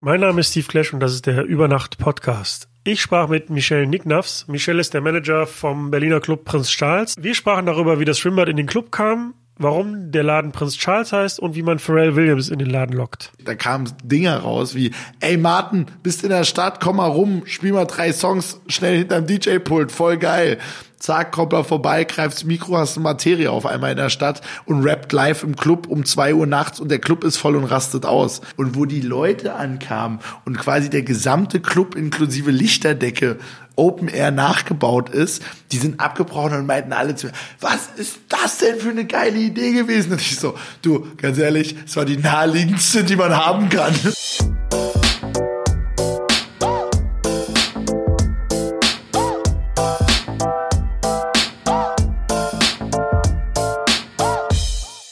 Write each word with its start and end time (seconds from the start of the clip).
Mein 0.00 0.20
Name 0.20 0.42
ist 0.42 0.52
Steve 0.52 0.68
Clash 0.68 0.94
und 0.94 1.00
das 1.00 1.12
ist 1.12 1.26
der 1.26 1.42
Übernacht 1.42 1.98
Podcast. 1.98 2.68
Ich 2.84 3.00
sprach 3.00 3.28
mit 3.28 3.50
Michel 3.50 3.84
Nicknafs. 3.84 4.46
Michel 4.46 4.78
ist 4.78 4.94
der 4.94 5.00
Manager 5.00 5.44
vom 5.44 5.90
Berliner 5.90 6.20
Club 6.20 6.44
Prinz 6.44 6.68
Charles. 6.68 7.16
Wir 7.18 7.34
sprachen 7.34 7.66
darüber, 7.66 7.98
wie 7.98 8.04
das 8.04 8.20
Schwimmbad 8.20 8.48
in 8.48 8.56
den 8.56 8.68
Club 8.68 8.92
kam, 8.92 9.34
warum 9.56 10.12
der 10.12 10.22
Laden 10.22 10.52
Prinz 10.52 10.76
Charles 10.76 11.12
heißt 11.12 11.40
und 11.40 11.56
wie 11.56 11.62
man 11.62 11.80
Pharrell 11.80 12.14
Williams 12.14 12.48
in 12.48 12.60
den 12.60 12.70
Laden 12.70 12.96
lockt. 12.96 13.32
Da 13.42 13.56
kamen 13.56 13.92
Dinger 14.04 14.38
raus 14.38 14.76
wie, 14.76 14.92
ey 15.18 15.36
Martin, 15.36 15.86
bist 16.04 16.22
in 16.22 16.30
der 16.30 16.44
Stadt, 16.44 16.78
komm 16.78 16.98
mal 16.98 17.08
rum, 17.08 17.42
spiel 17.46 17.72
mal 17.72 17.86
drei 17.86 18.12
Songs 18.12 18.60
schnell 18.68 18.98
hinterm 18.98 19.26
DJ-Pult, 19.26 19.90
voll 19.90 20.16
geil. 20.16 20.58
Zack, 20.98 21.30
kommt 21.30 21.52
er 21.52 21.62
vorbei, 21.62 22.02
greifts 22.04 22.44
Mikro, 22.44 22.76
hast 22.76 22.96
eine 22.96 23.04
Materie 23.04 23.50
auf 23.50 23.66
einmal 23.66 23.92
in 23.92 23.96
der 23.96 24.10
Stadt 24.10 24.40
und 24.64 24.82
rappt 24.82 25.12
live 25.12 25.44
im 25.44 25.54
Club 25.54 25.86
um 25.86 26.04
zwei 26.04 26.34
Uhr 26.34 26.46
nachts 26.46 26.80
und 26.80 26.90
der 26.90 26.98
Club 26.98 27.22
ist 27.22 27.36
voll 27.36 27.54
und 27.54 27.64
rastet 27.64 28.04
aus. 28.04 28.40
Und 28.56 28.74
wo 28.74 28.84
die 28.84 29.00
Leute 29.00 29.54
ankamen 29.54 30.18
und 30.44 30.58
quasi 30.58 30.90
der 30.90 31.02
gesamte 31.02 31.60
Club 31.60 31.94
inklusive 31.94 32.50
Lichterdecke 32.50 33.38
Open 33.76 34.08
Air 34.08 34.32
nachgebaut 34.32 35.08
ist, 35.08 35.40
die 35.70 35.78
sind 35.78 36.00
abgebrochen 36.00 36.58
und 36.58 36.66
meinten 36.66 36.92
alle 36.92 37.14
zu 37.14 37.28
mir, 37.28 37.32
was 37.60 37.90
ist 37.96 38.18
das 38.28 38.58
denn 38.58 38.80
für 38.80 38.90
eine 38.90 39.04
geile 39.04 39.38
Idee 39.38 39.72
gewesen? 39.72 40.12
Und 40.12 40.20
ich 40.20 40.36
so, 40.36 40.56
du, 40.82 41.06
ganz 41.16 41.38
ehrlich, 41.38 41.76
es 41.86 41.96
war 41.96 42.04
die 42.04 42.16
naheliegendste, 42.16 43.04
die 43.04 43.14
man 43.14 43.36
haben 43.36 43.68
kann. 43.68 43.94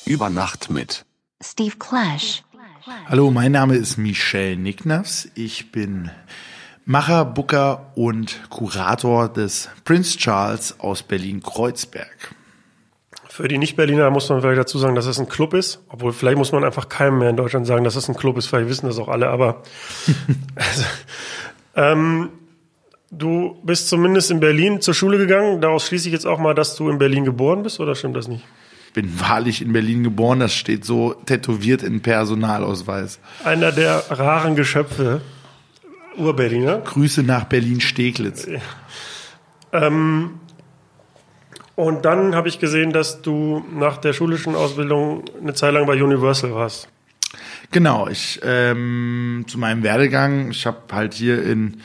Über 0.06 0.30
Nacht 0.30 0.70
mit 0.70 1.04
Steve 1.42 1.74
Clash. 1.80 2.44
Hallo, 3.08 3.32
mein 3.32 3.50
Name 3.50 3.74
ist 3.74 3.96
Michel 3.96 4.56
Nicknafs. 4.56 5.28
Ich 5.34 5.72
bin 5.72 6.12
Macher, 6.84 7.24
Booker 7.24 7.90
und 7.96 8.48
Kurator 8.48 9.28
des 9.28 9.68
Prince 9.84 10.16
Charles 10.16 10.78
aus 10.78 11.02
Berlin-Kreuzberg. 11.02 12.36
Für 13.28 13.48
die 13.48 13.58
Nicht-Berliner 13.58 14.08
muss 14.10 14.28
man 14.28 14.40
vielleicht 14.40 14.60
dazu 14.60 14.78
sagen, 14.78 14.94
dass 14.94 15.06
es 15.06 15.18
ein 15.18 15.28
Club 15.28 15.54
ist. 15.54 15.82
Obwohl, 15.88 16.12
vielleicht 16.12 16.38
muss 16.38 16.52
man 16.52 16.62
einfach 16.62 16.88
keinem 16.88 17.18
mehr 17.18 17.30
in 17.30 17.36
Deutschland 17.36 17.66
sagen, 17.66 17.82
dass 17.82 17.96
es 17.96 18.08
ein 18.08 18.16
Club 18.16 18.38
ist. 18.38 18.46
Vielleicht 18.46 18.68
wissen 18.68 18.86
das 18.86 19.00
auch 19.00 19.08
alle, 19.08 19.28
aber 19.28 19.64
also, 20.54 20.84
ähm, 21.74 22.28
du 23.10 23.60
bist 23.64 23.88
zumindest 23.88 24.30
in 24.30 24.38
Berlin 24.38 24.80
zur 24.80 24.94
Schule 24.94 25.18
gegangen. 25.18 25.60
Daraus 25.60 25.88
schließe 25.88 26.06
ich 26.06 26.12
jetzt 26.12 26.28
auch 26.28 26.38
mal, 26.38 26.54
dass 26.54 26.76
du 26.76 26.88
in 26.90 26.98
Berlin 26.98 27.24
geboren 27.24 27.64
bist, 27.64 27.80
oder 27.80 27.96
stimmt 27.96 28.14
das 28.14 28.28
nicht? 28.28 28.44
Bin 28.96 29.20
wahrlich 29.20 29.60
in 29.60 29.74
Berlin 29.74 30.02
geboren, 30.02 30.40
das 30.40 30.54
steht 30.54 30.86
so 30.86 31.12
tätowiert 31.26 31.82
in 31.82 32.00
Personalausweis. 32.00 33.20
Einer 33.44 33.70
der 33.70 34.02
raren 34.08 34.56
Geschöpfe, 34.56 35.20
Ur-Berliner. 36.16 36.78
Grüße 36.78 37.22
nach 37.22 37.44
Berlin-Steglitz. 37.44 38.48
Ähm, 39.70 40.40
und 41.74 42.06
dann 42.06 42.34
habe 42.34 42.48
ich 42.48 42.58
gesehen, 42.58 42.94
dass 42.94 43.20
du 43.20 43.62
nach 43.70 43.98
der 43.98 44.14
schulischen 44.14 44.54
Ausbildung 44.54 45.24
eine 45.42 45.52
Zeit 45.52 45.74
lang 45.74 45.84
bei 45.84 46.02
Universal 46.02 46.54
warst. 46.54 46.88
Genau, 47.72 48.08
ich 48.08 48.40
ähm, 48.44 49.44
zu 49.46 49.58
meinem 49.58 49.82
Werdegang, 49.82 50.52
ich 50.52 50.64
habe 50.64 50.78
halt 50.90 51.12
hier 51.12 51.42
in 51.42 51.82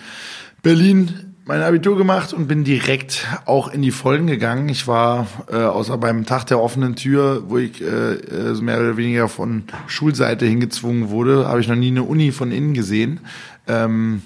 Berlin 0.63 1.30
mein 1.52 1.63
Abitur 1.63 1.97
gemacht 1.97 2.31
und 2.31 2.47
bin 2.47 2.63
direkt 2.63 3.27
auch 3.44 3.73
in 3.73 3.81
die 3.81 3.91
Vollen 3.91 4.25
gegangen. 4.25 4.69
Ich 4.69 4.88
war 4.88 5.27
äh, 5.52 5.57
außer 5.57 5.97
beim 5.97 6.25
Tag 6.25 6.45
der 6.45 6.61
offenen 6.61 6.95
Tür, 6.95 7.44
wo 7.49 7.57
ich 7.57 7.81
äh, 7.81 8.13
äh 8.13 8.61
mehr 8.61 8.80
oder 8.80 8.95
weniger 8.95 9.27
von 9.27 9.63
Schulseite 9.85 10.45
hingezwungen 10.45 11.09
wurde, 11.09 11.49
habe 11.49 11.59
ich 11.59 11.67
noch 11.67 11.75
nie 11.75 11.89
eine 11.89 12.03
Uni 12.03 12.31
von 12.31 12.53
innen 12.53 12.73
gesehen. 12.73 13.19
Ähm, 13.67 14.22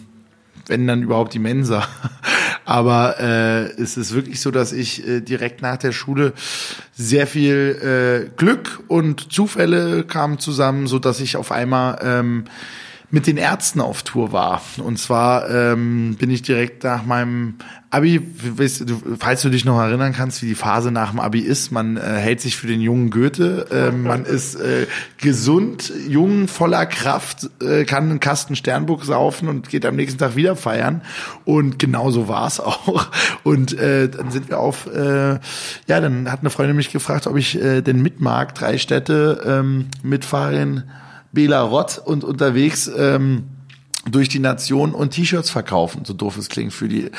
wenn 0.68 0.86
dann 0.86 1.02
überhaupt 1.02 1.34
die 1.34 1.40
Mensa. 1.40 1.88
Aber 2.66 3.20
äh, 3.20 3.72
es 3.81 3.98
ist 3.98 4.14
wirklich 4.14 4.40
so, 4.40 4.52
dass 4.52 4.72
ich 4.72 5.08
äh, 5.08 5.22
direkt 5.22 5.64
nach 5.64 5.78
der 5.78 5.94
Schule 5.94 6.34
sehr 6.94 7.25
viel 7.25 8.30
äh, 8.30 8.38
Glück 8.38 8.84
und 8.88 9.34
Zufälle 9.34 10.03
kamen 10.03 10.38
zusammen, 10.38 10.86
so 10.86 11.00
dass 11.00 11.19
ich 11.19 11.38
auf 11.38 11.52
einmal 11.52 11.97
ähm, 12.03 12.44
mit 13.12 13.28
den 13.28 13.38
Ärzten 13.38 13.82
auf 13.82 14.04
Tour 14.04 14.32
war. 14.32 14.62
Und 14.78 14.98
zwar 14.98 15.50
ähm, 15.50 16.16
bin 16.20 16.30
ich 16.30 16.42
direkt 16.42 16.84
nach 16.84 17.06
meinem 17.06 17.56
Abi, 17.90 18.20
weißt 18.58 18.90
du, 18.90 19.02
falls 19.20 19.42
du 19.42 19.50
dich 19.50 19.64
noch 19.64 19.80
erinnern 19.80 20.12
kannst, 20.12 20.42
wie 20.42 20.48
die 20.48 20.56
Phase 20.56 20.92
nach 20.92 21.12
dem 21.12 21.20
Abi 21.22 21.40
ist, 21.40 21.72
man 21.72 21.96
äh, 21.96 22.02
hält 22.02 22.42
sich 22.42 22.58
für 22.58 22.68
den 22.68 22.82
jungen 22.82 23.10
Goethe, 23.10 23.68
äh, 23.72 23.92
man 23.96 24.26
ist 24.26 24.56
äh, 24.56 24.88
gesund, 25.18 25.94
jung, 26.08 26.50
voller 26.50 26.86
Kraft, 26.88 27.50
äh, 27.62 27.86
kann 27.86 28.10
einen 28.10 28.20
Kasten 28.20 28.58
Sternburg 28.58 29.06
saufen 29.06 29.48
und 29.48 29.70
geht 29.70 29.86
am 29.86 29.96
nächsten 29.96 30.20
Tag 30.20 30.36
wieder 30.36 30.56
feiern. 30.58 31.02
Und 31.46 31.80
genau 31.80 32.12
so 32.12 32.28
war 32.28 32.48
es 32.48 32.60
auch. 32.60 33.08
Und 33.44 33.78
äh, 33.80 34.10
dann 34.10 34.32
sind 34.32 34.50
wir 34.50 34.60
auf, 34.60 34.88
äh, 34.88 35.40
ja, 35.88 36.02
dann 36.02 36.30
hat 36.32 36.42
eine 36.42 36.50
Freundin 36.50 36.76
mich 36.76 36.92
gefragt, 36.92 37.28
ob 37.28 37.38
ich 37.38 37.58
denn 37.58 38.02
mitmag, 38.02 38.52
drei 38.54 38.78
Städte 38.78 39.42
ähm, 39.46 39.88
mitfahren 40.04 40.84
Bela 41.35 41.62
Rott 41.62 42.01
und 42.03 42.23
unterwegs 42.23 42.90
ähm, 42.97 43.44
durch 44.09 44.29
die 44.29 44.40
Nation 44.40 44.94
und 44.94 45.12
T-Shirts 45.12 45.51
verkaufen, 45.51 46.06
so 46.06 46.13
doof 46.13 46.38
es 46.38 46.50
klingt 46.50 46.73
für 46.73 46.88
die 46.88 47.12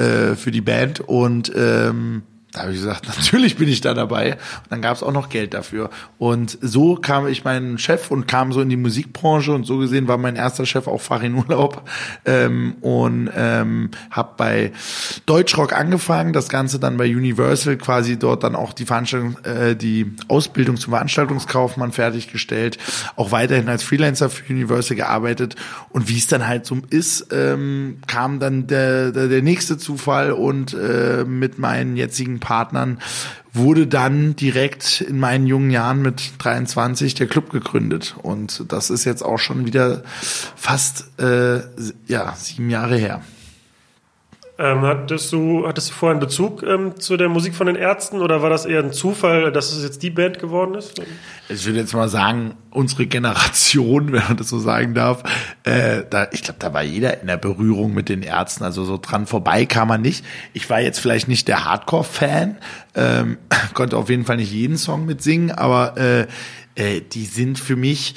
äh, 0.00 0.36
für 0.36 0.52
die 0.52 0.60
Band. 0.60 1.00
Und 1.00 1.50
ähm, 1.56 2.22
da 2.52 2.60
habe 2.60 2.72
ich 2.72 2.78
gesagt, 2.78 3.08
natürlich 3.16 3.56
bin 3.56 3.68
ich 3.68 3.80
da 3.80 3.94
dabei. 3.94 4.32
Und 4.32 4.70
dann 4.70 4.82
gab 4.82 4.96
es 4.96 5.02
auch 5.02 5.12
noch 5.12 5.28
Geld 5.30 5.54
dafür. 5.54 5.90
Und 6.18 6.58
so 6.60 6.96
kam 6.96 7.26
ich 7.26 7.44
meinen 7.44 7.78
Chef 7.78 8.10
und 8.10 8.28
kam 8.28 8.52
so 8.52 8.60
in 8.60 8.68
die 8.68 8.76
Musikbranche 8.76 9.52
und 9.52 9.64
so 9.64 9.78
gesehen 9.78 10.06
war 10.06 10.18
mein 10.18 10.36
erster 10.36 10.66
Chef 10.66 10.86
auch 10.86 11.00
Farin 11.00 11.34
Urlaub 11.34 11.88
ähm, 12.26 12.76
und 12.80 13.30
ähm, 13.34 13.90
habe 14.10 14.34
bei 14.36 14.72
Deutschrock 15.26 15.72
angefangen, 15.72 16.32
das 16.32 16.48
Ganze 16.48 16.78
dann 16.78 16.96
bei 16.98 17.06
Universal 17.06 17.76
quasi 17.76 18.18
dort 18.18 18.44
dann 18.44 18.54
auch 18.54 18.74
die 18.74 18.84
Veranstaltung, 18.84 19.38
äh, 19.44 19.74
die 19.74 20.12
Ausbildung 20.28 20.76
zum 20.76 20.92
Veranstaltungskaufmann 20.92 21.92
fertiggestellt, 21.92 22.78
auch 23.16 23.32
weiterhin 23.32 23.68
als 23.68 23.82
Freelancer 23.82 24.28
für 24.28 24.52
Universal 24.52 24.96
gearbeitet 24.96 25.56
und 25.90 26.08
wie 26.08 26.18
es 26.18 26.26
dann 26.26 26.46
halt 26.46 26.66
so 26.66 26.78
ist, 26.90 27.28
ähm, 27.32 27.98
kam 28.06 28.40
dann 28.40 28.66
der, 28.66 29.12
der, 29.12 29.28
der 29.28 29.42
nächste 29.42 29.78
Zufall 29.78 30.32
und 30.32 30.74
äh, 30.74 31.24
mit 31.24 31.58
meinen 31.58 31.96
jetzigen 31.96 32.40
Partnern 32.42 32.98
wurde 33.54 33.86
dann 33.86 34.36
direkt 34.36 35.00
in 35.00 35.18
meinen 35.18 35.46
jungen 35.46 35.70
Jahren 35.70 36.02
mit 36.02 36.32
23 36.38 37.14
der 37.14 37.26
Club 37.26 37.50
gegründet. 37.50 38.16
Und 38.22 38.64
das 38.70 38.90
ist 38.90 39.04
jetzt 39.04 39.22
auch 39.22 39.38
schon 39.38 39.64
wieder 39.66 40.02
fast 40.56 41.18
äh, 41.18 41.60
ja, 42.06 42.34
sieben 42.36 42.68
Jahre 42.68 42.96
her. 42.96 43.22
Ähm, 44.58 44.82
hattest, 44.82 45.32
du, 45.32 45.66
hattest 45.66 45.90
du 45.90 45.94
vorher 45.94 46.12
einen 46.12 46.20
Bezug 46.20 46.62
ähm, 46.62 47.00
zu 47.00 47.16
der 47.16 47.30
Musik 47.30 47.54
von 47.54 47.66
den 47.66 47.74
Ärzten 47.74 48.20
oder 48.20 48.42
war 48.42 48.50
das 48.50 48.66
eher 48.66 48.82
ein 48.82 48.92
Zufall, 48.92 49.50
dass 49.50 49.72
es 49.72 49.82
jetzt 49.82 50.02
die 50.02 50.10
Band 50.10 50.38
geworden 50.38 50.74
ist? 50.74 51.00
Ich 51.48 51.64
würde 51.64 51.80
jetzt 51.80 51.94
mal 51.94 52.10
sagen, 52.10 52.54
unsere 52.70 53.06
Generation, 53.06 54.12
wenn 54.12 54.22
man 54.22 54.36
das 54.36 54.50
so 54.50 54.58
sagen 54.58 54.92
darf, 54.92 55.22
äh, 55.64 56.02
da, 56.08 56.28
ich 56.32 56.42
glaube, 56.42 56.58
da 56.58 56.74
war 56.74 56.82
jeder 56.82 57.20
in 57.22 57.28
der 57.28 57.38
Berührung 57.38 57.94
mit 57.94 58.10
den 58.10 58.22
Ärzten, 58.22 58.62
also 58.62 58.84
so 58.84 58.98
dran 59.00 59.26
vorbei 59.26 59.64
kam 59.64 59.88
man 59.88 60.02
nicht. 60.02 60.22
Ich 60.52 60.68
war 60.68 60.80
jetzt 60.80 61.00
vielleicht 61.00 61.28
nicht 61.28 61.48
der 61.48 61.64
Hardcore-Fan, 61.64 62.58
ähm, 62.94 63.38
konnte 63.74 63.96
auf 63.96 64.10
jeden 64.10 64.26
Fall 64.26 64.36
nicht 64.36 64.52
jeden 64.52 64.76
Song 64.76 65.06
mitsingen, 65.06 65.50
aber 65.50 65.96
äh, 65.96 66.26
äh, 66.74 67.00
die 67.00 67.24
sind 67.24 67.58
für 67.58 67.76
mich 67.76 68.16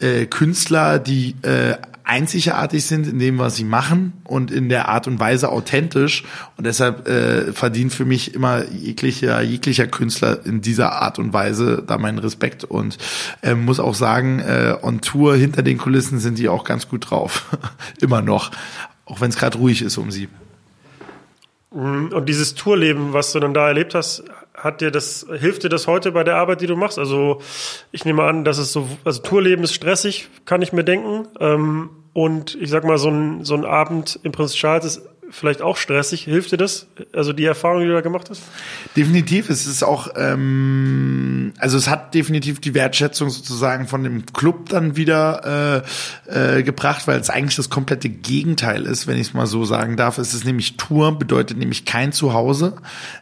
äh, 0.00 0.26
Künstler, 0.26 0.98
die 0.98 1.36
äh, 1.42 1.76
einzigartig 2.04 2.84
sind 2.84 3.06
in 3.06 3.18
dem, 3.18 3.38
was 3.38 3.56
sie 3.56 3.64
machen 3.64 4.12
und 4.24 4.50
in 4.50 4.68
der 4.68 4.88
Art 4.88 5.06
und 5.06 5.20
Weise 5.20 5.50
authentisch. 5.50 6.24
Und 6.56 6.66
deshalb 6.66 7.08
äh, 7.08 7.52
verdient 7.52 7.92
für 7.92 8.04
mich 8.04 8.34
immer 8.34 8.64
jeglicher, 8.70 9.40
jeglicher 9.42 9.86
Künstler 9.86 10.44
in 10.44 10.60
dieser 10.60 10.92
Art 10.92 11.18
und 11.18 11.32
Weise 11.32 11.82
da 11.86 11.98
meinen 11.98 12.18
Respekt. 12.18 12.64
Und 12.64 12.98
äh, 13.42 13.54
muss 13.54 13.80
auch 13.80 13.94
sagen, 13.94 14.40
äh, 14.40 14.76
on 14.82 15.00
Tour 15.00 15.36
hinter 15.36 15.62
den 15.62 15.78
Kulissen 15.78 16.18
sind 16.18 16.38
die 16.38 16.48
auch 16.48 16.64
ganz 16.64 16.88
gut 16.88 17.10
drauf. 17.10 17.46
immer 18.00 18.22
noch. 18.22 18.50
Auch 19.04 19.20
wenn 19.20 19.30
es 19.30 19.36
gerade 19.36 19.58
ruhig 19.58 19.82
ist 19.82 19.98
um 19.98 20.10
sie. 20.10 20.28
Und 21.70 22.28
dieses 22.28 22.56
Tourleben, 22.56 23.12
was 23.12 23.32
du 23.32 23.38
dann 23.38 23.54
da 23.54 23.68
erlebt 23.68 23.94
hast, 23.94 24.24
hat 24.62 24.80
dir 24.80 24.90
das, 24.90 25.26
hilft 25.38 25.64
dir 25.64 25.68
das 25.68 25.86
heute 25.86 26.12
bei 26.12 26.24
der 26.24 26.36
Arbeit, 26.36 26.60
die 26.60 26.66
du 26.66 26.76
machst? 26.76 26.98
Also 26.98 27.40
ich 27.92 28.04
nehme 28.04 28.22
an, 28.24 28.44
dass 28.44 28.58
es 28.58 28.72
so, 28.72 28.88
also 29.04 29.22
Tourleben 29.22 29.64
ist 29.64 29.74
stressig, 29.74 30.28
kann 30.44 30.62
ich 30.62 30.72
mir 30.72 30.84
denken. 30.84 31.28
Ähm, 31.40 31.90
und 32.12 32.56
ich 32.60 32.70
sag 32.70 32.84
mal, 32.84 32.98
so 32.98 33.08
ein, 33.08 33.44
so 33.44 33.54
ein 33.54 33.64
Abend 33.64 34.18
im 34.22 34.32
Prinz 34.32 34.54
Charles 34.54 34.84
ist 34.84 35.08
vielleicht 35.30 35.62
auch 35.62 35.76
stressig. 35.76 36.24
Hilft 36.24 36.52
dir 36.52 36.56
das? 36.56 36.86
Also 37.12 37.32
die 37.32 37.44
Erfahrung, 37.44 37.80
die 37.80 37.86
du 37.86 37.92
da 37.92 38.00
gemacht 38.00 38.28
hast? 38.30 38.42
Definitiv. 38.96 39.48
Es 39.48 39.66
ist 39.66 39.82
auch, 39.82 40.08
ähm, 40.16 41.52
also 41.58 41.78
es 41.78 41.88
hat 41.88 42.14
definitiv 42.14 42.60
die 42.60 42.74
Wertschätzung 42.74 43.30
sozusagen 43.30 43.86
von 43.86 44.02
dem 44.02 44.26
Club 44.26 44.68
dann 44.68 44.96
wieder 44.96 45.84
äh, 46.28 46.58
äh, 46.58 46.62
gebracht, 46.62 47.06
weil 47.06 47.20
es 47.20 47.30
eigentlich 47.30 47.56
das 47.56 47.70
komplette 47.70 48.08
Gegenteil 48.08 48.84
ist, 48.84 49.06
wenn 49.06 49.16
ich 49.16 49.28
es 49.28 49.34
mal 49.34 49.46
so 49.46 49.64
sagen 49.64 49.96
darf. 49.96 50.18
Es 50.18 50.34
ist 50.34 50.44
nämlich 50.44 50.76
Tour, 50.76 51.18
bedeutet 51.18 51.56
nämlich 51.56 51.84
kein 51.84 52.12
Zuhause. 52.12 52.74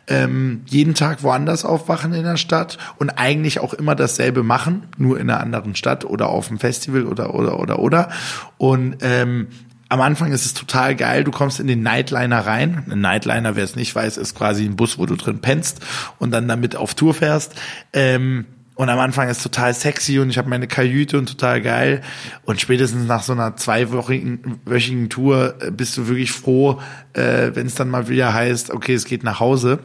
Ähm, 0.06 0.62
jeden 0.66 0.94
Tag 0.94 1.22
woanders 1.22 1.64
aufwachen 1.64 2.14
in 2.14 2.25
der 2.25 2.37
Stadt 2.37 2.78
und 2.99 3.10
eigentlich 3.10 3.60
auch 3.60 3.75
immer 3.75 3.94
dasselbe 3.94 4.43
machen, 4.43 4.84
nur 4.96 5.20
in 5.20 5.31
einer 5.31 5.40
anderen 5.40 5.75
Stadt 5.75 6.05
oder 6.05 6.28
auf 6.28 6.49
dem 6.49 6.58
Festival 6.58 7.06
oder 7.06 7.34
oder 7.34 7.60
oder 7.60 7.78
oder. 7.78 8.08
Und 8.56 8.96
ähm, 9.02 9.49
am 9.88 10.00
Anfang 10.00 10.32
ist 10.32 10.44
es 10.44 10.55
total 10.55 10.94
geil. 10.94 11.25
Du 11.25 11.31
kommst 11.31 11.61
in 11.61 11.67
den 11.67 11.82
Nightliner 11.82 12.46
rein. 12.46 12.85
Ein 12.90 13.00
Nightliner, 13.00 13.56
wer 13.56 13.64
es 13.64 13.76
nicht 13.76 13.94
weiß, 13.94 14.19
ist 14.19 14.35
quasi 14.35 14.64
ein 14.64 14.76
Bus, 14.76 14.99
wo 14.99 15.06
du 15.06 15.17
drin 15.17 15.40
pennst 15.40 15.81
und 16.19 16.31
dann 16.31 16.46
damit 16.46 16.76
auf 16.76 16.94
Tour 16.94 17.14
fährst. 17.14 17.55
Ähm, 17.93 18.46
und 18.75 18.90
am 18.90 18.99
Anfang 19.00 19.29
ist 19.29 19.43
total 19.43 19.75
sexy 19.75 20.20
und 20.20 20.31
ich 20.31 20.38
habe 20.38 20.49
meine 20.49 20.69
Kajüte 20.69 21.19
und 21.19 21.26
total 21.26 21.61
geil. 21.61 22.02
Und 22.44 22.61
spätestens 22.61 23.08
nach 23.08 23.25
so 23.25 23.32
einer 23.32 23.56
zweiwöchigen 23.56 24.61
wöchigen 24.64 25.08
Tour 25.08 25.56
äh, 25.61 25.73
bist 25.73 25.96
du 25.96 26.06
wirklich 26.06 26.31
froh, 26.31 26.81
äh, 27.14 27.50
wenn 27.55 27.67
es 27.67 27.75
dann 27.75 27.88
mal 27.88 28.08
wieder 28.08 28.32
heißt, 28.32 28.70
okay, 28.70 28.94
es 28.94 29.05
geht 29.05 29.25
nach 29.25 29.41
Hause. 29.41 29.81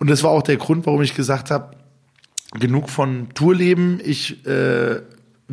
Und 0.00 0.10
das 0.10 0.24
war 0.24 0.30
auch 0.32 0.42
der 0.42 0.56
Grund, 0.56 0.86
warum 0.86 1.02
ich 1.02 1.14
gesagt 1.14 1.52
habe, 1.52 1.76
genug 2.58 2.90
von 2.90 3.28
Tourleben. 3.34 4.00
Ich 4.02 4.44
äh, 4.44 5.02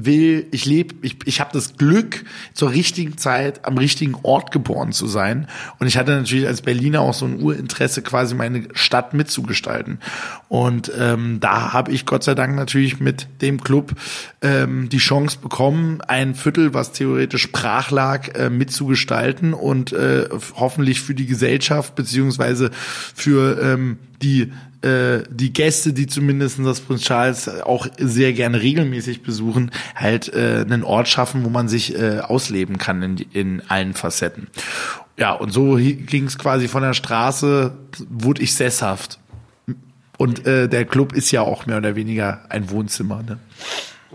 will, 0.06 0.48
ich 0.51 0.66
lebe, 0.66 0.96
ich, 1.01 1.18
ich 1.25 1.40
habe 1.40 1.51
das 1.54 1.78
Glück, 1.78 2.24
zur 2.54 2.72
richtigen 2.72 3.18
Zeit 3.18 3.66
am 3.66 3.78
richtigen 3.78 4.16
Ort 4.24 4.51
geboren 4.51 4.92
zu 4.92 5.07
sein. 5.07 5.48
Und 5.80 5.88
ich 5.88 5.98
hatte 5.98 6.12
natürlich 6.12 6.48
als 6.48 6.62
Berliner 6.62 7.01
auch 7.01 7.13
so 7.13 7.25
ein 7.25 7.42
Urinteresse, 7.42 8.01
quasi 8.01 8.36
meine 8.36 8.68
Stadt 8.74 9.13
mitzugestalten. 9.13 10.00
Und 10.48 10.92
ähm, 10.98 11.40
da 11.40 11.74
habe 11.74 11.92
ich 11.92 12.06
Gott 12.06 12.24
sei 12.24 12.36
Dank 12.36 12.56
natürlich 12.56 13.00
mit 13.00 13.28
dem 13.42 13.62
Club 13.62 13.94
ähm, 14.42 14.90
die 14.90 14.98
Chance 14.98 15.38
bekommen, 15.42 16.02
ein 16.02 16.36
Viertel, 16.36 16.74
was 16.74 16.92
theoretisch 16.92 17.52
brach 17.52 17.92
lag, 17.92 18.30
äh, 18.36 18.50
mitzugestalten 18.50 19.54
und 19.54 19.94
äh, 19.94 20.28
hoffentlich 20.56 21.02
für 21.02 21.13
die 21.13 21.25
Gesellschaft 21.25 21.95
beziehungsweise 21.95 22.72
für 22.74 23.62
ähm, 23.62 23.98
die 24.22 24.52
äh, 24.81 25.24
die 25.30 25.52
Gäste, 25.52 25.94
die 25.94 26.08
zumindest 26.08 26.60
das 26.60 26.80
Prinz 26.80 27.02
Charles 27.02 27.50
auch 27.64 27.88
sehr 27.98 28.34
gerne 28.34 28.62
regelmäßig 28.62 29.24
besuchen, 29.24 29.72
halt 29.96 30.34
äh, 30.34 30.66
einen 30.66 30.84
Ort 30.84 31.08
schaffen, 31.08 31.44
wo 31.44 31.50
man 31.50 31.68
sich 31.68 31.98
äh, 32.00 32.20
ausleben 32.20 32.78
kann 32.78 33.02
in, 33.02 33.18
in 33.18 33.62
allen 33.68 33.94
Facetten. 33.94 34.48
Ja, 35.18 35.34
und 35.34 35.52
so 35.52 35.76
ging 35.76 36.26
es 36.26 36.38
quasi 36.38 36.70
von 36.70 36.81
der 36.81 36.94
Straße, 36.94 37.74
wurde 38.10 38.42
ich 38.42 38.56
sesshaft. 38.56 39.20
Und 40.18 40.46
äh, 40.46 40.70
der 40.70 40.86
Club 40.86 41.14
ist 41.14 41.31
ja 41.31 41.42
auch 41.42 41.66
mehr 41.66 41.78
oder 41.78 41.96
weniger 41.96 42.42
ein 42.50 42.70
Wohnzimmer. 42.70 43.22
Ne? 43.24 43.38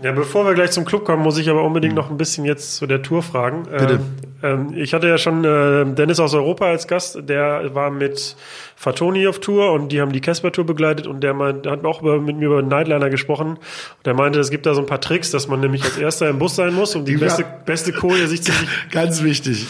Ja, 0.01 0.11
bevor 0.11 0.45
wir 0.45 0.53
gleich 0.55 0.71
zum 0.71 0.83
Club 0.83 1.05
kommen, 1.05 1.23
muss 1.23 1.37
ich 1.37 1.49
aber 1.49 1.63
unbedingt 1.63 1.95
noch 1.95 2.09
ein 2.09 2.17
bisschen 2.17 2.43
jetzt 2.43 2.75
zu 2.75 2.85
der 2.85 3.01
Tour 3.01 3.23
fragen. 3.23 3.63
Bitte. 3.63 4.01
Ähm, 4.43 4.73
ich 4.75 4.93
hatte 4.93 5.07
ja 5.07 5.17
schon 5.17 5.45
äh, 5.45 5.85
Dennis 5.85 6.19
aus 6.19 6.33
Europa 6.33 6.65
als 6.65 6.87
Gast, 6.87 7.17
der 7.29 7.73
war 7.73 7.91
mit 7.91 8.35
Fatoni 8.75 9.27
auf 9.27 9.39
Tour 9.39 9.71
und 9.71 9.91
die 9.91 10.01
haben 10.01 10.11
die 10.11 10.21
Casper-Tour 10.21 10.65
begleitet 10.65 11.07
und 11.07 11.21
der, 11.21 11.33
meint, 11.33 11.65
hat 11.65 11.85
auch 11.85 12.01
über, 12.01 12.19
mit 12.19 12.37
mir 12.37 12.47
über 12.47 12.61
Nightliner 12.61 13.09
gesprochen. 13.09 13.51
Und 13.51 14.05
der 14.05 14.13
meinte, 14.13 14.39
es 14.39 14.51
gibt 14.51 14.65
da 14.65 14.73
so 14.73 14.81
ein 14.81 14.85
paar 14.85 14.99
Tricks, 14.99 15.31
dass 15.31 15.47
man 15.47 15.61
nämlich 15.61 15.83
als 15.83 15.97
erster 15.97 16.29
im 16.29 16.39
Bus 16.39 16.55
sein 16.55 16.73
muss 16.73 16.95
und 16.95 17.07
die 17.07 17.13
ja. 17.13 17.19
beste, 17.19 17.45
beste 17.65 17.93
Koje 17.93 18.27
sich 18.27 18.43
ziemlich... 18.43 18.69
Ganz 18.91 19.23
wichtig. 19.23 19.65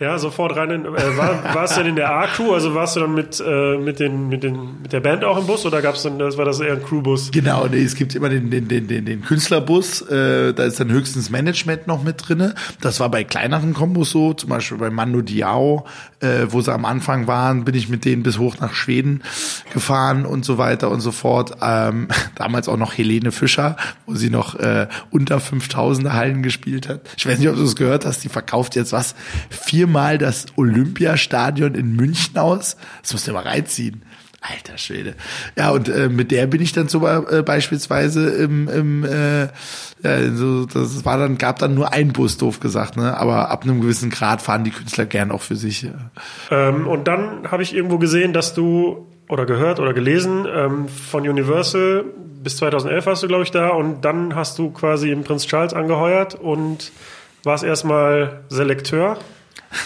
Ja, 0.00 0.18
sofort 0.18 0.56
rein. 0.56 0.70
In, 0.70 0.84
äh, 0.84 1.16
war, 1.16 1.54
warst 1.54 1.76
du 1.76 1.80
denn 1.80 1.90
in 1.90 1.96
der 1.96 2.14
A-Crew? 2.14 2.52
Also 2.52 2.74
warst 2.74 2.96
du 2.96 3.00
dann 3.00 3.14
mit, 3.14 3.42
äh, 3.44 3.78
mit, 3.78 4.00
den, 4.00 4.28
mit, 4.28 4.42
den, 4.42 4.82
mit 4.82 4.92
der 4.92 5.00
Band 5.00 5.24
auch 5.24 5.38
im 5.38 5.46
Bus 5.46 5.64
oder 5.64 5.80
gab's 5.80 6.02
dann, 6.02 6.18
das 6.18 6.36
war 6.36 6.44
das 6.44 6.60
eher 6.60 6.74
ein 6.74 6.82
Crewbus? 6.82 7.30
Genau, 7.32 7.66
nee, 7.66 7.82
es 7.82 7.94
gibt 7.94 8.14
immer 8.14 8.28
den, 8.28 8.50
den, 8.50 8.68
den, 8.68 8.86
den, 8.86 9.06
den 9.06 9.22
Künstlerbus, 9.22 10.02
äh, 10.02 10.52
da 10.52 10.64
ist 10.64 10.78
dann 10.78 10.90
höchstens 10.90 11.30
Management 11.30 11.86
noch 11.86 12.02
mit 12.02 12.28
drinne. 12.28 12.54
Das 12.80 13.00
war 13.00 13.10
bei 13.10 13.24
kleineren 13.24 13.72
Kombos 13.72 14.10
so, 14.10 14.34
zum 14.34 14.50
Beispiel 14.50 14.78
bei 14.78 14.90
Mando 14.90 15.22
Diao, 15.22 15.86
äh, 16.20 16.46
wo 16.48 16.60
sie 16.60 16.72
am 16.72 16.84
Anfang 16.84 17.26
waren, 17.26 17.64
bin 17.64 17.74
ich 17.74 17.88
mit 17.88 18.04
denen 18.04 18.22
bis 18.22 18.38
hoch 18.42 18.58
nach 18.60 18.74
Schweden 18.74 19.22
gefahren 19.72 20.26
und 20.26 20.44
so 20.44 20.58
weiter 20.58 20.90
und 20.90 21.00
so 21.00 21.12
fort. 21.12 21.56
Ähm, 21.62 22.08
damals 22.34 22.68
auch 22.68 22.76
noch 22.76 22.96
Helene 22.96 23.32
Fischer, 23.32 23.76
wo 24.06 24.14
sie 24.14 24.30
noch 24.30 24.54
äh, 24.56 24.88
unter 25.10 25.38
5000er 25.38 26.12
Hallen 26.12 26.42
gespielt 26.42 26.88
hat. 26.88 27.00
Ich 27.16 27.26
weiß 27.26 27.38
nicht, 27.38 27.48
ob 27.48 27.56
du 27.56 27.64
es 27.64 27.76
gehört 27.76 28.04
hast, 28.04 28.24
die 28.24 28.28
verkauft 28.28 28.76
jetzt 28.76 28.92
was, 28.92 29.14
viermal 29.50 30.18
das 30.18 30.46
Olympiastadion 30.56 31.74
in 31.74 31.96
München 31.96 32.38
aus. 32.38 32.76
Das 33.00 33.12
musst 33.12 33.26
du 33.26 33.32
mal 33.32 33.44
reinziehen. 33.44 34.02
Alter 34.42 34.76
Schwede. 34.76 35.14
Ja, 35.56 35.70
und 35.70 35.88
äh, 35.88 36.08
mit 36.08 36.30
der 36.30 36.46
bin 36.46 36.60
ich 36.60 36.72
dann 36.72 36.88
so 36.88 37.06
äh, 37.06 37.42
beispielsweise 37.42 38.28
im, 38.28 38.68
im 38.68 39.04
äh, 39.04 39.42
ja, 40.02 40.32
so, 40.34 40.66
das 40.66 41.04
war 41.04 41.16
dann, 41.16 41.38
gab 41.38 41.60
dann 41.60 41.74
nur 41.74 41.92
ein 41.92 42.12
Bus, 42.12 42.38
doof 42.38 42.58
gesagt, 42.58 42.96
ne? 42.96 43.16
Aber 43.16 43.50
ab 43.50 43.62
einem 43.62 43.80
gewissen 43.80 44.10
Grad 44.10 44.42
fahren 44.42 44.64
die 44.64 44.72
Künstler 44.72 45.06
gern 45.06 45.30
auch 45.30 45.42
für 45.42 45.56
sich. 45.56 45.82
Ja. 45.82 45.92
Ähm, 46.50 46.88
und 46.88 47.06
dann 47.06 47.50
habe 47.50 47.62
ich 47.62 47.74
irgendwo 47.74 47.98
gesehen, 47.98 48.32
dass 48.32 48.52
du 48.52 49.06
oder 49.28 49.46
gehört 49.46 49.78
oder 49.78 49.94
gelesen 49.94 50.46
ähm, 50.52 50.88
von 50.88 51.26
Universal 51.26 52.04
bis 52.42 52.56
2011 52.56 53.06
warst 53.06 53.22
du, 53.22 53.28
glaube 53.28 53.44
ich, 53.44 53.50
da 53.52 53.68
und 53.68 54.04
dann 54.04 54.34
hast 54.34 54.58
du 54.58 54.70
quasi 54.70 55.10
im 55.10 55.22
Prinz 55.22 55.46
Charles 55.46 55.72
angeheuert 55.72 56.34
und 56.34 56.90
warst 57.44 57.64
erstmal 57.64 58.40
Selekteur. 58.48 59.18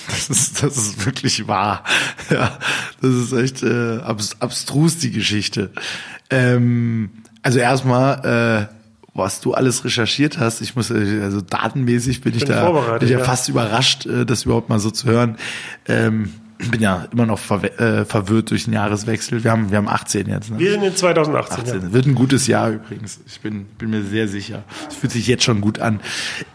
Das 0.08 0.30
ist, 0.30 0.62
das 0.62 0.76
ist 0.76 1.06
wirklich 1.06 1.46
wahr. 1.46 1.84
Ja, 2.30 2.58
das 3.00 3.10
ist 3.10 3.32
echt 3.32 3.62
äh, 3.62 3.98
abs 3.98 4.36
abstrus, 4.40 4.98
die 4.98 5.12
Geschichte. 5.12 5.70
Ähm, 6.30 7.10
also 7.42 7.60
erstmal, 7.60 8.68
äh, 8.68 8.74
was 9.14 9.40
du 9.40 9.54
alles 9.54 9.84
recherchiert 9.84 10.38
hast, 10.38 10.60
ich 10.60 10.74
muss, 10.74 10.90
äh, 10.90 11.20
also 11.22 11.40
datenmäßig 11.40 12.20
bin, 12.22 12.32
bin 12.32 12.42
ich 12.42 12.48
da 12.48 12.68
bin 12.98 13.06
ich 13.06 13.10
ja, 13.10 13.18
ja, 13.18 13.24
fast 13.24 13.48
überrascht, 13.48 14.06
äh, 14.06 14.26
das 14.26 14.44
überhaupt 14.44 14.68
mal 14.68 14.80
so 14.80 14.90
zu 14.90 15.06
hören. 15.06 15.36
Ähm, 15.86 16.32
bin 16.58 16.80
ja 16.80 17.06
immer 17.12 17.26
noch 17.26 17.38
ver 17.38 17.62
äh, 17.80 18.04
verwirrt 18.04 18.50
durch 18.50 18.64
den 18.64 18.72
Jahreswechsel. 18.72 19.44
Wir 19.44 19.50
haben, 19.50 19.70
wir 19.70 19.78
haben 19.78 19.88
18 19.88 20.28
jetzt. 20.28 20.50
Ne? 20.50 20.58
Wir 20.58 20.72
sind 20.72 20.82
in 20.82 20.96
2018. 20.96 21.64
18. 21.64 21.82
Ja. 21.82 21.92
Wird 21.92 22.06
ein 22.06 22.14
gutes 22.14 22.46
Jahr 22.46 22.70
übrigens. 22.70 23.20
Ich 23.26 23.40
bin, 23.40 23.66
bin 23.78 23.90
mir 23.90 24.02
sehr 24.02 24.28
sicher. 24.28 24.64
Es 24.88 24.96
fühlt 24.96 25.12
sich 25.12 25.26
jetzt 25.26 25.44
schon 25.44 25.60
gut 25.60 25.78
an. 25.78 26.00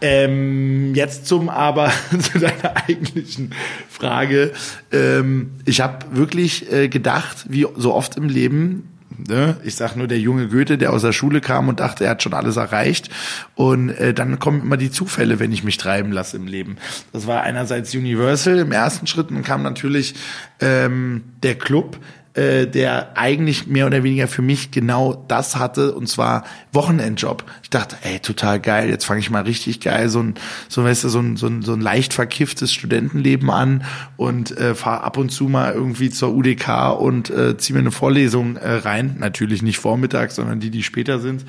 Ähm, 0.00 0.94
jetzt 0.94 1.26
zum 1.26 1.48
aber 1.48 1.92
zu 2.32 2.38
deiner 2.38 2.76
eigentlichen 2.88 3.54
Frage. 3.88 4.52
Ähm, 4.90 5.52
ich 5.64 5.80
habe 5.80 6.06
wirklich 6.12 6.70
äh, 6.72 6.88
gedacht, 6.88 7.46
wie 7.48 7.66
so 7.76 7.94
oft 7.94 8.16
im 8.16 8.28
Leben, 8.28 8.88
Ne? 9.28 9.56
Ich 9.64 9.76
sag 9.76 9.96
nur 9.96 10.08
der 10.08 10.18
junge 10.18 10.48
Goethe, 10.48 10.78
der 10.78 10.92
aus 10.92 11.02
der 11.02 11.12
Schule 11.12 11.40
kam 11.40 11.68
und 11.68 11.80
dachte, 11.80 12.04
er 12.04 12.10
hat 12.10 12.22
schon 12.22 12.34
alles 12.34 12.56
erreicht. 12.56 13.10
Und 13.54 13.90
äh, 13.90 14.14
dann 14.14 14.38
kommen 14.38 14.62
immer 14.62 14.76
die 14.76 14.90
Zufälle, 14.90 15.38
wenn 15.38 15.52
ich 15.52 15.64
mich 15.64 15.76
treiben 15.76 16.12
lasse 16.12 16.36
im 16.36 16.46
Leben. 16.46 16.76
Das 17.12 17.26
war 17.26 17.42
einerseits 17.42 17.94
Universal 17.94 18.58
im 18.58 18.72
ersten 18.72 19.06
Schritt 19.06 19.30
und 19.30 19.42
kam 19.42 19.62
natürlich 19.62 20.14
ähm, 20.60 21.24
der 21.42 21.56
Club, 21.56 21.98
äh, 22.34 22.66
der 22.66 23.18
eigentlich 23.18 23.66
mehr 23.66 23.86
oder 23.86 24.02
weniger 24.02 24.26
für 24.26 24.40
mich 24.40 24.70
genau 24.70 25.22
das 25.28 25.56
hatte 25.56 25.94
und 25.94 26.08
zwar 26.08 26.44
Wochenendjob. 26.72 27.44
Ich 27.62 27.68
dachte, 27.68 27.96
ey, 28.02 28.20
total 28.20 28.58
geil, 28.58 28.88
jetzt 28.88 29.04
fange 29.04 29.20
ich 29.20 29.30
mal 29.30 29.42
richtig 29.42 29.80
geil 29.80 30.08
so 30.08 30.20
ein 30.20 30.34
so 30.68 30.82
weißt 30.82 31.04
du 31.04 31.08
so 31.10 31.18
ein, 31.18 31.36
so 31.36 31.46
ein, 31.46 31.60
so 31.60 31.74
ein 31.74 31.82
leicht 31.82 32.14
verkifftes 32.14 32.72
Studentenleben 32.72 33.50
an 33.50 33.84
und 34.16 34.56
äh, 34.56 34.74
fahre 34.74 35.04
ab 35.04 35.18
und 35.18 35.28
zu 35.28 35.44
mal 35.44 35.74
irgendwie 35.74 36.08
zur 36.08 36.32
UDK 36.32 36.98
und 36.98 37.28
äh, 37.28 37.58
ziehe 37.58 37.74
mir 37.74 37.80
eine 37.80 37.90
Vorlesung 37.90 38.56
äh, 38.56 38.76
rein, 38.76 39.16
natürlich 39.18 39.62
nicht 39.62 39.78
vormittags, 39.78 40.36
sondern 40.36 40.58
die, 40.58 40.70
die 40.70 40.82
später 40.82 41.20
sind. 41.20 41.44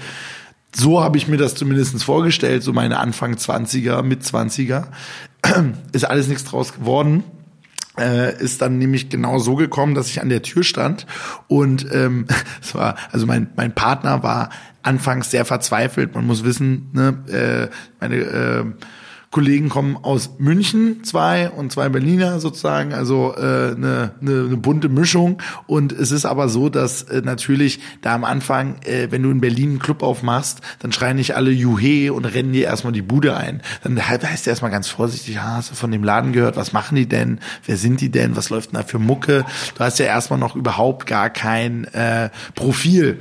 So 0.75 1.01
habe 1.01 1.17
ich 1.17 1.29
mir 1.29 1.37
das 1.37 1.55
zumindest 1.55 2.03
vorgestellt, 2.03 2.61
so 2.61 2.73
meine 2.73 2.99
Anfang 2.99 3.35
20er, 3.35 4.01
mit 4.01 4.23
20er. 4.23 4.87
Ist 5.93 6.03
alles 6.03 6.27
nichts 6.27 6.43
draus 6.43 6.73
geworden 6.73 7.23
äh, 7.97 8.41
ist 8.41 8.61
dann 8.61 8.77
nämlich 8.77 9.09
genau 9.09 9.39
so 9.39 9.55
gekommen, 9.55 9.95
dass 9.95 10.09
ich 10.09 10.21
an 10.21 10.29
der 10.29 10.41
Tür 10.41 10.63
stand 10.63 11.05
und 11.47 11.87
ähm, 11.91 12.25
es 12.61 12.73
war 12.75 12.95
also 13.11 13.25
mein 13.25 13.49
mein 13.55 13.73
Partner 13.73 14.23
war 14.23 14.49
anfangs 14.83 15.31
sehr 15.31 15.45
verzweifelt. 15.45 16.13
Man 16.13 16.27
muss 16.27 16.43
wissen, 16.43 16.89
ne, 16.93 17.69
äh, 17.71 17.75
meine 17.99 18.15
äh, 18.15 18.65
Kollegen 19.33 19.67
kommen 19.67 19.97
aus 19.97 20.35
München, 20.37 21.03
zwei 21.03 21.49
und 21.49 21.71
zwei 21.71 21.89
Berliner 21.89 22.39
sozusagen, 22.39 22.93
also 22.93 23.33
äh, 23.35 23.39
eine, 23.39 24.11
eine, 24.21 24.45
eine 24.45 24.57
bunte 24.57 24.89
Mischung. 24.89 25.41
Und 25.65 25.91
es 25.91 26.11
ist 26.11 26.25
aber 26.25 26.49
so, 26.49 26.69
dass 26.69 27.01
äh, 27.01 27.21
natürlich 27.25 27.79
da 28.01 28.13
am 28.13 28.23
Anfang, 28.23 28.75
äh, 28.85 29.07
wenn 29.09 29.23
du 29.23 29.31
in 29.31 29.41
Berlin 29.41 29.71
einen 29.71 29.79
Club 29.79 30.03
aufmachst, 30.03 30.61
dann 30.79 30.91
schreien 30.91 31.17
nicht 31.17 31.35
alle 31.35 31.49
Juhe 31.49 32.13
und 32.13 32.25
rennen 32.25 32.53
dir 32.53 32.65
erstmal 32.65 32.93
die 32.93 33.01
Bude 33.01 33.35
ein. 33.35 33.61
Dann 33.83 33.99
heißt 34.07 34.47
erstmal 34.47 34.71
ganz 34.71 34.87
vorsichtig, 34.87 35.39
ah, 35.39 35.57
hast 35.57 35.71
du 35.71 35.75
von 35.75 35.91
dem 35.91 36.03
Laden 36.03 36.31
gehört, 36.31 36.55
was 36.55 36.71
machen 36.71 36.95
die 36.95 37.07
denn? 37.07 37.39
Wer 37.65 37.77
sind 37.77 38.01
die 38.01 38.11
denn? 38.11 38.35
Was 38.35 38.51
läuft 38.51 38.71
denn 38.71 38.81
da 38.81 38.85
für 38.85 38.99
Mucke? 38.99 39.45
Du 39.75 39.83
hast 39.83 39.97
ja 39.97 40.05
erstmal 40.05 40.37
noch 40.37 40.55
überhaupt 40.55 41.07
gar 41.07 41.31
kein 41.31 41.85
äh, 41.85 42.29
Profil. 42.53 43.17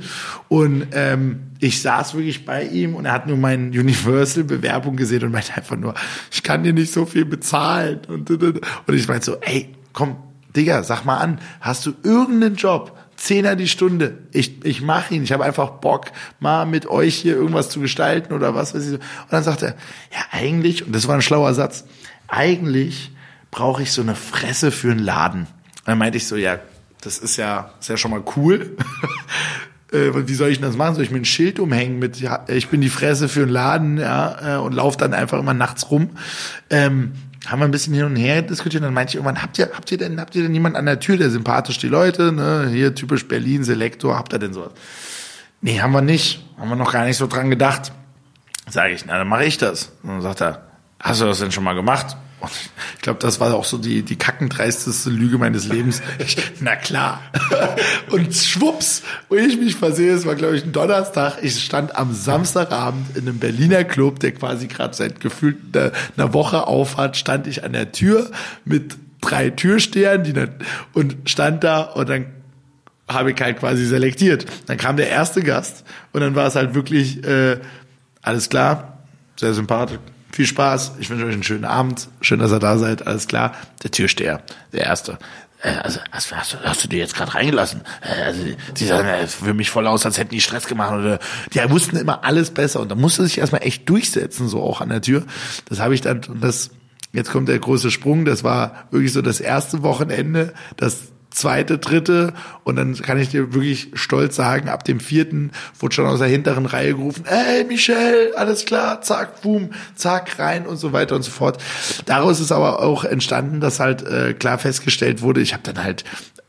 Und 0.47 0.85
ähm, 0.91 1.52
ich 1.63 1.81
saß 1.81 2.15
wirklich 2.15 2.45
bei 2.45 2.65
ihm 2.65 2.93
und 2.93 3.05
er 3.05 3.13
hat 3.13 3.25
nur 3.25 3.37
meine 3.37 3.67
Universal-Bewerbung 3.67 4.97
gesehen 4.97 5.23
und 5.23 5.31
meinte 5.31 5.55
einfach 5.55 5.77
nur, 5.77 5.93
ich 6.29 6.43
kann 6.43 6.63
dir 6.63 6.73
nicht 6.73 6.91
so 6.91 7.05
viel 7.05 7.23
bezahlen. 7.23 8.01
Und, 8.09 8.29
und, 8.29 8.59
ich 8.91 9.07
meinte 9.07 9.25
so, 9.25 9.37
ey, 9.39 9.73
komm, 9.93 10.17
Digga, 10.53 10.83
sag 10.83 11.05
mal 11.05 11.17
an, 11.17 11.39
hast 11.61 11.85
du 11.85 11.93
irgendeinen 12.03 12.55
Job? 12.55 12.97
Zehner 13.15 13.55
die 13.55 13.69
Stunde. 13.69 14.17
Ich, 14.33 14.65
ich 14.65 14.81
mache 14.81 15.13
ihn. 15.13 15.23
Ich 15.23 15.31
habe 15.31 15.45
einfach 15.45 15.69
Bock, 15.69 16.07
mal 16.41 16.65
mit 16.65 16.87
euch 16.87 17.15
hier 17.15 17.35
irgendwas 17.35 17.69
zu 17.69 17.79
gestalten 17.79 18.33
oder 18.33 18.53
was 18.53 18.75
weiß 18.75 18.85
ich. 18.85 18.93
Und 18.93 19.01
dann 19.29 19.43
sagt 19.43 19.61
er, 19.61 19.69
ja, 20.11 20.19
eigentlich, 20.31 20.85
und 20.85 20.93
das 20.93 21.07
war 21.07 21.15
ein 21.15 21.21
schlauer 21.21 21.53
Satz, 21.53 21.85
eigentlich 22.27 23.11
brauche 23.51 23.83
ich 23.83 23.93
so 23.93 24.01
eine 24.01 24.15
Fresse 24.15 24.71
für 24.71 24.91
einen 24.91 24.99
Laden. 24.99 25.41
Und 25.41 25.87
dann 25.87 25.97
meinte 25.97 26.17
ich 26.17 26.27
so, 26.27 26.35
ja, 26.35 26.59
das 26.99 27.19
ist 27.19 27.37
ja, 27.37 27.71
ist 27.79 27.87
ja 27.87 27.95
schon 27.95 28.11
mal 28.11 28.23
cool. 28.35 28.75
Äh, 29.93 30.27
wie 30.27 30.33
soll 30.33 30.49
ich 30.49 30.57
denn 30.59 30.67
das 30.67 30.75
machen? 30.75 30.95
Soll 30.95 31.03
ich 31.03 31.11
mir 31.11 31.19
ein 31.19 31.25
Schild 31.25 31.59
umhängen 31.59 31.99
mit, 31.99 32.19
ja, 32.19 32.45
ich 32.47 32.69
bin 32.69 32.81
die 32.81 32.89
Fresse 32.89 33.29
für 33.29 33.43
einen 33.43 33.51
Laden, 33.51 33.97
ja, 33.97 34.57
äh, 34.57 34.59
und 34.59 34.73
laufe 34.73 34.97
dann 34.97 35.13
einfach 35.13 35.39
immer 35.39 35.53
nachts 35.53 35.91
rum. 35.91 36.11
Ähm, 36.69 37.13
haben 37.45 37.59
wir 37.59 37.65
ein 37.65 37.71
bisschen 37.71 37.93
hin 37.93 38.05
und 38.05 38.15
her 38.15 38.41
diskutiert 38.41 38.83
dann 38.83 38.93
meinte 38.93 39.11
ich 39.11 39.15
irgendwann, 39.15 39.41
habt 39.41 39.59
ihr, 39.59 39.69
habt 39.73 39.91
ihr 39.91 39.97
denn, 39.97 40.19
habt 40.19 40.33
ihr 40.35 40.43
denn 40.43 40.53
jemanden 40.53 40.77
an 40.77 40.85
der 40.85 40.99
Tür, 40.99 41.17
der 41.17 41.29
sympathisch 41.29 41.77
die 41.77 41.89
Leute, 41.89 42.31
ne, 42.31 42.69
hier 42.71 42.95
typisch 42.95 43.27
Berlin, 43.27 43.63
Selektor, 43.63 44.17
habt 44.17 44.33
ihr 44.33 44.39
denn 44.39 44.53
sowas? 44.53 44.71
Nee, 45.61 45.79
haben 45.79 45.93
wir 45.93 46.01
nicht. 46.01 46.45
Haben 46.57 46.69
wir 46.69 46.75
noch 46.75 46.91
gar 46.91 47.05
nicht 47.05 47.17
so 47.17 47.27
dran 47.27 47.49
gedacht. 47.49 47.93
Sage 48.69 48.93
ich, 48.93 49.05
na, 49.05 49.17
dann 49.17 49.27
mache 49.27 49.45
ich 49.45 49.57
das. 49.57 49.91
Und 50.03 50.09
dann 50.09 50.21
sagt 50.21 50.41
er, 50.41 50.63
hast 50.99 51.21
du 51.21 51.25
das 51.25 51.39
denn 51.39 51.51
schon 51.51 51.63
mal 51.63 51.73
gemacht? 51.73 52.17
Und 52.43 52.51
ich 52.95 53.01
glaube, 53.01 53.19
das 53.19 53.39
war 53.39 53.53
auch 53.53 53.63
so 53.63 53.77
die, 53.77 54.03
die 54.03 54.17
kackendreisteste 54.17 55.09
Lüge 55.09 55.37
meines 55.37 55.65
Lebens. 55.65 56.01
Ich, 56.19 56.35
na 56.59 56.75
klar. 56.75 57.21
Und 58.11 58.33
schwupps, 58.35 59.03
wo 59.29 59.35
ich 59.35 59.57
mich 59.57 59.75
versehe, 59.75 60.13
es 60.13 60.25
war, 60.25 60.35
glaube 60.35 60.57
ich, 60.57 60.63
ein 60.63 60.73
Donnerstag. 60.73 61.37
Ich 61.41 61.63
stand 61.63 61.95
am 61.95 62.13
Samstagabend 62.13 63.15
in 63.15 63.27
einem 63.27 63.39
Berliner 63.39 63.85
Club, 63.85 64.19
der 64.19 64.33
quasi 64.33 64.67
gerade 64.67 64.93
seit 64.93 65.21
gefühlt 65.21 65.57
einer 65.75 66.33
Woche 66.33 66.67
aufhat, 66.67 67.15
stand 67.15 67.47
ich 67.47 67.63
an 67.63 67.71
der 67.71 67.93
Tür 67.93 68.29
mit 68.65 68.97
drei 69.21 69.49
Türstehern 69.49 70.23
die 70.25 70.33
dann, 70.33 70.49
und 70.91 71.29
stand 71.29 71.63
da 71.63 71.81
und 71.81 72.09
dann 72.09 72.25
habe 73.07 73.31
ich 73.31 73.41
halt 73.41 73.59
quasi 73.59 73.85
selektiert. 73.85 74.45
Dann 74.65 74.77
kam 74.77 74.97
der 74.97 75.07
erste 75.07 75.41
Gast 75.43 75.85
und 76.11 76.19
dann 76.19 76.35
war 76.35 76.47
es 76.47 76.55
halt 76.55 76.75
wirklich 76.75 77.23
äh, 77.23 77.57
alles 78.21 78.49
klar, 78.49 78.99
sehr 79.37 79.53
sympathisch, 79.53 79.99
viel 80.33 80.47
Spaß. 80.47 80.93
Ich 80.99 81.09
wünsche 81.09 81.25
euch 81.25 81.33
einen 81.33 81.43
schönen 81.43 81.65
Abend. 81.65 82.09
Schön, 82.21 82.39
dass 82.39 82.51
ihr 82.51 82.59
da 82.59 82.77
seid. 82.77 83.05
Alles 83.05 83.27
klar. 83.27 83.53
Der 83.83 83.91
Türsteher, 83.91 84.41
der 84.71 84.81
Erste. 84.81 85.19
Äh, 85.61 85.75
also, 85.83 85.99
hast, 86.11 86.35
hast, 86.35 86.57
hast 86.63 86.83
du 86.83 86.87
die 86.87 86.97
jetzt 86.97 87.15
gerade 87.15 87.35
reingelassen? 87.35 87.81
Äh, 88.01 88.23
also, 88.23 88.41
die 88.75 88.85
sahen 88.85 89.05
äh, 89.05 89.27
für 89.27 89.53
mich 89.53 89.69
voll 89.69 89.85
aus, 89.85 90.05
als 90.05 90.17
hätten 90.17 90.31
die 90.31 90.41
Stress 90.41 90.65
gemacht. 90.65 90.93
Oder, 90.93 91.19
die 91.53 91.59
wussten 91.69 91.97
immer 91.97 92.23
alles 92.23 92.49
besser. 92.49 92.79
Und 92.79 92.89
da 92.89 92.95
musste 92.95 93.23
sich 93.23 93.37
erstmal 93.37 93.63
echt 93.63 93.87
durchsetzen, 93.87 94.47
so 94.47 94.61
auch 94.63 94.81
an 94.81 94.89
der 94.89 95.01
Tür. 95.01 95.23
Das 95.69 95.79
habe 95.79 95.93
ich 95.93 96.01
dann, 96.01 96.21
das, 96.41 96.71
jetzt 97.11 97.31
kommt 97.31 97.47
der 97.47 97.59
große 97.59 97.91
Sprung. 97.91 98.25
Das 98.25 98.43
war 98.43 98.87
wirklich 98.89 99.13
so 99.13 99.21
das 99.21 99.39
erste 99.39 99.83
Wochenende, 99.83 100.53
das 100.77 101.11
zweite, 101.33 101.77
dritte 101.77 102.33
und 102.63 102.75
dann 102.75 102.95
kann 102.95 103.19
ich 103.19 103.29
dir 103.29 103.53
wirklich 103.53 103.89
stolz 103.93 104.35
sagen, 104.35 104.69
ab 104.69 104.83
dem 104.83 104.99
vierten 104.99 105.51
wurde 105.79 105.95
schon 105.95 106.05
aus 106.05 106.19
der 106.19 106.27
hinteren 106.27 106.65
Reihe 106.65 106.95
gerufen, 106.95 107.25
ey 107.25 107.63
Michel, 107.65 108.33
alles 108.35 108.65
klar, 108.65 109.01
zack, 109.01 109.41
boom, 109.41 109.71
zack, 109.95 110.39
rein 110.39 110.65
und 110.65 110.77
so 110.77 110.93
weiter 110.93 111.15
und 111.15 111.23
so 111.23 111.31
fort. 111.31 111.61
Daraus 112.05 112.39
ist 112.39 112.51
aber 112.51 112.81
auch 112.81 113.03
entstanden, 113.03 113.59
dass 113.59 113.79
halt 113.79 114.03
äh, 114.03 114.33
klar 114.33 114.57
festgestellt 114.57 115.21
wurde, 115.21 115.41
ich 115.41 115.53
habe 115.53 115.63
dann 115.63 115.83
halt 115.83 116.03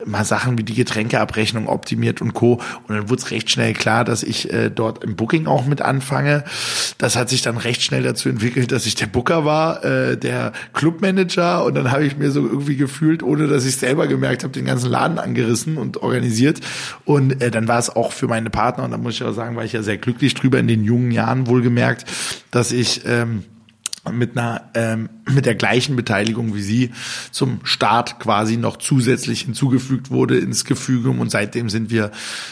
mal 0.07 0.25
Sachen 0.25 0.57
wie 0.57 0.63
die 0.63 0.73
Getränkeabrechnung 0.73 1.67
optimiert 1.67 2.21
und 2.21 2.33
Co. 2.33 2.61
Und 2.87 2.95
dann 2.95 3.09
wurde 3.09 3.21
es 3.21 3.31
recht 3.31 3.49
schnell 3.49 3.73
klar, 3.73 4.03
dass 4.03 4.23
ich 4.23 4.51
äh, 4.51 4.69
dort 4.69 5.03
im 5.03 5.15
Booking 5.15 5.47
auch 5.47 5.65
mit 5.65 5.81
anfange. 5.81 6.43
Das 6.97 7.15
hat 7.15 7.29
sich 7.29 7.41
dann 7.41 7.57
recht 7.57 7.81
schnell 7.81 8.03
dazu 8.03 8.29
entwickelt, 8.29 8.71
dass 8.71 8.85
ich 8.85 8.95
der 8.95 9.07
Booker 9.07 9.45
war, 9.45 9.83
äh, 9.83 10.17
der 10.17 10.53
Clubmanager. 10.73 11.63
Und 11.65 11.75
dann 11.75 11.91
habe 11.91 12.05
ich 12.05 12.17
mir 12.17 12.31
so 12.31 12.41
irgendwie 12.41 12.75
gefühlt, 12.75 13.23
ohne 13.23 13.47
dass 13.47 13.65
ich 13.65 13.77
selber 13.77 14.07
gemerkt 14.07 14.43
habe, 14.43 14.53
den 14.53 14.65
ganzen 14.65 14.89
Laden 14.89 15.19
angerissen 15.19 15.77
und 15.77 15.97
organisiert. 15.97 16.59
Und 17.05 17.41
äh, 17.41 17.51
dann 17.51 17.67
war 17.67 17.79
es 17.79 17.89
auch 17.89 18.11
für 18.11 18.27
meine 18.27 18.49
Partner, 18.49 18.85
und 18.85 18.91
da 18.91 18.97
muss 18.97 19.15
ich 19.15 19.23
auch 19.23 19.33
sagen, 19.33 19.55
war 19.55 19.63
ich 19.63 19.73
ja 19.73 19.83
sehr 19.83 19.97
glücklich 19.97 20.33
drüber 20.33 20.59
in 20.59 20.67
den 20.67 20.83
jungen 20.83 21.11
Jahren 21.11 21.47
wohlgemerkt, 21.47 22.05
dass 22.51 22.71
ich 22.71 23.01
ähm, 23.05 23.43
mit 24.11 24.37
einer 24.37 24.69
ähm, 24.73 25.09
mit 25.29 25.45
der 25.45 25.55
gleichen 25.55 25.95
Beteiligung 25.95 26.53
wie 26.53 26.61
sie 26.61 26.91
zum 27.31 27.59
Start 27.63 28.19
quasi 28.19 28.57
noch 28.57 28.77
zusätzlich 28.77 29.41
hinzugefügt 29.41 30.11
wurde 30.11 30.37
ins 30.37 30.65
Gefüge 30.65 31.09
und 31.09 31.31
seitdem 31.31 31.69
sind 31.69 31.89
wir 31.89 32.11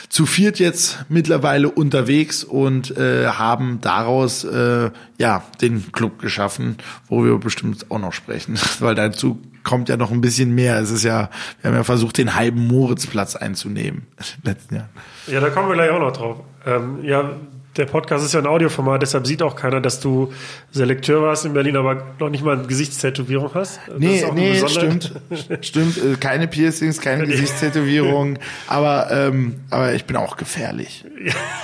zu 0.09 0.25
viert 0.25 0.59
jetzt 0.59 1.05
mittlerweile 1.09 1.69
unterwegs 1.69 2.43
und 2.43 2.95
äh, 2.97 3.27
haben 3.27 3.79
daraus 3.81 4.43
äh, 4.43 4.91
ja 5.17 5.43
den 5.61 5.91
Club 5.91 6.19
geschaffen, 6.19 6.77
wo 7.07 7.23
wir 7.23 7.37
bestimmt 7.37 7.89
auch 7.91 7.99
noch 7.99 8.13
sprechen, 8.13 8.57
weil 8.79 8.95
dazu 8.95 9.39
kommt 9.63 9.89
ja 9.89 9.97
noch 9.97 10.11
ein 10.11 10.21
bisschen 10.21 10.53
mehr. 10.53 10.79
Es 10.79 10.91
ist 10.91 11.03
ja, 11.03 11.29
wir 11.61 11.69
haben 11.69 11.77
ja 11.77 11.83
versucht, 11.83 12.17
den 12.17 12.35
halben 12.35 12.67
Moritzplatz 12.67 13.35
einzunehmen 13.35 14.07
letzten 14.43 14.75
Jahr. 14.75 14.89
Ja, 15.27 15.39
da 15.39 15.49
kommen 15.49 15.69
wir 15.69 15.75
gleich 15.75 15.89
auch 15.89 15.99
noch 15.99 16.11
drauf. 16.11 16.37
Ähm, 16.65 17.03
ja, 17.03 17.37
der 17.75 17.85
Podcast 17.85 18.25
ist 18.25 18.33
ja 18.33 18.39
ein 18.39 18.47
Audioformat, 18.47 19.01
deshalb 19.01 19.25
sieht 19.25 19.41
auch 19.41 19.55
keiner, 19.55 19.81
dass 19.81 19.99
du 19.99 20.31
Selekteur 20.71 21.21
warst 21.21 21.45
in 21.45 21.53
Berlin, 21.53 21.75
aber 21.75 22.03
noch 22.19 22.29
nicht 22.29 22.43
mal 22.43 22.57
eine 22.57 22.67
Gesichtstätowierung 22.67 23.53
hast. 23.53 23.79
Das 23.87 23.97
nee, 23.97 24.23
nee, 24.33 24.67
stimmt. 24.67 25.13
stimmt, 25.61 25.97
äh, 25.97 26.15
keine 26.19 26.47
Piercings, 26.47 27.01
keine 27.01 27.25
Gesichtstätowierung, 27.25 28.37
aber, 28.67 29.09
ähm, 29.11 29.55
aber 29.69 29.93
ich 29.93 30.05
bin 30.05 30.15
auch 30.17 30.37
gefährlich. 30.37 31.05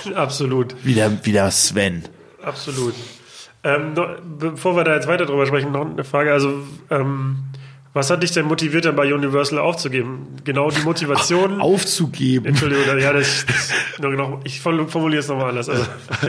Ja, 0.06 0.16
absolut. 0.16 0.75
Wieder, 0.84 1.12
wieder 1.24 1.51
Sven. 1.51 2.04
Absolut. 2.42 2.96
Ähm, 3.63 3.94
bevor 4.39 4.75
wir 4.75 4.86
da 4.86 4.96
jetzt 4.96 5.08
weiter 5.08 5.25
drüber 5.25 5.46
sprechen, 5.46 5.72
noch 5.72 5.86
eine 5.86 6.04
Frage. 6.06 6.32
Also, 6.32 6.63
ähm, 6.89 7.49
was 8.00 8.10
hat 8.10 8.24
dich 8.24 8.32
denn 8.32 8.46
motiviert, 8.46 8.86
dann 8.86 8.96
bei 8.96 9.13
Universal 9.13 9.60
aufzugeben? 9.60 10.27
Genau 10.46 10.72
die 10.72 10.82
Motivation. 10.84 11.60
aufzugeben. 11.60 12.46
Entschuldigung, 12.46 12.98
ja, 12.98 13.12
das, 13.12 13.46
noch, 14.00 14.39
ich 14.46 14.62
formuliere 14.62 15.20
es 15.20 15.27
nochmal 15.27 15.50
anders. 15.50 15.68
Also, 15.68 15.84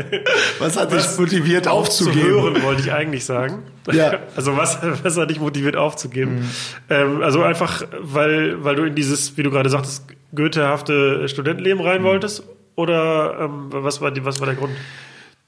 was 0.59 0.77
hat 0.77 0.93
dich 0.93 1.17
motiviert, 1.17 1.69
aufzugeben? 1.69 2.35
Aufzuhören, 2.35 2.63
wollte 2.65 2.83
ich 2.83 2.93
eigentlich 2.93 3.25
sagen. 3.25 3.63
Ja. 3.93 4.19
Also 4.37 4.57
was, 4.57 4.79
was 5.03 5.17
hat 5.17 5.31
dich 5.31 5.39
motiviert, 5.39 5.77
aufzugeben? 5.77 6.41
Mhm. 6.41 6.51
Ähm, 6.89 7.23
also 7.23 7.43
einfach, 7.43 7.85
weil, 8.01 8.65
weil 8.65 8.75
du 8.75 8.85
in 8.85 8.95
dieses, 8.97 9.37
wie 9.37 9.43
du 9.43 9.51
gerade 9.51 9.71
sagtest, 9.71 10.07
goethehafte 10.35 11.29
Studentenleben 11.29 11.81
rein 11.81 12.03
mhm. 12.03 12.07
wolltest? 12.07 12.43
Oder 12.75 13.39
ähm, 13.43 13.67
was, 13.71 14.01
war 14.01 14.11
die, 14.11 14.25
was 14.25 14.41
war 14.41 14.47
der 14.47 14.57
Grund? 14.57 14.73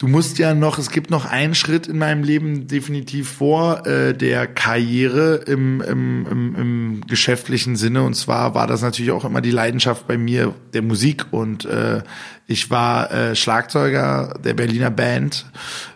Du 0.02 0.08
musst 0.08 0.38
ja 0.38 0.52
noch, 0.52 0.78
es 0.78 0.90
gibt 0.90 1.10
noch 1.10 1.26
einen 1.26 1.54
Schritt 1.54 1.86
in 1.86 1.96
meinem 1.96 2.24
Leben 2.24 2.66
definitiv 2.66 3.30
vor 3.30 3.86
äh, 3.86 4.12
der 4.12 4.48
Karriere 4.48 5.36
im, 5.46 5.80
im, 5.80 6.26
im, 6.28 6.56
im 6.56 7.00
geschäftlichen 7.06 7.76
Sinne. 7.76 8.02
Und 8.02 8.14
zwar 8.14 8.52
war 8.56 8.66
das 8.66 8.82
natürlich 8.82 9.12
auch 9.12 9.24
immer 9.24 9.40
die 9.40 9.52
Leidenschaft 9.52 10.08
bei 10.08 10.18
mir 10.18 10.56
der 10.74 10.82
Musik. 10.82 11.26
Und 11.30 11.66
äh, 11.66 12.02
ich 12.48 12.68
war 12.68 13.12
äh, 13.12 13.36
Schlagzeuger 13.36 14.40
der 14.42 14.54
Berliner 14.54 14.90
Band 14.90 15.46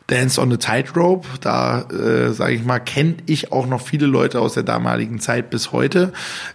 Dance 0.06 0.40
on 0.40 0.52
the 0.52 0.56
Tightrope. 0.56 1.26
Da, 1.40 1.82
äh, 1.90 2.32
sage 2.32 2.54
ich 2.54 2.64
mal, 2.64 2.78
kenne 2.78 3.16
ich 3.26 3.50
auch 3.50 3.66
noch 3.66 3.80
viele 3.80 4.06
Leute 4.06 4.38
aus 4.40 4.54
der 4.54 4.62
damaligen 4.62 5.18
Zeit 5.18 5.50
bis 5.50 5.72
heute. 5.72 6.12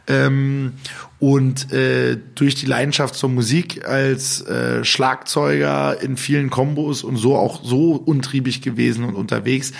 Ähm, 0.07 0.71
und 1.21 1.71
äh, 1.71 2.17
durch 2.33 2.55
die 2.55 2.65
Leidenschaft 2.65 3.13
zur 3.13 3.29
Musik 3.29 3.87
als 3.87 4.41
äh, 4.41 4.83
Schlagzeuger 4.83 6.01
in 6.01 6.17
vielen 6.17 6.49
Kombos 6.49 7.03
und 7.03 7.15
so 7.15 7.35
auch 7.35 7.63
so 7.63 7.91
untriebig 7.93 8.63
gewesen 8.63 9.05
und 9.05 9.13
unterwegs, 9.13 9.71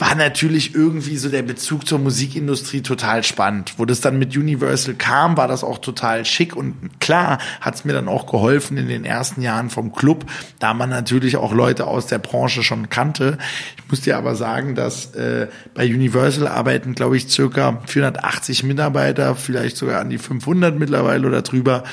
war 0.00 0.16
natürlich 0.16 0.74
irgendwie 0.74 1.16
so 1.16 1.28
der 1.28 1.42
Bezug 1.42 1.86
zur 1.86 2.00
Musikindustrie 2.00 2.80
total 2.80 3.22
spannend. 3.22 3.74
Wo 3.76 3.84
das 3.84 4.00
dann 4.00 4.18
mit 4.18 4.36
Universal 4.36 4.94
kam, 4.94 5.36
war 5.36 5.46
das 5.46 5.62
auch 5.62 5.78
total 5.78 6.24
schick 6.24 6.56
und 6.56 6.74
klar 6.98 7.38
hat 7.60 7.76
es 7.76 7.84
mir 7.84 7.92
dann 7.92 8.08
auch 8.08 8.26
geholfen 8.26 8.76
in 8.76 8.88
den 8.88 9.04
ersten 9.04 9.42
Jahren 9.42 9.70
vom 9.70 9.92
Club, 9.92 10.24
da 10.58 10.74
man 10.74 10.90
natürlich 10.90 11.36
auch 11.36 11.52
Leute 11.52 11.86
aus 11.86 12.08
der 12.08 12.18
Branche 12.18 12.64
schon 12.64 12.90
kannte. 12.90 13.38
Ich 13.76 13.88
muss 13.88 14.00
dir 14.00 14.16
aber 14.16 14.34
sagen, 14.34 14.74
dass 14.74 15.14
äh, 15.14 15.46
bei 15.74 15.84
Universal 15.84 16.48
arbeiten, 16.48 16.96
glaube 16.96 17.16
ich, 17.16 17.28
circa 17.28 17.80
480 17.86 18.64
Mitarbeiter, 18.64 19.36
vielleicht 19.36 19.76
sogar 19.76 20.00
an 20.00 20.10
die 20.10 20.18
500 20.18 20.79
mittlerweile 20.80 21.28
oder 21.28 21.42
drüber. 21.42 21.84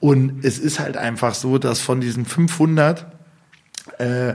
Und 0.00 0.42
es 0.42 0.58
ist 0.58 0.80
halt 0.80 0.96
einfach 0.96 1.34
so, 1.34 1.58
dass 1.58 1.80
von 1.80 2.00
diesen 2.00 2.24
500 2.24 3.06
äh, 3.98 4.34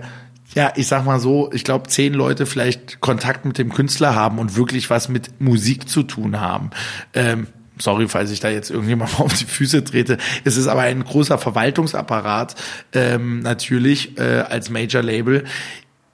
ja, 0.53 0.73
ich 0.75 0.87
sag 0.87 1.05
mal 1.05 1.19
so, 1.19 1.49
ich 1.53 1.63
glaube, 1.63 1.87
zehn 1.87 2.13
Leute 2.13 2.45
vielleicht 2.45 2.99
Kontakt 2.99 3.45
mit 3.45 3.57
dem 3.57 3.71
Künstler 3.71 4.15
haben 4.15 4.37
und 4.37 4.55
wirklich 4.55 4.89
was 4.89 5.07
mit 5.07 5.39
Musik 5.39 5.87
zu 5.87 6.03
tun 6.03 6.41
haben. 6.41 6.71
Ähm, 7.13 7.47
sorry, 7.77 8.07
falls 8.07 8.31
ich 8.31 8.39
da 8.39 8.49
jetzt 8.49 8.69
irgendjemand 8.69 9.19
auf 9.19 9.33
die 9.33 9.45
Füße 9.45 9.83
trete. 9.83 10.17
Es 10.43 10.57
ist 10.57 10.67
aber 10.67 10.81
ein 10.81 11.03
großer 11.03 11.37
Verwaltungsapparat, 11.37 12.55
ähm, 12.93 13.39
natürlich, 13.39 14.17
äh, 14.17 14.41
als 14.41 14.69
Major 14.69 15.01
Label. 15.01 15.45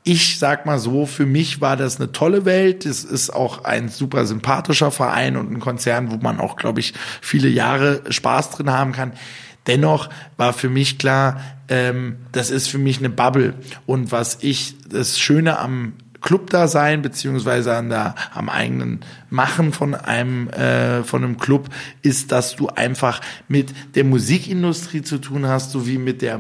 Ich 0.09 0.39
sag 0.39 0.65
mal 0.65 0.79
so, 0.79 1.05
für 1.05 1.25
mich 1.25 1.59
war 1.59 1.75
das 1.75 1.97
eine 1.97 2.13
tolle 2.13 2.45
Welt. 2.45 2.85
Es 2.85 3.03
ist 3.03 3.29
auch 3.29 3.65
ein 3.65 3.89
super 3.89 4.25
sympathischer 4.25 4.89
Verein 4.89 5.35
und 5.35 5.51
ein 5.51 5.59
Konzern, 5.59 6.09
wo 6.09 6.15
man 6.15 6.39
auch, 6.39 6.55
glaube 6.55 6.79
ich, 6.79 6.93
viele 7.19 7.49
Jahre 7.49 8.01
Spaß 8.07 8.51
drin 8.51 8.71
haben 8.71 8.93
kann. 8.93 9.11
Dennoch 9.67 10.09
war 10.37 10.53
für 10.53 10.69
mich 10.69 10.97
klar, 10.97 11.41
ähm, 11.67 12.19
das 12.31 12.51
ist 12.51 12.69
für 12.69 12.77
mich 12.77 12.99
eine 12.99 13.09
Bubble. 13.09 13.55
Und 13.85 14.13
was 14.13 14.37
ich 14.39 14.75
das 14.87 15.19
Schöne 15.19 15.59
am 15.59 15.91
Club-Dasein 16.21 17.01
beziehungsweise 17.01 17.75
an 17.75 17.89
der, 17.89 18.15
am 18.33 18.49
eigenen 18.49 19.01
Machen 19.29 19.73
von 19.73 19.93
einem 19.93 20.49
äh, 20.49 21.03
von 21.03 21.23
einem 21.23 21.37
Club 21.37 21.69
ist, 22.01 22.31
dass 22.31 22.55
du 22.55 22.67
einfach 22.67 23.21
mit 23.47 23.73
der 23.95 24.03
Musikindustrie 24.03 25.01
zu 25.01 25.17
tun 25.17 25.47
hast, 25.47 25.71
sowie 25.71 25.97
mit 25.97 26.21
der 26.21 26.39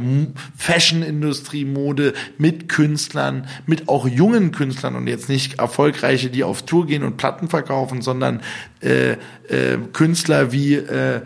Fashion-Industrie, 0.55 1.65
Mode, 1.65 2.13
mit 2.37 2.69
Künstlern, 2.69 3.47
mit 3.65 3.89
auch 3.89 4.07
jungen 4.07 4.51
Künstlern 4.51 4.95
und 4.95 5.07
jetzt 5.07 5.29
nicht 5.29 5.59
erfolgreiche, 5.59 6.29
die 6.29 6.43
auf 6.43 6.63
Tour 6.63 6.87
gehen 6.87 7.03
und 7.03 7.17
Platten 7.17 7.49
verkaufen, 7.49 8.01
sondern 8.01 8.41
äh, 8.81 9.11
äh, 9.11 9.77
Künstler 9.91 10.51
wie 10.51 10.75
äh, 10.75 11.21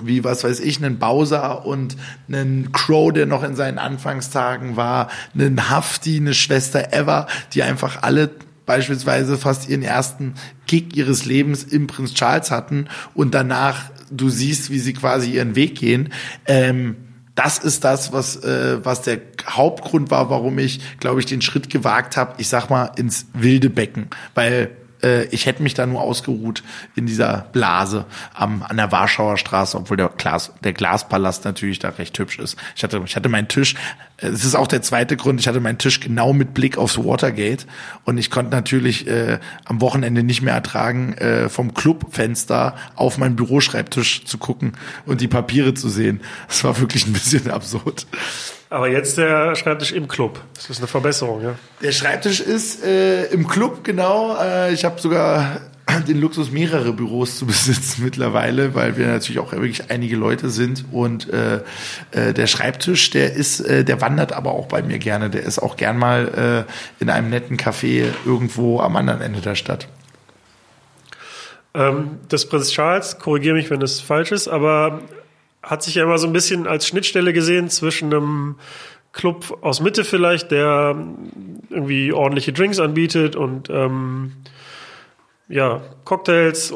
wie 0.00 0.24
was 0.24 0.44
weiß 0.44 0.60
ich, 0.60 0.78
einen 0.78 0.98
Bowser 0.98 1.66
und 1.66 1.96
einen 2.28 2.72
Crow, 2.72 3.12
der 3.12 3.26
noch 3.26 3.42
in 3.42 3.56
seinen 3.56 3.78
Anfangstagen 3.78 4.76
war, 4.76 5.08
einen 5.34 5.70
Hafti, 5.70 6.16
eine 6.16 6.34
Schwester 6.34 6.92
Ever, 6.92 7.26
die 7.52 7.62
einfach 7.62 8.02
alle 8.02 8.30
beispielsweise 8.64 9.36
fast 9.36 9.68
ihren 9.68 9.82
ersten 9.82 10.34
Gig 10.66 10.96
ihres 10.96 11.24
Lebens 11.24 11.64
im 11.64 11.86
Prinz 11.86 12.14
Charles 12.14 12.50
hatten 12.50 12.88
und 13.14 13.34
danach 13.34 13.90
du 14.10 14.28
siehst, 14.28 14.70
wie 14.70 14.78
sie 14.78 14.92
quasi 14.92 15.32
ihren 15.32 15.56
Weg 15.56 15.78
gehen. 15.78 16.12
Ähm, 16.46 16.96
das 17.34 17.58
ist 17.58 17.84
das, 17.84 18.12
was, 18.12 18.36
äh, 18.36 18.84
was 18.84 19.02
der 19.02 19.20
Hauptgrund 19.48 20.10
war, 20.10 20.28
warum 20.28 20.58
ich, 20.58 20.80
glaube 21.00 21.20
ich, 21.20 21.26
den 21.26 21.40
Schritt 21.40 21.70
gewagt 21.70 22.16
habe, 22.16 22.34
ich 22.38 22.48
sag 22.48 22.68
mal, 22.68 22.90
ins 22.96 23.26
wilde 23.32 23.70
Becken. 23.70 24.08
Weil 24.34 24.70
äh, 25.02 25.24
ich 25.26 25.46
hätte 25.46 25.62
mich 25.62 25.74
da 25.74 25.86
nur 25.86 26.00
ausgeruht 26.00 26.62
in 26.94 27.06
dieser 27.06 27.46
Blase 27.52 28.04
am, 28.34 28.62
an 28.62 28.76
der 28.76 28.92
Warschauer 28.92 29.36
Straße, 29.36 29.76
obwohl 29.76 29.96
der, 29.96 30.08
Glas, 30.08 30.52
der 30.62 30.72
Glaspalast 30.72 31.44
natürlich 31.44 31.78
da 31.78 31.90
recht 31.90 32.18
hübsch 32.18 32.38
ist. 32.38 32.56
Ich 32.76 32.82
hatte, 32.82 33.02
ich 33.04 33.16
hatte 33.16 33.28
meinen 33.28 33.48
Tisch, 33.48 33.74
es 34.22 34.44
ist 34.44 34.54
auch 34.54 34.66
der 34.66 34.82
zweite 34.82 35.16
Grund, 35.16 35.40
ich 35.40 35.48
hatte 35.48 35.60
meinen 35.60 35.78
Tisch 35.78 36.00
genau 36.00 36.32
mit 36.32 36.54
Blick 36.54 36.78
aufs 36.78 36.98
Watergate 36.98 37.66
und 38.04 38.18
ich 38.18 38.30
konnte 38.30 38.52
natürlich 38.52 39.06
äh, 39.06 39.38
am 39.64 39.80
Wochenende 39.80 40.22
nicht 40.22 40.42
mehr 40.42 40.54
ertragen, 40.54 41.14
äh, 41.14 41.48
vom 41.48 41.74
Clubfenster 41.74 42.76
auf 42.94 43.18
meinen 43.18 43.36
Büroschreibtisch 43.36 44.24
zu 44.24 44.38
gucken 44.38 44.72
und 45.06 45.20
die 45.20 45.28
Papiere 45.28 45.74
zu 45.74 45.88
sehen. 45.88 46.20
Das 46.48 46.64
war 46.64 46.78
wirklich 46.80 47.06
ein 47.06 47.12
bisschen 47.12 47.50
absurd. 47.50 48.06
Aber 48.70 48.88
jetzt 48.88 49.18
der 49.18 49.54
Schreibtisch 49.54 49.92
im 49.92 50.08
Club. 50.08 50.40
Das 50.54 50.70
ist 50.70 50.78
eine 50.78 50.86
Verbesserung, 50.86 51.42
ja. 51.42 51.54
Der 51.82 51.92
Schreibtisch 51.92 52.40
ist 52.40 52.82
äh, 52.82 53.26
im 53.26 53.46
Club, 53.46 53.84
genau. 53.84 54.34
Äh, 54.40 54.72
ich 54.72 54.86
habe 54.86 54.98
sogar 54.98 55.60
den 56.08 56.20
Luxus, 56.20 56.50
mehrere 56.50 56.92
Büros 56.92 57.38
zu 57.38 57.46
besitzen 57.46 58.04
mittlerweile, 58.04 58.74
weil 58.74 58.96
wir 58.96 59.06
natürlich 59.06 59.38
auch 59.38 59.52
wirklich 59.52 59.90
einige 59.90 60.16
Leute 60.16 60.50
sind. 60.50 60.84
Und 60.92 61.28
äh, 61.30 61.60
äh, 62.12 62.32
der 62.32 62.46
Schreibtisch, 62.46 63.10
der 63.10 63.32
ist, 63.32 63.60
äh, 63.60 63.84
der 63.84 64.00
wandert 64.00 64.32
aber 64.32 64.52
auch 64.52 64.66
bei 64.66 64.82
mir 64.82 64.98
gerne. 64.98 65.30
Der 65.30 65.42
ist 65.42 65.58
auch 65.58 65.76
gern 65.76 65.98
mal 65.98 66.66
äh, 66.98 67.02
in 67.02 67.10
einem 67.10 67.30
netten 67.30 67.56
Café 67.56 68.06
irgendwo 68.24 68.80
am 68.80 68.96
anderen 68.96 69.20
Ende 69.20 69.40
der 69.40 69.54
Stadt. 69.54 69.88
Ähm, 71.74 72.18
das 72.28 72.48
Prinz 72.48 72.70
Charles, 72.70 73.18
korrigiere 73.18 73.54
mich, 73.54 73.70
wenn 73.70 73.82
es 73.82 74.00
falsch 74.00 74.32
ist, 74.32 74.48
aber 74.48 75.00
hat 75.62 75.82
sich 75.82 75.94
ja 75.94 76.02
immer 76.02 76.18
so 76.18 76.26
ein 76.26 76.32
bisschen 76.32 76.66
als 76.66 76.86
Schnittstelle 76.86 77.32
gesehen 77.32 77.70
zwischen 77.70 78.12
einem 78.12 78.56
Club 79.12 79.58
aus 79.60 79.80
Mitte 79.80 80.04
vielleicht, 80.04 80.50
der 80.50 80.96
irgendwie 81.70 82.12
ordentliche 82.12 82.52
Drinks 82.52 82.80
anbietet 82.80 83.36
und 83.36 83.68
ähm, 83.70 84.32
ja, 85.52 85.82
Cocktails, 86.04 86.74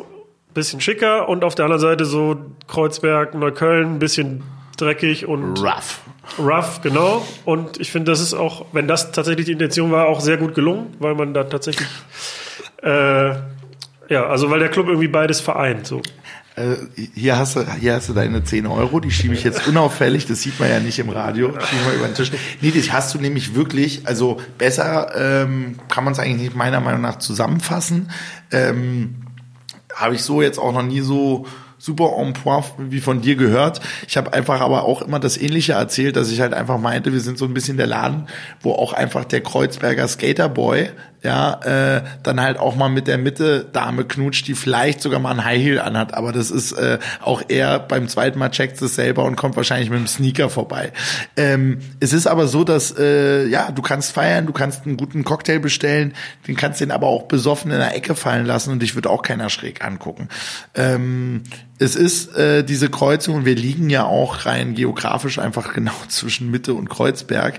bisschen 0.54 0.80
schicker 0.80 1.28
und 1.28 1.45
auf 1.45 1.54
der 1.54 1.64
anderen 1.64 1.80
Seite 1.80 2.04
so 2.04 2.37
Kreuzberg, 2.68 3.35
Neukölln, 3.35 3.99
bisschen 3.99 4.42
dreckig 4.76 5.26
und 5.26 5.59
rough. 5.59 6.00
Rough, 6.38 6.80
genau. 6.83 7.26
Und 7.45 7.80
ich 7.80 7.90
finde, 7.90 8.12
das 8.12 8.21
ist 8.21 8.35
auch, 8.35 8.66
wenn 8.73 8.87
das 8.87 9.12
tatsächlich 9.12 9.47
die 9.47 9.52
Intention 9.52 9.90
war, 9.90 10.06
auch 10.06 10.21
sehr 10.21 10.37
gut 10.37 10.54
gelungen, 10.54 10.95
weil 10.99 11.14
man 11.14 11.35
da 11.35 11.45
tatsächlich 11.45 11.88
äh, 12.83 13.35
ja, 14.09 14.26
also 14.26 14.50
weil 14.50 14.61
der 14.61 14.68
Club 14.68 14.87
irgendwie 14.87 15.09
beides 15.09 15.40
vereint. 15.40 15.87
So. 15.87 16.02
Äh, 16.57 16.77
hier 17.15 17.37
hast 17.37 17.55
du, 17.57 17.67
hier 17.79 17.95
hast 17.95 18.09
du 18.09 18.15
deine 18.15 18.43
10 18.43 18.67
Euro, 18.67 18.99
die 19.01 19.11
schiebe 19.11 19.35
ich 19.35 19.45
jetzt 19.45 19.69
unauffällig, 19.69 20.27
das 20.27 20.41
sieht 20.41 20.59
man 20.59 20.71
ja 20.71 20.81
nicht 20.81 20.99
im 20.99 21.11
Radio, 21.11 21.49
schiebe 21.49 21.85
mal 21.85 21.95
über 21.95 22.07
den 22.07 22.15
Tisch. 22.15 22.33
Nee, 22.63 22.73
das 22.75 22.93
hast 22.93 23.15
du 23.15 23.19
nämlich 23.19 23.55
wirklich, 23.55 24.07
also 24.07 24.41
besser 24.57 25.15
ähm, 25.15 25.79
kann 25.89 26.05
man 26.05 26.15
es 26.15 26.19
eigentlich 26.19 26.41
nicht 26.41 26.57
meiner 26.57 26.81
Meinung 26.81 27.03
nach 27.03 27.19
zusammenfassen. 27.19 28.11
Ähm, 28.51 29.17
Habe 29.95 30.15
ich 30.15 30.23
so 30.23 30.41
jetzt 30.41 30.59
auch 30.59 30.73
noch 30.73 30.83
nie 30.83 31.01
so 31.03 31.47
super 31.79 32.17
en 32.19 32.33
point 32.33 32.65
wie 32.79 33.01
von 33.01 33.21
dir 33.21 33.37
gehört. 33.37 33.81
Ich 34.09 34.17
habe 34.17 34.33
einfach 34.33 34.63
aber 34.63 34.85
auch 34.85 35.03
immer 35.03 35.21
das 35.21 35.37
Ähnliche 35.37 35.75
erzählt, 35.75 36.17
dass 36.17 36.31
ich 36.31 36.41
halt 36.41 36.55
einfach 36.55 36.79
meinte, 36.79 37.13
wir 37.13 37.21
sind 37.21 37.37
so 37.37 37.45
ein 37.45 37.53
bisschen 37.53 37.77
der 37.77 37.87
Laden, 37.87 38.29
wo 38.63 38.73
auch 38.73 38.95
einfach 38.95 39.25
der 39.25 39.43
Kreuzberger 39.43 40.09
Skaterboy 40.09 40.89
ja, 41.26 41.97
äh, 41.97 42.02
dann 42.23 42.40
halt 42.40 42.56
auch 42.56 42.76
mal 42.76 42.88
mit 42.88 43.09
der 43.09 43.18
Mitte 43.18 43.66
Dame 43.73 44.04
knutscht, 44.04 44.47
die 44.47 44.54
vielleicht 44.54 45.02
sogar 45.02 45.18
mal 45.18 45.33
ein 45.33 45.45
High 45.45 45.61
Heel 45.61 45.80
anhat, 45.80 46.14
aber 46.14 46.30
das 46.30 46.52
ist 46.52 46.71
äh, 46.71 47.00
auch 47.21 47.42
eher 47.49 47.80
beim 47.80 48.06
zweiten 48.06 48.38
Mal 48.38 48.51
checkt 48.51 48.81
es 48.81 48.94
selber 48.94 49.24
und 49.24 49.35
kommt 49.35 49.57
wahrscheinlich 49.57 49.90
mit 49.90 49.98
dem 49.98 50.07
Sneaker 50.07 50.48
vorbei. 50.48 50.92
Ähm, 51.37 51.81
es 51.98 52.12
ist 52.12 52.29
aber 52.29 52.46
so, 52.46 52.62
dass 52.62 52.96
äh, 52.96 53.44
ja, 53.48 53.72
du 53.72 53.83
kannst 53.83 54.12
feiern, 54.12 54.46
du 54.46 54.53
kannst 54.53 54.87
einen 54.87 54.96
guten 54.96 55.24
Cocktail 55.24 55.59
bestellen, 55.59 56.14
den 56.46 56.55
kannst 56.55 56.81
den 56.81 56.92
aber 56.92 57.09
auch 57.09 57.24
besoffen 57.24 57.72
in 57.72 57.79
der 57.79 57.96
Ecke 57.96 58.14
fallen 58.14 58.46
lassen 58.46 58.70
und 58.70 58.81
dich 58.81 58.94
wird 58.94 59.09
auch 59.09 59.22
keiner 59.22 59.51
schräg 59.51 59.85
angucken. 59.85 60.29
Ähm, 60.77 61.42
es 61.81 61.96
ist 61.96 62.37
äh, 62.37 62.62
diese 62.62 62.88
Kreuzung 62.88 63.35
und 63.35 63.44
wir 63.46 63.57
liegen 63.57 63.90
ja 63.90 64.05
auch 64.05 64.46
rein 64.46 64.77
geografisch 64.77 65.40
einfach 65.40 65.72
genau 65.74 65.92
zwischen 66.07 66.53
Mitte 66.53 66.72
und 66.74 66.88
Kreuzberg. 66.88 67.59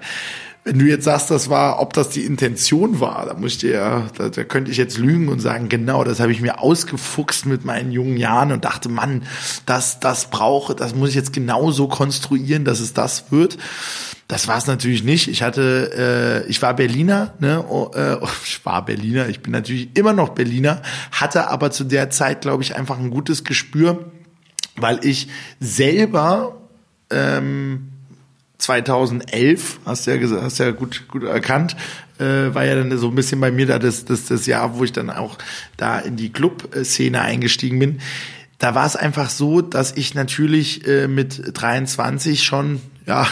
Wenn 0.68 0.80
du 0.80 0.86
jetzt 0.86 1.06
sagst, 1.06 1.32
das 1.32 1.50
war, 1.50 1.80
ob 1.80 1.94
das 1.94 2.10
die 2.10 2.26
Intention 2.26 3.00
war, 3.00 3.26
da 3.26 3.36
muss 3.36 3.54
ich 3.54 3.60
dir, 3.60 4.10
da, 4.18 4.28
da 4.28 4.44
könnte 4.44 4.70
ich 4.70 4.76
jetzt 4.76 4.98
lügen 4.98 5.30
und 5.30 5.40
sagen, 5.40 5.70
genau, 5.70 6.04
das 6.04 6.20
habe 6.20 6.34
ich 6.34 6.42
mir 6.42 6.60
ausgefuchst 6.60 7.46
mit 7.46 7.64
meinen 7.64 7.94
jungen 7.94 8.18
Jahren 8.18 8.52
und 8.52 8.66
dachte, 8.66 8.90
Mann, 8.90 9.24
das, 9.66 10.02
das 10.02 10.30
brauche, 10.30 10.76
das 10.76 10.94
muss 10.94 11.08
ich 11.08 11.16
jetzt 11.16 11.32
genau 11.32 11.72
so 11.72 11.88
konstruieren, 11.88 12.66
dass 12.66 12.82
es 12.82 12.92
das 12.92 13.32
wird. 13.32 13.58
Das 14.28 14.50
war 14.50 14.58
es 14.58 14.68
natürlich 14.68 15.06
nicht. 15.06 15.30
Ich 15.30 15.42
hatte, 15.42 16.44
äh, 16.46 16.50
ich 16.50 16.62
war 16.62 16.74
Berliner, 16.74 17.34
ne? 17.40 17.64
Oh, 17.70 17.92
äh, 17.96 18.18
ich 18.44 18.66
war 18.66 18.84
Berliner, 18.84 19.30
ich 19.30 19.40
bin 19.40 19.54
natürlich 19.54 19.96
immer 19.96 20.12
noch 20.12 20.30
Berliner, 20.30 20.82
hatte 21.14 21.50
aber 21.50 21.72
zu 21.72 21.86
der 21.86 22.10
Zeit, 22.10 22.42
glaube 22.42 22.62
ich, 22.62 22.76
einfach 22.76 23.00
ein 23.00 23.10
gutes 23.10 23.46
Gespür, 23.46 24.12
weil 24.76 25.00
ich 25.06 25.30
selber 25.62 26.58
ähm, 27.10 27.88
2011, 28.58 29.80
hast 29.86 30.08
du 30.08 30.12
ja 30.12 30.17
gesagt, 30.17 30.41
hast 30.41 30.58
ja 30.58 30.72
gut, 30.72 31.08
gut 31.08 31.24
erkannt, 31.24 31.76
äh, 32.20 32.54
war 32.54 32.65
ja 32.65 32.76
dann 32.76 32.98
so 32.98 33.10
ein 33.10 33.15
bisschen 33.15 33.39
bei 33.39 33.52
mir 33.52 33.67
da 33.67 33.80
das, 33.80 34.06
das, 34.06 34.26
das 34.26 34.46
Jahr, 34.46 34.78
wo 34.78 34.84
ich 34.84 34.91
dann 34.91 35.10
auch 35.10 35.38
da 35.78 36.00
in 36.00 36.15
die 36.15 36.32
Club-Szene 36.32 37.22
eingestiegen 37.22 37.80
bin. 37.80 38.00
Da 38.58 38.74
war 38.74 38.88
es 38.88 38.96
einfach 38.96 39.30
so, 39.30 39.62
dass 39.62 39.96
ich 39.96 40.15
natürlich 40.15 40.88
äh, 40.88 41.08
mit 41.08 41.41
23 41.54 42.43
schon, 42.43 42.82
ja, 43.06 43.28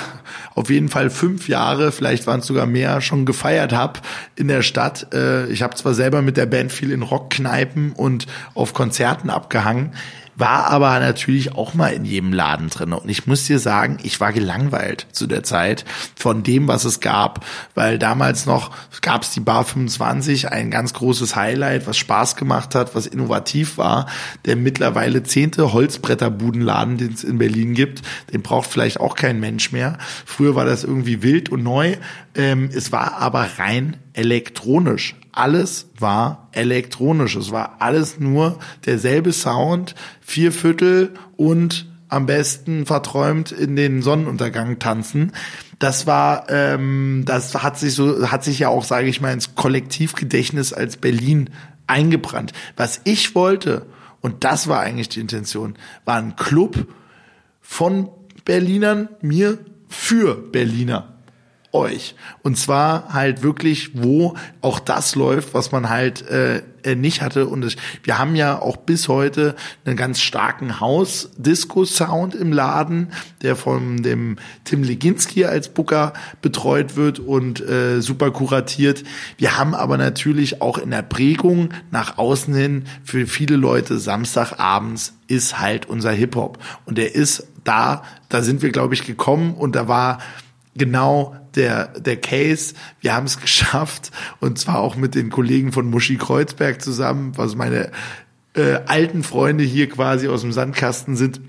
auf 0.53 0.69
jeden 0.69 0.89
Fall 0.89 1.09
fünf 1.09 1.49
Jahre, 1.49 1.91
vielleicht 1.91 2.27
waren 2.27 2.41
es 2.41 2.45
sogar 2.45 2.67
mehr, 2.67 3.01
schon 3.01 3.25
gefeiert 3.25 3.73
habe 3.73 4.01
in 4.35 4.47
der 4.47 4.61
Stadt. 4.61 5.11
Äh, 5.13 5.47
ich 5.47 5.63
habe 5.63 5.75
zwar 5.75 5.95
selber 5.95 6.21
mit 6.21 6.37
der 6.37 6.45
Band 6.45 6.71
viel 6.71 6.91
in 6.91 7.01
Rockkneipen 7.01 7.93
und 7.93 8.27
auf 8.53 8.75
Konzerten 8.75 9.31
abgehangen 9.31 9.93
war 10.35 10.67
aber 10.67 10.99
natürlich 10.99 11.55
auch 11.55 11.73
mal 11.73 11.93
in 11.93 12.05
jedem 12.05 12.33
Laden 12.33 12.69
drin. 12.69 12.93
Und 12.93 13.09
ich 13.09 13.27
muss 13.27 13.45
dir 13.45 13.59
sagen, 13.59 13.97
ich 14.03 14.19
war 14.19 14.33
gelangweilt 14.33 15.07
zu 15.11 15.27
der 15.27 15.43
Zeit 15.43 15.85
von 16.15 16.43
dem, 16.43 16.67
was 16.67 16.85
es 16.85 16.99
gab, 16.99 17.45
weil 17.73 17.97
damals 17.97 18.45
noch 18.45 18.71
gab 19.01 19.23
es 19.23 19.31
die 19.31 19.39
Bar 19.39 19.63
25, 19.63 20.51
ein 20.51 20.71
ganz 20.71 20.93
großes 20.93 21.35
Highlight, 21.35 21.87
was 21.87 21.97
Spaß 21.97 22.35
gemacht 22.35 22.75
hat, 22.75 22.95
was 22.95 23.07
innovativ 23.07 23.77
war. 23.77 24.07
Der 24.45 24.55
mittlerweile 24.55 25.23
zehnte 25.23 25.73
Holzbretterbudenladen, 25.73 26.97
den 26.97 27.13
es 27.13 27.23
in 27.23 27.37
Berlin 27.37 27.73
gibt, 27.73 28.01
den 28.33 28.41
braucht 28.41 28.69
vielleicht 28.69 28.99
auch 28.99 29.15
kein 29.15 29.39
Mensch 29.39 29.71
mehr. 29.71 29.97
Früher 30.25 30.55
war 30.55 30.65
das 30.65 30.83
irgendwie 30.83 31.23
wild 31.23 31.49
und 31.49 31.63
neu. 31.63 31.97
Ähm, 32.35 32.69
es 32.73 32.91
war 32.91 33.17
aber 33.17 33.47
rein 33.57 33.97
elektronisch. 34.15 35.15
Alles 35.31 35.87
war 35.99 36.49
elektronisch. 36.53 37.35
Es 37.35 37.51
war 37.51 37.77
alles 37.79 38.19
nur 38.19 38.59
derselbe 38.85 39.33
Sound, 39.33 39.95
vier 40.21 40.51
Viertel 40.51 41.13
und 41.35 41.87
am 42.07 42.25
besten 42.25 42.85
verträumt 42.85 43.51
in 43.51 43.75
den 43.75 44.01
Sonnenuntergang 44.01 44.79
tanzen. 44.79 45.33
Das 45.79 46.07
war, 46.07 46.49
ähm, 46.49 47.23
das 47.25 47.53
hat 47.55 47.77
sich 47.77 47.93
so, 47.93 48.31
hat 48.31 48.43
sich 48.43 48.59
ja 48.59 48.69
auch, 48.69 48.85
sage 48.85 49.07
ich 49.07 49.19
mal, 49.19 49.33
ins 49.33 49.55
Kollektivgedächtnis 49.55 50.71
als 50.71 50.97
Berlin 50.97 51.49
eingebrannt. 51.87 52.53
Was 52.77 53.01
ich 53.03 53.35
wollte, 53.35 53.85
und 54.21 54.43
das 54.43 54.67
war 54.67 54.79
eigentlich 54.79 55.09
die 55.09 55.19
Intention, 55.19 55.75
war 56.05 56.17
ein 56.17 56.35
Club 56.37 56.87
von 57.59 58.09
Berlinern, 58.45 59.09
mir 59.21 59.57
für 59.89 60.35
Berliner 60.35 61.14
euch. 61.75 62.15
Und 62.41 62.57
zwar 62.57 63.13
halt 63.13 63.43
wirklich, 63.43 63.91
wo 63.93 64.35
auch 64.61 64.79
das 64.79 65.15
läuft, 65.15 65.53
was 65.53 65.71
man 65.71 65.89
halt 65.89 66.27
äh, 66.27 66.63
äh, 66.85 66.95
nicht 66.95 67.21
hatte. 67.21 67.47
Und 67.47 67.65
es, 67.65 67.75
wir 68.03 68.17
haben 68.17 68.35
ja 68.35 68.61
auch 68.61 68.77
bis 68.77 69.07
heute 69.07 69.55
einen 69.85 69.97
ganz 69.97 70.21
starken 70.21 70.79
Haus-Disco-Sound 70.79 72.35
im 72.35 72.53
Laden, 72.53 73.09
der 73.41 73.55
von 73.55 74.03
dem 74.03 74.37
Tim 74.63 74.83
Leginski 74.83 75.45
als 75.45 75.69
Booker 75.69 76.13
betreut 76.41 76.95
wird 76.95 77.19
und 77.19 77.59
äh, 77.59 78.01
super 78.01 78.31
kuratiert. 78.31 79.03
Wir 79.37 79.57
haben 79.57 79.73
aber 79.73 79.97
natürlich 79.97 80.61
auch 80.61 80.77
in 80.77 80.91
der 80.91 81.01
Prägung 81.01 81.69
nach 81.91 82.17
außen 82.17 82.53
hin 82.53 82.85
für 83.03 83.27
viele 83.27 83.55
Leute 83.55 83.97
Samstagabends 83.97 85.13
ist 85.27 85.59
halt 85.59 85.87
unser 85.87 86.11
Hip-Hop. 86.11 86.59
Und 86.85 86.97
der 86.97 87.15
ist 87.15 87.47
da, 87.63 88.03
da 88.29 88.43
sind 88.43 88.61
wir, 88.61 88.69
glaube 88.69 88.93
ich, 88.93 89.05
gekommen 89.05 89.55
und 89.55 89.75
da 89.75 89.87
war 89.87 90.19
genau 90.75 91.35
der, 91.55 91.87
der 91.99 92.17
Case. 92.17 92.75
Wir 93.01 93.15
haben 93.15 93.25
es 93.25 93.39
geschafft 93.41 94.11
und 94.39 94.59
zwar 94.59 94.79
auch 94.79 94.95
mit 94.95 95.15
den 95.15 95.29
Kollegen 95.29 95.71
von 95.71 95.89
Muschi 95.89 96.17
Kreuzberg 96.17 96.81
zusammen, 96.81 97.33
was 97.35 97.55
meine 97.55 97.91
äh, 98.55 98.79
alten 98.85 99.23
Freunde 99.23 99.63
hier 99.63 99.89
quasi 99.89 100.27
aus 100.27 100.41
dem 100.41 100.51
Sandkasten 100.51 101.15
sind 101.15 101.41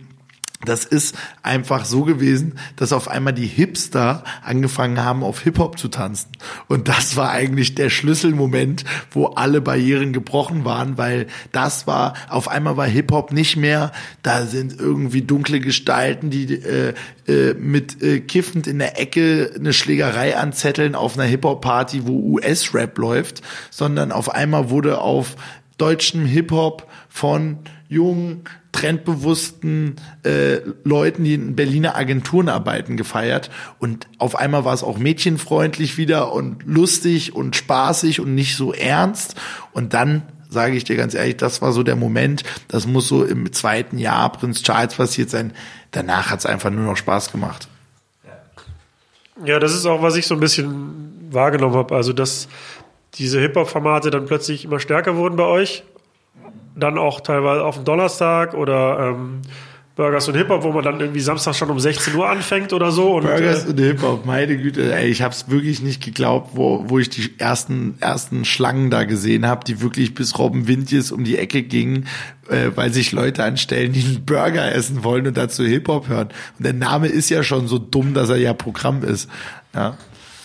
das 0.64 0.84
ist 0.84 1.14
einfach 1.42 1.84
so 1.84 2.02
gewesen, 2.04 2.58
dass 2.76 2.92
auf 2.92 3.08
einmal 3.08 3.34
die 3.34 3.46
Hipster 3.46 4.24
angefangen 4.42 5.04
haben, 5.04 5.22
auf 5.22 5.42
Hip-Hop 5.42 5.78
zu 5.78 5.88
tanzen. 5.88 6.30
Und 6.66 6.88
das 6.88 7.16
war 7.16 7.30
eigentlich 7.30 7.74
der 7.74 7.90
Schlüsselmoment, 7.90 8.84
wo 9.10 9.26
alle 9.26 9.60
Barrieren 9.60 10.14
gebrochen 10.14 10.64
waren, 10.64 10.96
weil 10.96 11.26
das 11.52 11.86
war, 11.86 12.14
auf 12.28 12.48
einmal 12.48 12.76
war 12.78 12.86
Hip-Hop 12.86 13.32
nicht 13.32 13.56
mehr, 13.56 13.92
da 14.22 14.46
sind 14.46 14.80
irgendwie 14.80 15.22
dunkle 15.22 15.60
Gestalten, 15.60 16.30
die 16.30 16.54
äh, 16.54 16.94
äh, 17.28 17.54
mit 17.54 18.02
äh, 18.02 18.20
kiffend 18.20 18.66
in 18.66 18.78
der 18.78 18.98
Ecke 18.98 19.52
eine 19.54 19.74
Schlägerei 19.74 20.36
anzetteln 20.36 20.94
auf 20.94 21.18
einer 21.18 21.28
Hip-Hop-Party, 21.28 22.06
wo 22.06 22.18
US-Rap 22.34 22.96
läuft, 22.96 23.42
sondern 23.70 24.10
auf 24.10 24.34
einmal 24.34 24.70
wurde 24.70 25.00
auf 25.00 25.36
deutschem 25.76 26.24
Hip-Hop 26.24 26.88
von 27.08 27.58
jungen, 27.88 28.44
trendbewussten 28.76 29.96
äh, 30.22 30.58
Leuten, 30.84 31.24
die 31.24 31.34
in 31.34 31.56
Berliner 31.56 31.96
Agenturen 31.96 32.50
arbeiten, 32.50 32.96
gefeiert. 32.96 33.50
Und 33.78 34.06
auf 34.18 34.36
einmal 34.36 34.64
war 34.66 34.74
es 34.74 34.82
auch 34.82 34.98
mädchenfreundlich 34.98 35.96
wieder 35.96 36.32
und 36.32 36.62
lustig 36.66 37.34
und 37.34 37.56
spaßig 37.56 38.20
und 38.20 38.34
nicht 38.34 38.56
so 38.56 38.74
ernst. 38.74 39.34
Und 39.72 39.94
dann 39.94 40.22
sage 40.50 40.76
ich 40.76 40.84
dir 40.84 40.96
ganz 40.96 41.14
ehrlich, 41.14 41.38
das 41.38 41.62
war 41.62 41.72
so 41.72 41.82
der 41.82 41.96
Moment. 41.96 42.44
Das 42.68 42.86
muss 42.86 43.08
so 43.08 43.24
im 43.24 43.50
zweiten 43.52 43.98
Jahr 43.98 44.30
Prinz 44.30 44.62
Charles 44.62 44.94
passiert 44.94 45.30
sein. 45.30 45.54
Danach 45.90 46.30
hat 46.30 46.40
es 46.40 46.46
einfach 46.46 46.70
nur 46.70 46.84
noch 46.84 46.96
Spaß 46.96 47.32
gemacht. 47.32 47.68
Ja, 49.44 49.58
das 49.58 49.74
ist 49.74 49.86
auch, 49.86 50.02
was 50.02 50.16
ich 50.16 50.26
so 50.26 50.34
ein 50.34 50.40
bisschen 50.40 51.28
wahrgenommen 51.30 51.76
habe. 51.76 51.94
Also, 51.94 52.12
dass 52.12 52.48
diese 53.14 53.40
Hip-Hop-Formate 53.40 54.10
dann 54.10 54.26
plötzlich 54.26 54.66
immer 54.66 54.80
stärker 54.80 55.16
wurden 55.16 55.36
bei 55.36 55.44
euch 55.44 55.82
dann 56.76 56.98
auch 56.98 57.20
teilweise 57.20 57.64
auf 57.64 57.76
dem 57.76 57.84
Donnerstag 57.84 58.54
oder 58.54 59.10
ähm, 59.10 59.42
Burgers 59.96 60.28
und 60.28 60.34
Hip-Hop, 60.34 60.62
wo 60.62 60.72
man 60.72 60.84
dann 60.84 61.00
irgendwie 61.00 61.20
Samstag 61.20 61.54
schon 61.54 61.70
um 61.70 61.80
16 61.80 62.14
Uhr 62.14 62.28
anfängt 62.28 62.74
oder 62.74 62.90
so. 62.90 63.14
Und, 63.14 63.22
Burgers 63.22 63.64
äh, 63.64 63.70
und 63.70 63.80
Hip-Hop, 63.80 64.26
meine 64.26 64.58
Güte, 64.58 64.94
ey, 64.94 65.08
ich 65.08 65.22
habe 65.22 65.32
es 65.32 65.48
wirklich 65.48 65.80
nicht 65.80 66.04
geglaubt, 66.04 66.50
wo, 66.52 66.84
wo 66.86 66.98
ich 66.98 67.08
die 67.08 67.34
ersten, 67.38 67.96
ersten 68.00 68.44
Schlangen 68.44 68.90
da 68.90 69.04
gesehen 69.04 69.46
habe, 69.46 69.64
die 69.64 69.80
wirklich 69.80 70.14
bis 70.14 70.38
Robben 70.38 70.68
Windjes 70.68 71.12
um 71.12 71.24
die 71.24 71.38
Ecke 71.38 71.62
gingen, 71.62 72.08
äh, 72.50 72.72
weil 72.74 72.92
sich 72.92 73.12
Leute 73.12 73.42
anstellen, 73.42 73.94
die 73.94 74.04
einen 74.04 74.26
Burger 74.26 74.70
essen 74.70 75.02
wollen 75.02 75.26
und 75.26 75.36
dazu 75.38 75.64
Hip-Hop 75.64 76.08
hören. 76.08 76.28
Und 76.58 76.66
der 76.66 76.74
Name 76.74 77.06
ist 77.06 77.30
ja 77.30 77.42
schon 77.42 77.66
so 77.66 77.78
dumm, 77.78 78.12
dass 78.12 78.28
er 78.28 78.36
ja 78.36 78.52
Programm 78.52 79.02
ist. 79.02 79.30
Ja. 79.74 79.96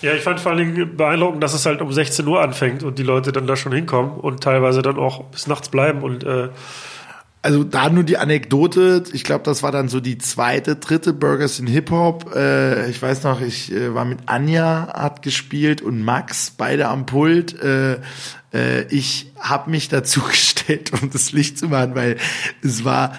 Ja, 0.01 0.13
ich 0.13 0.23
fand 0.23 0.39
vor 0.39 0.51
allen 0.51 0.73
Dingen 0.73 0.97
beeindruckend, 0.97 1.43
dass 1.43 1.53
es 1.53 1.65
halt 1.65 1.81
um 1.81 1.91
16 1.91 2.27
Uhr 2.27 2.41
anfängt 2.41 2.83
und 2.83 2.97
die 2.97 3.03
Leute 3.03 3.31
dann 3.31 3.47
da 3.47 3.55
schon 3.55 3.71
hinkommen 3.71 4.11
und 4.11 4.41
teilweise 4.41 4.81
dann 4.81 4.97
auch 4.97 5.25
bis 5.25 5.47
nachts 5.47 5.69
bleiben 5.69 6.01
und 6.01 6.23
äh 6.23 6.49
also 7.43 7.63
da 7.63 7.89
nur 7.89 8.03
die 8.03 8.17
Anekdote, 8.17 9.03
ich 9.13 9.23
glaube, 9.23 9.43
das 9.43 9.63
war 9.63 9.71
dann 9.71 9.89
so 9.89 9.99
die 9.99 10.19
zweite, 10.19 10.75
dritte 10.75 11.11
Burgers 11.11 11.59
in 11.59 11.65
Hip-Hop. 11.65 12.35
Äh, 12.35 12.89
ich 12.91 13.01
weiß 13.01 13.23
noch, 13.23 13.41
ich 13.41 13.71
äh, 13.71 13.95
war 13.95 14.05
mit 14.05 14.19
Anja, 14.27 14.89
hat 14.93 15.23
gespielt 15.23 15.81
und 15.81 16.03
Max, 16.03 16.51
beide 16.55 16.87
am 16.87 17.07
Pult. 17.07 17.59
Äh, 17.59 17.97
äh, 18.53 18.83
ich 18.89 19.31
habe 19.39 19.71
mich 19.71 19.89
dazu 19.89 20.21
gestellt, 20.29 20.91
um 21.01 21.09
das 21.09 21.31
Licht 21.31 21.57
zu 21.57 21.67
machen, 21.67 21.95
weil 21.95 22.17
es 22.61 22.85
war 22.85 23.17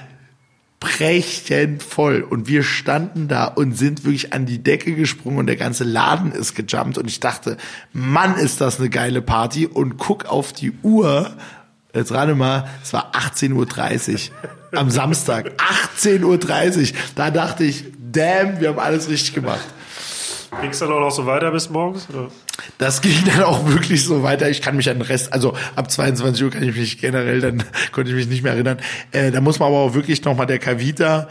brechend 0.83 1.81
voll. 1.81 2.23
Und 2.23 2.49
wir 2.49 2.65
standen 2.65 3.29
da 3.29 3.45
und 3.45 3.79
sind 3.79 4.05
wirklich 4.05 4.33
an 4.33 4.47
die 4.47 4.63
Decke 4.63 4.95
gesprungen 4.95 5.39
und 5.39 5.47
der 5.47 5.57
ganze 5.57 5.85
Laden 5.85 6.33
ist 6.33 6.55
gejumpt. 6.57 6.99
Und 6.99 7.07
ich 7.07 7.21
dachte, 7.21 7.57
Mann, 7.93 8.37
ist 8.37 8.61
das 8.61 8.81
eine 8.81 8.91
geile 8.91 9.23
Party. 9.23 9.67
Und 9.67 9.97
guck 9.97 10.27
auf 10.27 10.53
die 10.53 10.73
Uhr. 10.83 11.31
Jetzt 11.95 12.11
rate 12.11 12.35
mal, 12.35 12.69
es 12.83 12.93
war 12.93 13.13
18.30 13.13 14.31
Uhr 14.31 14.79
am 14.79 14.91
Samstag. 14.91 15.53
18.30 15.97 16.93
Uhr. 16.93 16.99
Da 17.15 17.31
dachte 17.31 17.63
ich, 17.65 17.85
damn, 18.11 18.61
wir 18.61 18.71
haben 18.71 18.81
alles 18.81 19.09
richtig 19.09 19.35
gemacht. 19.35 19.65
Ging 20.61 20.71
es 20.71 20.81
dann 20.81 20.91
auch 20.91 21.01
noch 21.01 21.13
so 21.13 21.27
weiter 21.27 21.53
bis 21.53 21.71
morgens? 21.71 22.09
Oder? 22.11 22.29
Das 22.79 23.01
ging 23.01 23.17
dann 23.27 23.43
auch 23.43 23.69
wirklich 23.69 24.05
so 24.05 24.23
weiter. 24.23 24.49
Ich 24.51 24.63
kann 24.63 24.77
mich 24.77 24.89
an 24.89 24.99
den 24.99 25.03
Rest, 25.03 25.33
also 25.33 25.57
ab 25.77 25.91
22 25.91 26.45
Uhr 26.45 26.51
kann 26.51 26.63
ich 26.63 26.77
mich 26.77 26.99
generell, 26.99 27.41
dann 27.41 27.65
konnte 27.93 28.11
ich 28.11 28.17
mich 28.17 28.29
nicht 28.29 28.43
mehr 28.43 28.53
erinnern. 28.53 28.79
Äh, 29.11 29.31
da 29.31 29.41
muss 29.41 29.59
man 29.59 29.69
aber 29.69 29.79
auch 29.79 29.95
wirklich 29.95 30.25
nochmal 30.25 30.47
der 30.47 30.59
Kavita 30.59 31.29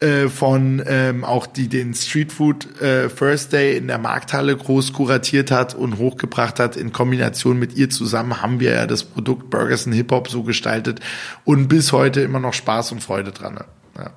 äh, 0.00 0.28
von 0.28 0.82
ähm, 0.86 1.24
auch 1.24 1.46
die 1.46 1.68
den 1.68 1.94
Street 1.94 2.32
Food 2.32 2.80
äh, 2.80 3.08
First 3.08 3.52
Day 3.52 3.76
in 3.76 3.88
der 3.88 3.98
Markthalle 3.98 4.56
groß 4.56 4.92
kuratiert 4.92 5.50
hat 5.50 5.74
und 5.74 5.98
hochgebracht 5.98 6.60
hat. 6.60 6.76
In 6.76 6.92
Kombination 6.92 7.58
mit 7.58 7.76
ihr 7.76 7.90
zusammen 7.90 8.40
haben 8.40 8.60
wir 8.60 8.74
ja 8.74 8.86
das 8.86 9.04
Produkt 9.04 9.50
Burgers 9.50 9.86
and 9.86 9.96
Hip 9.96 10.12
Hop 10.12 10.28
so 10.28 10.44
gestaltet 10.44 11.00
und 11.44 11.68
bis 11.68 11.92
heute 11.92 12.20
immer 12.20 12.38
noch 12.38 12.54
Spaß 12.54 12.92
und 12.92 13.02
Freude 13.02 13.32
dran. 13.32 13.58
Ja. 13.96 14.10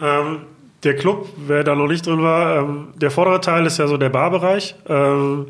Ähm, 0.00 0.46
der 0.84 0.96
Club, 0.96 1.28
wer 1.36 1.64
da 1.64 1.74
noch 1.74 1.86
nicht 1.86 2.06
drin 2.06 2.22
war, 2.22 2.56
ähm, 2.56 2.88
der 2.96 3.10
vordere 3.10 3.40
Teil 3.40 3.66
ist 3.66 3.78
ja 3.78 3.86
so 3.86 3.96
der 3.96 4.10
Barbereich. 4.10 4.74
Ähm, 4.88 5.46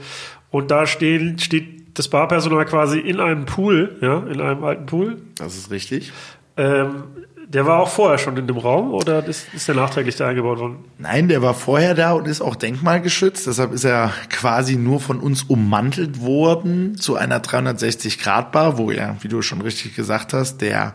und 0.51 0.71
da 0.71 0.87
stehen, 0.87 1.39
steht 1.39 1.99
das 1.99 2.09
Barpersonal 2.09 2.67
quasi 2.67 2.99
in 2.99 3.21
einem 3.21 3.47
Pool, 3.47 3.97
ja, 4.01 4.19
in 4.19 4.41
einem 4.41 4.65
alten 4.65 4.87
Pool. 4.87 5.19
Das 5.37 5.57
ist 5.57 5.71
richtig. 5.71 6.13
Ähm, 6.57 7.05
der 7.53 7.67
war 7.67 7.81
auch 7.81 7.89
vorher 7.89 8.17
schon 8.17 8.37
in 8.39 8.47
dem 8.47 8.57
Raum 8.57 8.95
oder 8.95 9.27
ist, 9.27 9.53
ist 9.53 9.69
der 9.69 9.75
nachträglich 9.75 10.17
da 10.17 10.29
eingebaut 10.29 10.59
worden? 10.59 10.79
Nein, 10.99 11.29
der 11.29 11.43
war 11.43 11.53
vorher 11.53 11.95
da 11.95 12.13
und 12.13 12.27
ist 12.27 12.41
auch 12.41 12.57
denkmalgeschützt. 12.57 13.47
Deshalb 13.47 13.73
ist 13.73 13.85
er 13.85 14.13
quasi 14.31 14.77
nur 14.77 15.01
von 15.01 15.21
uns 15.21 15.43
ummantelt 15.43 16.23
worden 16.23 16.97
zu 16.97 17.17
einer 17.17 17.41
360-Grad-Bar, 17.41 18.79
wo 18.79 18.91
ja, 18.91 19.17
wie 19.21 19.29
du 19.29 19.43
schon 19.43 19.61
richtig 19.61 19.95
gesagt 19.95 20.33
hast, 20.33 20.63
der 20.63 20.95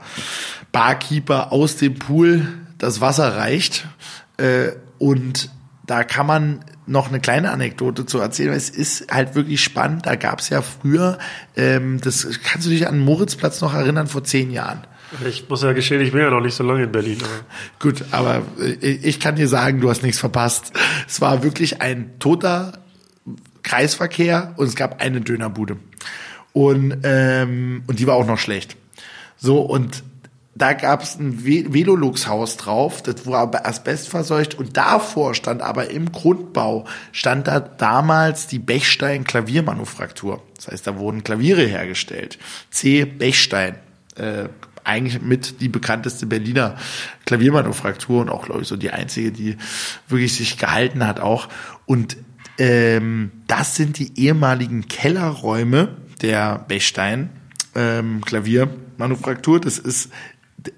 Barkeeper 0.71 1.52
aus 1.52 1.78
dem 1.78 1.93
Pool 1.95 2.47
das 2.80 3.02
Wasser 3.02 3.38
reicht. 3.38 3.88
Äh, 4.38 4.71
und 5.00 5.50
da 5.86 6.04
kann 6.04 6.26
man 6.26 6.65
noch 6.86 7.10
eine 7.10 7.19
kleine 7.19 7.52
Anekdote 7.52 8.06
zu 8.06 8.19
erzählen. 8.19 8.54
Es 8.54 8.69
ist 8.69 9.12
halt 9.12 9.36
wirklich 9.36 9.63
spannend. 9.63 10.06
Da 10.06 10.15
gab 10.15 10.39
es 10.39 10.50
ja 10.50 10.62
früher, 10.62 11.17
ähm, 11.56 12.00
das 12.02 12.28
kannst 12.43 12.65
du 12.65 12.71
dich 12.71 12.88
an 12.88 13.00
Moritzplatz 13.00 13.62
noch 13.62 13.73
erinnern, 13.73 14.08
vor 14.08 14.23
zehn 14.23 14.52
Jahren. 14.52 14.82
Ich 15.26 15.47
muss 15.47 15.63
ja 15.63 15.71
gestehen, 15.71 16.02
ich 16.02 16.12
bin 16.12 16.21
ja 16.21 16.30
noch 16.30 16.41
nicht 16.41 16.56
so 16.56 16.63
lange 16.63 16.84
in 16.84 16.91
Berlin. 16.91 17.19
Aber. 17.21 17.45
Gut, 17.80 18.04
aber 18.12 18.41
ich 18.82 19.19
kann 19.19 19.36
dir 19.36 19.47
sagen, 19.47 19.80
du 19.80 19.89
hast 19.89 20.04
nichts 20.04 20.19
verpasst. 20.19 20.73
Es 21.08 21.21
war 21.21 21.43
wirklich 21.43 21.82
ein 21.82 22.19
toter 22.19 22.73
Kreisverkehr 23.63 24.54
und 24.58 24.67
es 24.67 24.76
gab 24.76 25.02
eine 25.02 25.21
Dönerbude. 25.21 25.78
Und, 26.52 26.97
ähm, 27.04 27.84
und 27.88 28.00
die 28.00 28.08
war 28.08 28.15
auch 28.15 28.28
noch 28.28 28.39
schlecht. 28.39 28.76
So, 29.38 29.62
und 29.62 30.04
da 30.58 30.74
gab 30.74 31.04
es 31.04 31.20
ein 31.20 31.43
Velolux-Haus 31.43 32.58
drauf, 32.58 33.02
das 33.02 33.26
war 33.26 33.39
aber 33.39 33.65
Asbest 33.67 34.10
verseucht 34.10 34.56
und 34.56 34.78
davor 34.78 35.36
stand 35.36 35.62
aber 35.62 35.89
im 35.89 36.12
Grundbau, 36.12 36.86
stand 37.12 37.48
da 37.48 37.60
damals 37.60 38.48
die 38.48 38.60
Bechstein-Klaviermanufaktur. 38.60 40.41
Das 40.56 40.70
heißt, 40.70 40.88
da 40.88 40.98
wurden 40.98 41.24
Klaviere 41.24 41.65
hergestellt. 41.65 42.38
C. 42.72 43.06
Bechstein. 43.06 43.76
Äh, 44.15 44.50
eigentlich 44.84 45.22
mit 45.22 45.60
die 45.60 45.67
bekannteste 45.67 46.26
Berliner 46.26 46.78
Klaviermanufaktur 47.26 48.22
und 48.22 48.30
auch, 48.30 48.46
glaube 48.46 48.62
ich, 48.62 48.67
so 48.70 48.78
die 48.78 48.91
einzige, 48.91 49.34
die 49.34 49.58
wirklich 50.08 50.34
sich 50.34 50.58
gehalten 50.58 51.06
hat 51.06 51.20
auch. 51.20 51.50
Und 51.86 52.15
ähm, 52.58 53.32
das 53.48 53.76
sind 53.76 54.00
die 54.00 54.17
ehemaligen 54.20 54.88
Kellerräume 54.88 55.98
der 56.22 56.60
Bechstein 56.67 57.30
ähm, 57.76 58.22
Klaviermanufaktur. 58.22 59.60
Das 59.60 59.78
ist 59.78 60.10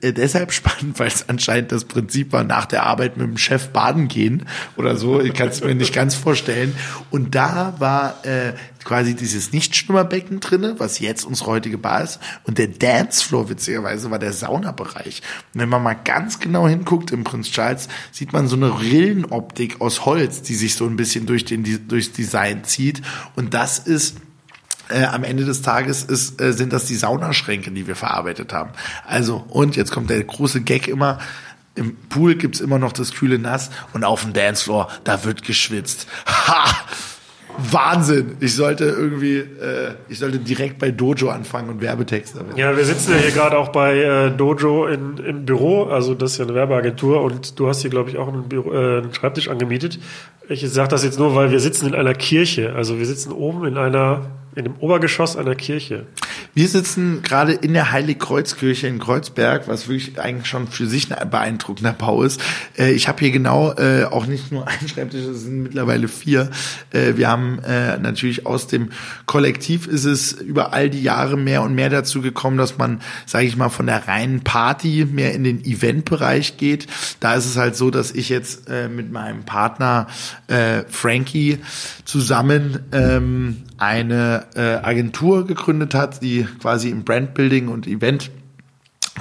deshalb 0.01 0.51
spannend, 0.51 0.99
weil 0.99 1.07
es 1.07 1.27
anscheinend 1.29 1.71
das 1.71 1.85
Prinzip 1.85 2.31
war, 2.33 2.43
nach 2.43 2.65
der 2.65 2.83
Arbeit 2.83 3.17
mit 3.17 3.27
dem 3.27 3.37
Chef 3.37 3.69
baden 3.69 4.07
gehen 4.07 4.45
oder 4.77 4.97
so. 4.97 5.19
Ich 5.19 5.33
kann 5.33 5.49
es 5.49 5.63
mir 5.63 5.75
nicht 5.75 5.93
ganz 5.93 6.15
vorstellen. 6.15 6.75
Und 7.11 7.35
da 7.35 7.75
war 7.79 8.25
äh, 8.25 8.53
quasi 8.83 9.15
dieses 9.15 9.51
Nichtschwimmerbecken 9.51 10.39
drinne, 10.39 10.75
was 10.79 10.99
jetzt 10.99 11.25
unsere 11.25 11.51
heutige 11.51 11.77
Bar 11.77 12.03
ist. 12.03 12.19
Und 12.43 12.57
der 12.57 12.67
Dancefloor, 12.67 13.49
witzigerweise, 13.49 14.11
war 14.11 14.19
der 14.19 14.33
Saunabereich. 14.33 15.21
Und 15.53 15.61
wenn 15.61 15.69
man 15.69 15.83
mal 15.83 15.93
ganz 15.93 16.39
genau 16.39 16.67
hinguckt 16.67 17.11
im 17.11 17.23
Prinz 17.23 17.51
Charles, 17.51 17.87
sieht 18.11 18.33
man 18.33 18.47
so 18.47 18.55
eine 18.55 18.81
Rillenoptik 18.81 19.81
aus 19.81 20.05
Holz, 20.05 20.41
die 20.41 20.55
sich 20.55 20.75
so 20.75 20.85
ein 20.85 20.95
bisschen 20.95 21.25
durch 21.25 21.45
den 21.45 21.87
durchs 21.87 22.11
Design 22.11 22.63
zieht. 22.63 23.01
Und 23.35 23.53
das 23.53 23.79
ist 23.79 24.17
Äh, 24.89 25.05
am 25.05 25.23
Ende 25.23 25.45
des 25.45 25.61
Tages 25.61 26.03
ist, 26.03 26.41
äh, 26.41 26.51
sind 26.51 26.73
das 26.73 26.85
die 26.85 26.95
Saunaschränke, 26.95 27.71
die 27.71 27.87
wir 27.87 27.95
verarbeitet 27.95 28.53
haben. 28.53 28.71
Also, 29.05 29.45
und 29.49 29.75
jetzt 29.75 29.91
kommt 29.91 30.09
der 30.09 30.23
große 30.23 30.61
Gag 30.61 30.87
immer, 30.87 31.19
im 31.75 31.95
Pool 32.09 32.35
gibt's 32.35 32.59
immer 32.59 32.79
noch 32.79 32.91
das 32.91 33.13
kühle 33.13 33.39
Nass 33.39 33.69
und 33.93 34.03
auf 34.03 34.23
dem 34.23 34.33
Dancefloor, 34.33 34.89
da 35.03 35.23
wird 35.23 35.43
geschwitzt. 35.43 36.07
Ha! 36.25 36.65
Wahnsinn! 37.71 38.37
Ich 38.39 38.55
sollte 38.55 38.85
irgendwie, 38.85 39.37
äh, 39.37 39.93
ich 40.07 40.19
sollte 40.19 40.39
direkt 40.39 40.79
bei 40.79 40.91
Dojo 40.91 41.29
anfangen 41.29 41.69
und 41.69 41.81
Werbetexte. 41.81 42.43
Ja, 42.55 42.75
wir 42.75 42.85
sitzen 42.85 43.11
ja 43.11 43.17
hier 43.17 43.31
gerade 43.31 43.57
auch 43.57 43.69
bei 43.69 43.97
äh, 43.97 44.31
Dojo 44.31 44.87
in, 44.87 45.17
im 45.17 45.45
Büro, 45.45 45.83
also 45.83 46.15
das 46.15 46.33
ist 46.33 46.37
ja 46.37 46.45
eine 46.45 46.55
Werbeagentur 46.55 47.21
und 47.21 47.59
du 47.59 47.67
hast 47.67 47.81
hier, 47.81 47.89
glaube 47.89 48.09
ich, 48.09 48.17
auch 48.17 48.27
einen, 48.27 48.47
Büro, 48.47 48.71
äh, 48.71 48.99
einen 48.99 49.13
Schreibtisch 49.13 49.49
angemietet. 49.49 49.99
Ich 50.47 50.67
sage 50.69 50.89
das 50.89 51.03
jetzt 51.03 51.19
nur, 51.19 51.35
weil 51.35 51.51
wir 51.51 51.59
sitzen 51.59 51.87
in 51.87 51.95
einer 51.95 52.13
Kirche. 52.13 52.73
Also 52.75 52.97
wir 52.97 53.05
sitzen 53.05 53.31
oben 53.31 53.65
in 53.65 53.77
einer 53.77 54.21
in 54.59 54.65
dem 54.65 54.75
Obergeschoss 54.79 55.35
einer 55.35 55.55
Kirche. 55.55 56.05
Wir 56.53 56.67
sitzen 56.67 57.21
gerade 57.21 57.53
in 57.53 57.73
der 57.73 57.91
Heiligkreuzkirche 57.91 58.87
in 58.87 58.99
Kreuzberg, 58.99 59.67
was 59.67 59.87
wirklich 59.87 60.19
eigentlich 60.19 60.47
schon 60.47 60.67
für 60.67 60.87
sich 60.87 61.11
ein 61.15 61.29
beeindruckender 61.29 61.93
Bau 61.93 62.23
ist. 62.23 62.41
Äh, 62.77 62.91
ich 62.91 63.07
habe 63.07 63.19
hier 63.19 63.31
genau 63.31 63.73
äh, 63.73 64.05
auch 64.05 64.25
nicht 64.25 64.51
nur 64.51 64.67
einen 64.67 64.87
Schreibtisch, 64.87 65.25
es 65.25 65.43
sind 65.43 65.63
mittlerweile 65.63 66.07
vier. 66.07 66.49
Äh, 66.91 67.13
wir 67.15 67.29
haben 67.29 67.59
äh, 67.59 67.97
natürlich 67.97 68.45
aus 68.45 68.67
dem 68.67 68.89
Kollektiv 69.25 69.87
ist 69.87 70.05
es 70.05 70.33
über 70.33 70.73
all 70.73 70.89
die 70.89 71.01
Jahre 71.01 71.37
mehr 71.37 71.61
und 71.61 71.75
mehr 71.75 71.89
dazu 71.89 72.21
gekommen, 72.21 72.57
dass 72.57 72.77
man, 72.77 73.01
sage 73.25 73.45
ich 73.45 73.55
mal, 73.55 73.69
von 73.69 73.85
der 73.85 74.07
reinen 74.07 74.41
Party 74.41 75.07
mehr 75.09 75.33
in 75.33 75.43
den 75.43 75.63
Eventbereich 75.63 76.57
geht. 76.57 76.87
Da 77.19 77.35
ist 77.35 77.45
es 77.45 77.57
halt 77.57 77.75
so, 77.75 77.91
dass 77.91 78.11
ich 78.11 78.29
jetzt 78.29 78.69
äh, 78.69 78.89
mit 78.89 79.11
meinem 79.11 79.43
Partner 79.43 80.07
äh, 80.47 80.83
Frankie 80.89 81.59
zusammen 82.05 82.79
ähm, 82.91 83.63
eine 83.79 84.45
äh, 84.55 84.61
Agentur 84.61 85.47
gegründet 85.47 85.93
hat, 85.95 86.21
die 86.21 86.45
quasi 86.61 86.89
im 86.89 87.03
Brandbuilding 87.03 87.67
und 87.67 87.87
Event 87.87 88.31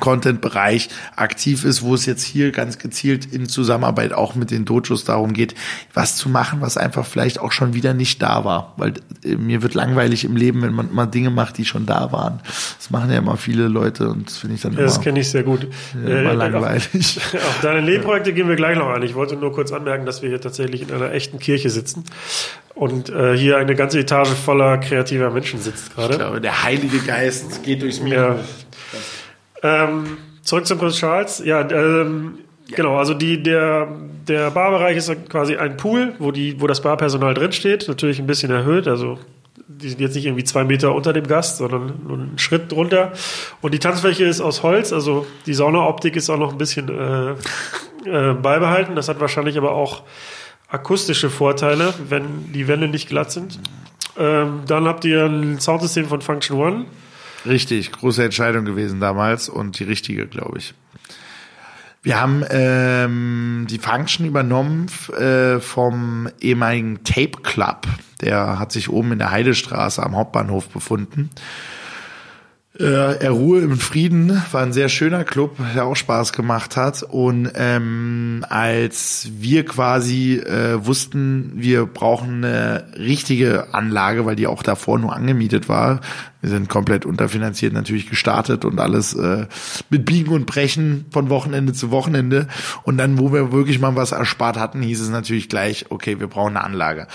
Content-Bereich 0.01 0.89
aktiv 1.17 1.65
ist, 1.65 1.83
wo 1.83 1.95
es 1.95 2.07
jetzt 2.07 2.23
hier 2.25 2.53
ganz 2.53 2.79
gezielt 2.79 3.27
in 3.27 3.49
Zusammenarbeit 3.49 4.13
auch 4.13 4.35
mit 4.35 4.51
den 4.51 4.65
Dojos 4.65 5.05
darum 5.05 5.33
geht, 5.33 5.55
was 5.95 6.17
zu 6.17 6.29
machen, 6.29 6.61
was 6.61 6.77
einfach 6.77 7.07
vielleicht 7.07 7.41
auch 7.41 7.53
schon 7.53 7.75
wieder 7.75 7.95
nicht 7.95 8.23
da 8.23 8.45
war. 8.45 8.75
Weil 8.77 8.95
äh, 9.25 9.37
mir 9.37 9.63
wird 9.63 9.75
langweilig 9.75 10.25
im 10.25 10.37
Leben, 10.37 10.63
wenn 10.63 10.73
man 10.73 10.93
mal 10.93 11.07
Dinge 11.07 11.31
macht, 11.31 11.59
die 11.59 11.65
schon 11.65 11.87
da 11.87 12.13
waren. 12.13 12.41
Das 12.79 12.91
machen 12.91 13.11
ja 13.11 13.19
immer 13.19 13.37
viele 13.37 13.69
Leute 13.69 14.09
und 14.09 14.27
das 14.29 14.39
finde 14.39 14.57
ich 14.57 14.63
dann 14.63 14.73
Ja, 14.73 14.79
immer, 14.79 14.87
das 14.89 15.01
kenne 15.01 15.21
ich 15.21 15.29
sehr 15.31 15.43
gut. 15.43 15.67
immer 15.95 16.09
Äh, 16.09 16.35
langweilig. 16.35 17.19
Auf, 17.19 17.35
auf 17.35 17.61
deine 17.63 17.81
Lehrprojekte 17.81 18.33
gehen 18.33 18.49
wir 18.49 18.57
gleich 18.57 18.77
noch 18.79 18.89
ein. 18.89 19.03
Ich 19.03 19.15
wollte 19.15 19.37
nur 19.37 19.53
kurz 19.53 19.73
anmerken, 19.73 20.07
dass 20.07 20.23
wir 20.23 20.29
hier 20.29 20.41
tatsächlich 20.41 20.83
in 20.83 20.93
einer 20.93 21.13
echten 21.13 21.39
Kirche 21.39 21.71
sitzen 21.71 22.05
und 22.75 23.09
äh, 23.11 23.37
hier 23.37 23.57
eine 23.59 23.75
ganze 23.75 23.99
Etage 23.99 24.29
voller 24.29 24.79
kreativer 24.79 25.31
Menschen 25.31 25.61
sitzt 25.61 25.95
gerade. 25.95 26.13
Ich 26.15 26.19
glaube, 26.19 26.41
der 26.41 26.63
Heilige 26.63 26.99
Geist 27.01 27.63
geht 27.65 27.83
durchs 27.83 28.01
Mikro. 28.01 28.19
Ja. 28.19 28.37
Ähm, 29.63 30.19
zurück 30.43 30.67
zum 30.67 30.79
Prinz 30.79 30.97
Charles. 30.97 31.43
Ja, 31.45 31.69
ähm, 31.71 32.39
genau. 32.75 32.97
Also 32.97 33.15
die, 33.15 33.43
der, 33.43 33.89
der 34.27 34.51
Barbereich 34.51 34.97
ist 34.97 35.29
quasi 35.29 35.57
ein 35.57 35.77
Pool, 35.77 36.15
wo, 36.19 36.33
die, 36.33 36.61
wo 36.61 36.67
das 36.67 36.83
Barpersonal 36.83 37.35
drinsteht. 37.35 37.87
Natürlich 37.89 38.19
ein 38.19 38.27
bisschen 38.27 38.51
erhöht. 38.51 38.89
Also 38.89 39.19
die 39.67 39.89
sind 39.91 40.01
jetzt 40.01 40.15
nicht 40.15 40.27
irgendwie 40.27 40.45
zwei 40.45 40.65
Meter 40.65 40.95
unter 40.95 41.13
dem 41.13 41.27
Gast, 41.27 41.59
sondern 41.59 41.93
nur 42.07 42.19
einen 42.19 42.39
Schritt 42.39 42.73
drunter. 42.73 43.13
Und 43.61 43.75
die 43.75 43.79
Tanzfläche 43.79 44.25
ist 44.25 44.41
aus 44.41 44.63
Holz. 44.63 44.93
Also 44.93 45.27
die 45.47 45.55
Saunaoptik 45.55 46.17
ist 46.17 46.31
auch 46.31 46.39
noch 46.39 46.53
ein 46.53 46.59
bisschen 46.59 46.89
äh, 46.89 47.31
äh, 48.09 48.35
beibehalten. 48.35 48.97
Das 48.97 49.09
hat 49.09 49.21
wahrscheinlich 49.21 49.59
aber 49.59 49.73
auch 49.73 50.03
akustische 50.69 51.31
Vorteile, 51.31 51.95
wenn 52.09 52.53
die 52.53 52.69
Wände 52.69 52.89
nicht 52.89 53.09
glatt 53.09 53.31
sind. 53.31 53.59
Ähm, 54.19 54.63
dann 54.67 54.87
habt 54.87 55.05
ihr 55.05 55.25
ein 55.25 55.61
Soundsystem 55.61 56.07
von 56.07 56.21
Function 56.21 56.59
One. 56.59 56.85
Richtig, 57.49 57.93
große 57.93 58.25
Entscheidung 58.25 58.65
gewesen 58.65 59.01
damals 59.01 59.49
und 59.49 59.79
die 59.79 59.85
richtige, 59.85 60.27
glaube 60.27 60.59
ich. 60.59 60.75
Wir 62.03 62.21
haben 62.21 62.45
ähm, 62.51 63.67
die 63.69 63.79
Function 63.79 64.27
übernommen 64.27 64.87
äh, 65.19 65.59
vom 65.59 66.29
ehemaligen 66.41 67.03
Tape 67.05 67.43
Club. 67.43 67.87
Der 68.21 68.59
hat 68.59 68.73
sich 68.73 68.89
oben 68.89 69.13
in 69.13 69.19
der 69.19 69.31
Heidestraße 69.31 70.03
am 70.03 70.15
Hauptbahnhof 70.17 70.69
befunden. 70.69 71.31
Äh, 72.79 73.19
er 73.19 73.31
Ruhe 73.31 73.61
im 73.61 73.77
Frieden 73.79 74.41
war 74.53 74.63
ein 74.63 74.73
sehr 74.73 74.89
schöner 74.89 75.25
Club, 75.25 75.57
der 75.75 75.85
auch 75.85 75.97
Spaß 75.97 76.33
gemacht 76.33 76.77
hat. 76.77 77.03
Und 77.03 77.51
ähm, 77.57 78.45
als 78.49 79.29
wir 79.33 79.65
quasi 79.65 80.37
äh, 80.37 80.85
wussten, 80.87 81.53
wir 81.57 81.87
brauchen 81.87 82.45
eine 82.45 82.87
richtige 82.97 83.75
Anlage, 83.75 84.27
weil 84.27 84.37
die 84.37 84.47
auch 84.47 84.63
davor 84.63 84.99
nur 85.01 85.15
angemietet 85.15 85.69
war. 85.69 86.01
Wir 86.41 86.51
sind 86.51 86.69
komplett 86.69 87.05
unterfinanziert 87.05 87.73
natürlich 87.73 88.09
gestartet 88.09 88.65
und 88.65 88.79
alles 88.79 89.13
äh, 89.15 89.47
mit 89.91 90.05
Biegen 90.05 90.33
und 90.33 90.47
Brechen 90.47 91.07
von 91.11 91.31
Wochenende 91.31 91.73
zu 91.73 91.91
Wochenende. 91.91 92.47
Und 92.85 92.97
dann, 92.97 93.19
wo 93.19 93.33
wir 93.33 93.51
wirklich 93.51 93.81
mal 93.81 93.97
was 93.97 94.13
erspart 94.13 94.57
hatten, 94.57 94.81
hieß 94.81 95.01
es 95.01 95.09
natürlich 95.09 95.49
gleich, 95.49 95.87
okay, 95.91 96.21
wir 96.21 96.29
brauchen 96.29 96.57
eine 96.57 96.65
Anlage. 96.65 97.09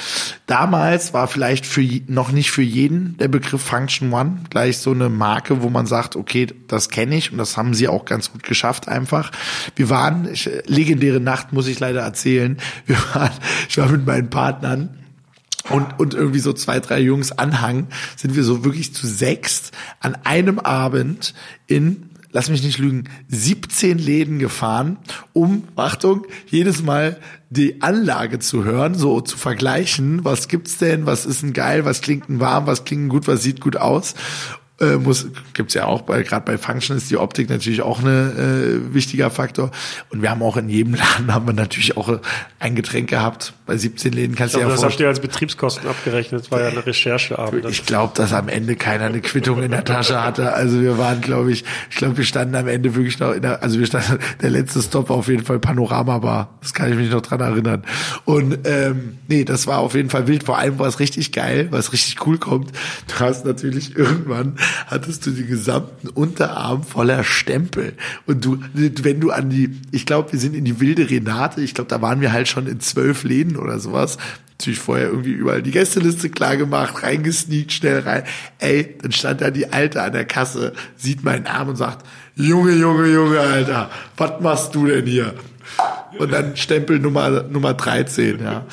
Damals 0.45 1.13
war 1.13 1.27
vielleicht 1.27 1.65
für 1.65 1.83
noch 2.07 2.33
nicht 2.33 2.51
für 2.51 2.61
jeden 2.61 3.15
der 3.17 3.29
Begriff 3.29 3.61
Function 3.61 4.11
One 4.11 4.39
gleich 4.49 4.79
so 4.79 4.91
eine 4.91 5.07
Marke, 5.07 5.61
wo 5.61 5.69
man 5.69 5.85
sagt, 5.85 6.17
okay, 6.17 6.47
das 6.67 6.89
kenne 6.89 7.15
ich 7.15 7.31
und 7.31 7.37
das 7.37 7.55
haben 7.55 7.73
sie 7.73 7.87
auch 7.87 8.03
ganz 8.03 8.31
gut 8.31 8.43
geschafft 8.43 8.89
einfach. 8.89 9.31
Wir 9.77 9.89
waren, 9.89 10.27
ich, 10.31 10.49
legendäre 10.65 11.21
Nacht 11.21 11.53
muss 11.53 11.67
ich 11.67 11.79
leider 11.79 12.01
erzählen, 12.01 12.57
wir 12.85 12.97
waren, 13.13 13.31
ich 13.69 13.77
war 13.77 13.87
mit 13.87 14.05
meinen 14.05 14.29
Partnern 14.29 15.02
und, 15.69 15.99
und 15.99 16.13
irgendwie 16.13 16.39
so 16.39 16.53
zwei, 16.53 16.79
drei 16.79 16.99
Jungs 16.99 17.31
Anhang, 17.31 17.87
sind 18.15 18.35
wir 18.35 18.43
so 18.43 18.63
wirklich 18.65 18.93
zu 18.93 19.07
sechst 19.07 19.71
an 19.99 20.15
einem 20.23 20.59
Abend 20.59 21.33
in, 21.67 22.09
lass 22.31 22.49
mich 22.49 22.63
nicht 22.63 22.79
lügen, 22.79 23.05
17 23.29 23.97
Läden 23.97 24.39
gefahren, 24.39 24.97
um, 25.31 25.63
Achtung, 25.75 26.25
jedes 26.47 26.83
Mal 26.83 27.17
die 27.49 27.81
Anlage 27.81 28.39
zu 28.39 28.63
hören, 28.63 28.95
so 28.95 29.21
zu 29.21 29.37
vergleichen, 29.37 30.25
was 30.25 30.47
gibt's 30.47 30.77
denn, 30.77 31.05
was 31.05 31.25
ist 31.25 31.43
denn 31.43 31.53
geil, 31.53 31.85
was 31.85 32.01
klingt 32.01 32.27
denn 32.27 32.39
warm, 32.39 32.67
was 32.67 32.83
klingt 32.83 33.03
denn 33.03 33.09
gut, 33.09 33.27
was 33.27 33.43
sieht 33.43 33.61
gut 33.61 33.77
aus. 33.77 34.15
Äh, 34.81 34.97
muss 34.97 35.27
gibt's 35.53 35.75
ja 35.75 35.85
auch 35.85 36.01
bei 36.01 36.23
gerade 36.23 36.45
bei 36.45 36.57
Function 36.57 36.97
ist 36.97 37.11
die 37.11 37.17
Optik 37.17 37.47
natürlich 37.47 37.83
auch 37.83 37.99
eine 37.99 38.31
äh, 38.33 38.93
wichtiger 38.93 39.29
Faktor 39.29 39.69
und 40.09 40.23
wir 40.23 40.31
haben 40.31 40.41
auch 40.41 40.57
in 40.57 40.67
jedem 40.67 40.95
Laden 40.95 41.31
haben 41.33 41.45
wir 41.45 41.53
natürlich 41.53 41.95
auch 41.95 42.19
ein 42.59 42.73
Getränk 42.73 43.07
gehabt 43.07 43.53
bei 43.65 43.77
17 43.77 44.11
Läden 44.11 44.35
kannst 44.35 44.55
du 44.55 44.59
ja 44.59 44.67
das 44.67 44.83
habt 44.83 44.99
ihr 44.99 45.07
als 45.07 45.19
Betriebskosten 45.19 45.87
abgerechnet. 45.87 46.51
War 46.51 46.61
ja 46.61 46.67
eine 46.67 46.85
Rechercheabend. 46.85 47.65
ich 47.69 47.85
glaube, 47.85 48.13
dass 48.15 48.33
am 48.33 48.49
Ende 48.49 48.75
keiner 48.75 49.05
eine 49.05 49.21
Quittung 49.21 49.63
in 49.63 49.71
der 49.71 49.83
Tasche 49.85 50.21
hatte. 50.23 50.53
Also 50.53 50.81
wir 50.81 50.97
waren, 50.97 51.21
glaube 51.21 51.51
ich, 51.51 51.63
ich 51.89 51.97
glaube, 51.97 52.17
wir 52.17 52.25
standen 52.25 52.55
am 52.55 52.67
Ende 52.67 52.95
wirklich 52.95 53.19
noch 53.19 53.31
in 53.31 53.41
der, 53.41 53.63
also 53.63 53.79
wir 53.79 53.85
standen, 53.85 54.19
der 54.41 54.49
letzte 54.49 54.81
Stop 54.81 55.09
war 55.09 55.17
auf 55.17 55.27
jeden 55.27 55.45
Fall 55.45 55.59
Panorama 55.59 56.19
Bar. 56.19 56.57
Das 56.61 56.73
kann 56.73 56.91
ich 56.91 56.97
mich 56.97 57.09
noch 57.09 57.21
dran 57.21 57.39
erinnern. 57.39 57.83
Und 58.25 58.59
ähm, 58.65 59.17
nee, 59.27 59.45
das 59.45 59.67
war 59.67 59.79
auf 59.79 59.95
jeden 59.95 60.09
Fall 60.09 60.27
wild. 60.27 60.43
Vor 60.43 60.57
allem 60.57 60.79
war 60.79 60.87
es 60.87 60.99
richtig 60.99 61.31
geil, 61.31 61.69
es 61.71 61.93
richtig 61.93 62.25
cool 62.25 62.37
kommt. 62.37 62.71
Du 63.07 63.19
hast 63.19 63.45
natürlich 63.45 63.95
irgendwann 63.95 64.57
hattest 64.87 65.25
du 65.25 65.31
den 65.31 65.47
gesamten 65.47 66.09
Unterarm 66.09 66.83
voller 66.83 67.23
Stempel. 67.23 67.93
Und 68.25 68.45
du, 68.45 68.59
wenn 68.73 69.19
du 69.19 69.31
an 69.31 69.49
die, 69.49 69.79
ich 69.91 70.05
glaube, 70.05 70.31
wir 70.33 70.39
sind 70.39 70.55
in 70.55 70.65
die 70.65 70.79
wilde 70.79 71.09
Renate, 71.09 71.61
ich 71.61 71.73
glaube, 71.73 71.89
da 71.89 72.01
waren 72.01 72.21
wir 72.21 72.31
halt 72.31 72.47
schon 72.47 72.67
in 72.67 72.79
zwölf 72.79 73.23
Läden 73.23 73.52
oder 73.57 73.79
sowas 73.79 74.17
natürlich 74.63 74.79
vorher 74.79 75.07
irgendwie 75.07 75.31
überall 75.31 75.61
die 75.61 75.71
Gästeliste 75.71 76.29
klar 76.29 76.55
gemacht, 76.55 77.03
reingesneakt, 77.03 77.73
schnell 77.73 77.99
rein. 77.99 78.23
Ey, 78.59 78.95
dann 79.01 79.11
stand 79.11 79.41
da 79.41 79.51
die 79.51 79.71
Alte 79.73 80.01
an 80.01 80.13
der 80.13 80.25
Kasse, 80.25 80.73
sieht 80.95 81.23
meinen 81.23 81.47
Arm 81.47 81.69
und 81.69 81.75
sagt, 81.75 82.05
Junge, 82.35 82.71
Junge, 82.71 83.07
Junge, 83.07 83.39
Alter, 83.39 83.89
was 84.15 84.39
machst 84.41 84.73
du 84.73 84.87
denn 84.87 85.05
hier? 85.05 85.33
Und 86.17 86.31
dann 86.31 86.55
Stempel 86.55 86.99
Nummer, 86.99 87.43
Nummer 87.43 87.73
13, 87.73 88.39
ja. 88.41 88.65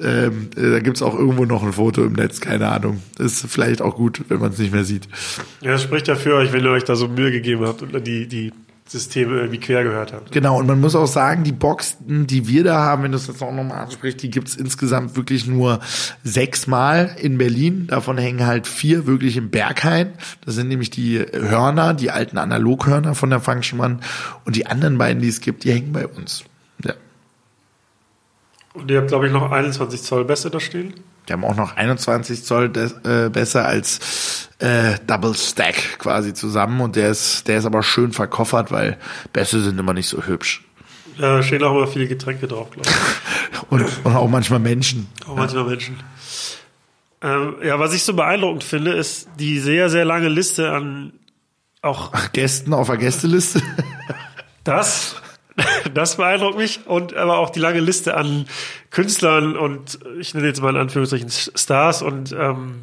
Ähm, 0.00 0.50
äh, 0.56 0.72
da 0.72 0.80
gibt's 0.80 1.00
auch 1.00 1.16
irgendwo 1.16 1.44
noch 1.44 1.62
ein 1.62 1.72
Foto 1.72 2.04
im 2.04 2.14
Netz, 2.14 2.40
keine 2.40 2.68
Ahnung. 2.68 3.00
Ist 3.18 3.46
vielleicht 3.46 3.80
auch 3.80 3.94
gut, 3.94 4.22
wenn 4.28 4.40
man 4.40 4.50
es 4.50 4.58
nicht 4.58 4.72
mehr 4.72 4.84
sieht. 4.84 5.08
Ja, 5.60 5.72
das 5.72 5.82
spricht 5.82 6.08
ja 6.08 6.16
für 6.16 6.34
euch, 6.34 6.52
wenn 6.52 6.64
ihr 6.64 6.70
euch 6.70 6.84
da 6.84 6.96
so 6.96 7.06
Mühe 7.06 7.30
gegeben 7.30 7.64
habt 7.66 7.82
und 7.82 8.06
die, 8.06 8.26
die 8.26 8.52
Systeme 8.86 9.36
irgendwie 9.36 9.60
quer 9.60 9.84
gehört 9.84 10.12
habt. 10.12 10.32
Genau, 10.32 10.58
und 10.58 10.66
man 10.66 10.80
muss 10.80 10.94
auch 10.94 11.06
sagen, 11.06 11.44
die 11.44 11.52
Boxen, 11.52 12.26
die 12.26 12.46
wir 12.48 12.64
da 12.64 12.80
haben, 12.80 13.02
wenn 13.04 13.12
du 13.12 13.16
es 13.16 13.26
jetzt 13.26 13.42
auch 13.42 13.52
nochmal 13.52 13.78
ansprichst, 13.78 14.22
die 14.22 14.30
gibt's 14.30 14.56
insgesamt 14.56 15.16
wirklich 15.16 15.46
nur 15.46 15.80
sechsmal 16.24 17.16
in 17.18 17.38
Berlin. 17.38 17.86
Davon 17.86 18.18
hängen 18.18 18.46
halt 18.46 18.66
vier 18.66 19.06
wirklich 19.06 19.36
im 19.36 19.50
Berghain. 19.50 20.12
Das 20.44 20.54
sind 20.54 20.68
nämlich 20.68 20.90
die 20.90 21.18
Hörner, 21.18 21.94
die 21.94 22.10
alten 22.10 22.38
Analoghörner 22.38 23.14
von 23.14 23.30
der 23.30 23.40
One. 23.46 23.98
Und 24.44 24.56
die 24.56 24.66
anderen 24.66 24.98
beiden, 24.98 25.22
die 25.22 25.28
es 25.28 25.40
gibt, 25.40 25.64
die 25.64 25.72
hängen 25.72 25.92
bei 25.92 26.06
uns. 26.06 26.44
Ja. 28.74 28.80
Und 28.80 28.90
ihr 28.90 28.98
habt, 28.98 29.08
glaube 29.08 29.26
ich, 29.26 29.32
noch 29.32 29.50
21 29.50 30.02
Zoll 30.02 30.24
Bässe 30.24 30.50
da 30.50 30.60
stehen. 30.60 30.94
Die 31.28 31.32
haben 31.32 31.44
auch 31.44 31.54
noch 31.54 31.76
21 31.76 32.44
Zoll 32.44 32.72
äh, 33.04 33.28
besser 33.28 33.64
als 33.64 34.48
äh, 34.58 34.94
Double 35.06 35.34
Stack 35.34 35.98
quasi 35.98 36.34
zusammen. 36.34 36.80
Und 36.80 36.96
der 36.96 37.10
ist, 37.10 37.46
der 37.46 37.58
ist 37.58 37.66
aber 37.66 37.82
schön 37.82 38.12
verkoffert, 38.12 38.72
weil 38.72 38.98
Bässe 39.32 39.62
sind 39.62 39.78
immer 39.78 39.94
nicht 39.94 40.08
so 40.08 40.24
hübsch. 40.24 40.64
Ja, 41.18 41.36
da 41.36 41.42
stehen 41.42 41.62
auch 41.62 41.76
immer 41.76 41.86
viele 41.86 42.08
Getränke 42.08 42.48
drauf, 42.48 42.70
glaube 42.70 42.88
ich. 42.88 43.62
Und, 43.70 43.84
und 44.04 44.16
auch 44.16 44.28
manchmal 44.28 44.58
Menschen. 44.58 45.08
Auch 45.26 45.36
manchmal 45.36 45.64
Menschen. 45.64 45.98
Ähm, 47.22 47.54
ja, 47.62 47.78
was 47.78 47.94
ich 47.94 48.02
so 48.02 48.12
beeindruckend 48.12 48.64
finde, 48.64 48.92
ist 48.92 49.28
die 49.38 49.60
sehr, 49.60 49.88
sehr 49.88 50.04
lange 50.04 50.28
Liste 50.28 50.72
an 50.72 51.12
auch 51.80 52.10
Ach, 52.12 52.32
Gästen 52.32 52.74
auf 52.74 52.88
der 52.88 52.96
Gästeliste. 52.96 53.62
das. 54.64 55.16
Das 55.94 56.16
beeindruckt 56.16 56.56
mich 56.56 56.80
und 56.86 57.14
aber 57.14 57.38
auch 57.38 57.50
die 57.50 57.60
lange 57.60 57.80
Liste 57.80 58.16
an 58.16 58.46
Künstlern 58.90 59.56
und 59.56 59.98
ich 60.18 60.34
nenne 60.34 60.46
jetzt 60.46 60.62
mal 60.62 60.70
in 60.70 60.80
Anführungsstrichen 60.80 61.30
Stars 61.30 62.02
und 62.02 62.32
ähm, 62.32 62.82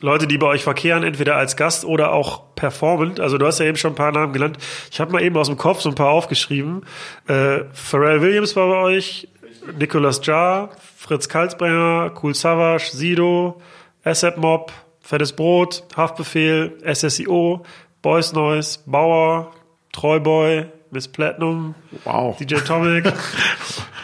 Leute, 0.00 0.28
die 0.28 0.38
bei 0.38 0.46
euch 0.46 0.62
verkehren, 0.62 1.02
entweder 1.02 1.36
als 1.36 1.56
Gast 1.56 1.84
oder 1.84 2.12
auch 2.12 2.54
performend. 2.54 3.18
Also 3.18 3.36
du 3.36 3.46
hast 3.46 3.58
ja 3.58 3.66
eben 3.66 3.76
schon 3.76 3.92
ein 3.92 3.96
paar 3.96 4.12
Namen 4.12 4.32
genannt. 4.32 4.58
Ich 4.92 5.00
habe 5.00 5.10
mal 5.12 5.22
eben 5.22 5.36
aus 5.36 5.48
dem 5.48 5.56
Kopf 5.56 5.80
so 5.80 5.88
ein 5.88 5.96
paar 5.96 6.10
aufgeschrieben. 6.10 6.84
Äh, 7.26 7.64
Pharrell 7.72 8.22
Williams 8.22 8.54
war 8.54 8.68
bei 8.68 8.76
euch, 8.76 9.28
Nicolas 9.76 10.24
Jar, 10.24 10.70
Fritz 10.96 11.28
Kalsbrenner, 11.28 12.12
Cool 12.22 12.34
Savage, 12.34 12.90
Sido, 12.92 13.60
ASAP 14.04 14.38
Mob, 14.38 14.72
Fettes 15.00 15.32
Brot, 15.32 15.84
Haftbefehl, 15.96 16.78
SSIO, 16.84 17.64
Boys 18.00 18.32
Noise, 18.32 18.78
Bauer, 18.86 19.50
Treuboy, 19.92 20.66
Miss 20.90 21.08
Platinum, 21.08 21.74
Wow. 22.04 22.36
DJ 22.38 22.56
Tomic. 22.56 23.12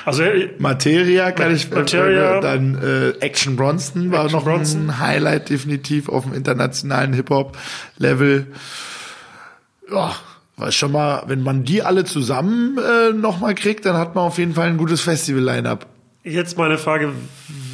Also 0.06 0.22
äh, 0.22 0.50
Materia 0.58 1.32
kann 1.32 1.54
ich 1.54 1.70
Materia. 1.70 2.36
Äh, 2.36 2.40
dann 2.42 2.74
äh, 2.74 3.10
Action 3.24 3.56
Bronson 3.56 4.12
war 4.12 4.24
Action 4.24 4.38
noch 4.38 4.44
Bronson. 4.44 4.90
ein 4.90 4.98
Highlight 4.98 5.48
definitiv 5.48 6.10
auf 6.10 6.24
dem 6.24 6.34
internationalen 6.34 7.14
Hip 7.14 7.30
Hop 7.30 7.56
Level. 7.96 8.48
Ja, 9.90 10.14
war 10.58 10.72
schon 10.72 10.92
mal, 10.92 11.22
wenn 11.26 11.42
man 11.42 11.64
die 11.64 11.82
alle 11.82 12.04
zusammen 12.04 12.76
äh, 12.78 13.14
noch 13.14 13.40
mal 13.40 13.54
kriegt, 13.54 13.86
dann 13.86 13.96
hat 13.96 14.14
man 14.14 14.24
auf 14.24 14.36
jeden 14.36 14.52
Fall 14.52 14.68
ein 14.68 14.76
gutes 14.76 15.00
Festival 15.00 15.42
Lineup. 15.42 15.86
Jetzt 16.26 16.56
meine 16.56 16.78
Frage, 16.78 17.12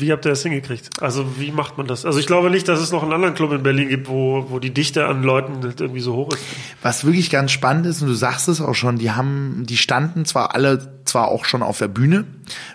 wie 0.00 0.10
habt 0.10 0.26
ihr 0.26 0.30
das 0.30 0.42
hingekriegt? 0.42 1.00
Also 1.00 1.38
wie 1.38 1.52
macht 1.52 1.78
man 1.78 1.86
das? 1.86 2.04
Also 2.04 2.18
ich 2.18 2.26
glaube 2.26 2.50
nicht, 2.50 2.66
dass 2.66 2.80
es 2.80 2.90
noch 2.90 3.04
einen 3.04 3.12
anderen 3.12 3.36
Club 3.36 3.52
in 3.52 3.62
Berlin 3.62 3.88
gibt, 3.88 4.08
wo, 4.08 4.50
wo 4.50 4.58
die 4.58 4.74
Dichte 4.74 5.06
an 5.06 5.22
Leuten 5.22 5.62
halt 5.62 5.80
irgendwie 5.80 6.00
so 6.00 6.16
hoch 6.16 6.32
ist. 6.32 6.42
Was 6.82 7.04
wirklich 7.04 7.30
ganz 7.30 7.52
spannend 7.52 7.86
ist, 7.86 8.02
und 8.02 8.08
du 8.08 8.14
sagst 8.14 8.48
es 8.48 8.60
auch 8.60 8.74
schon, 8.74 8.98
die 8.98 9.12
haben, 9.12 9.66
die 9.68 9.76
standen 9.76 10.24
zwar 10.24 10.52
alle 10.52 11.00
zwar 11.04 11.28
auch 11.28 11.44
schon 11.44 11.62
auf 11.62 11.78
der 11.78 11.86
Bühne, 11.86 12.24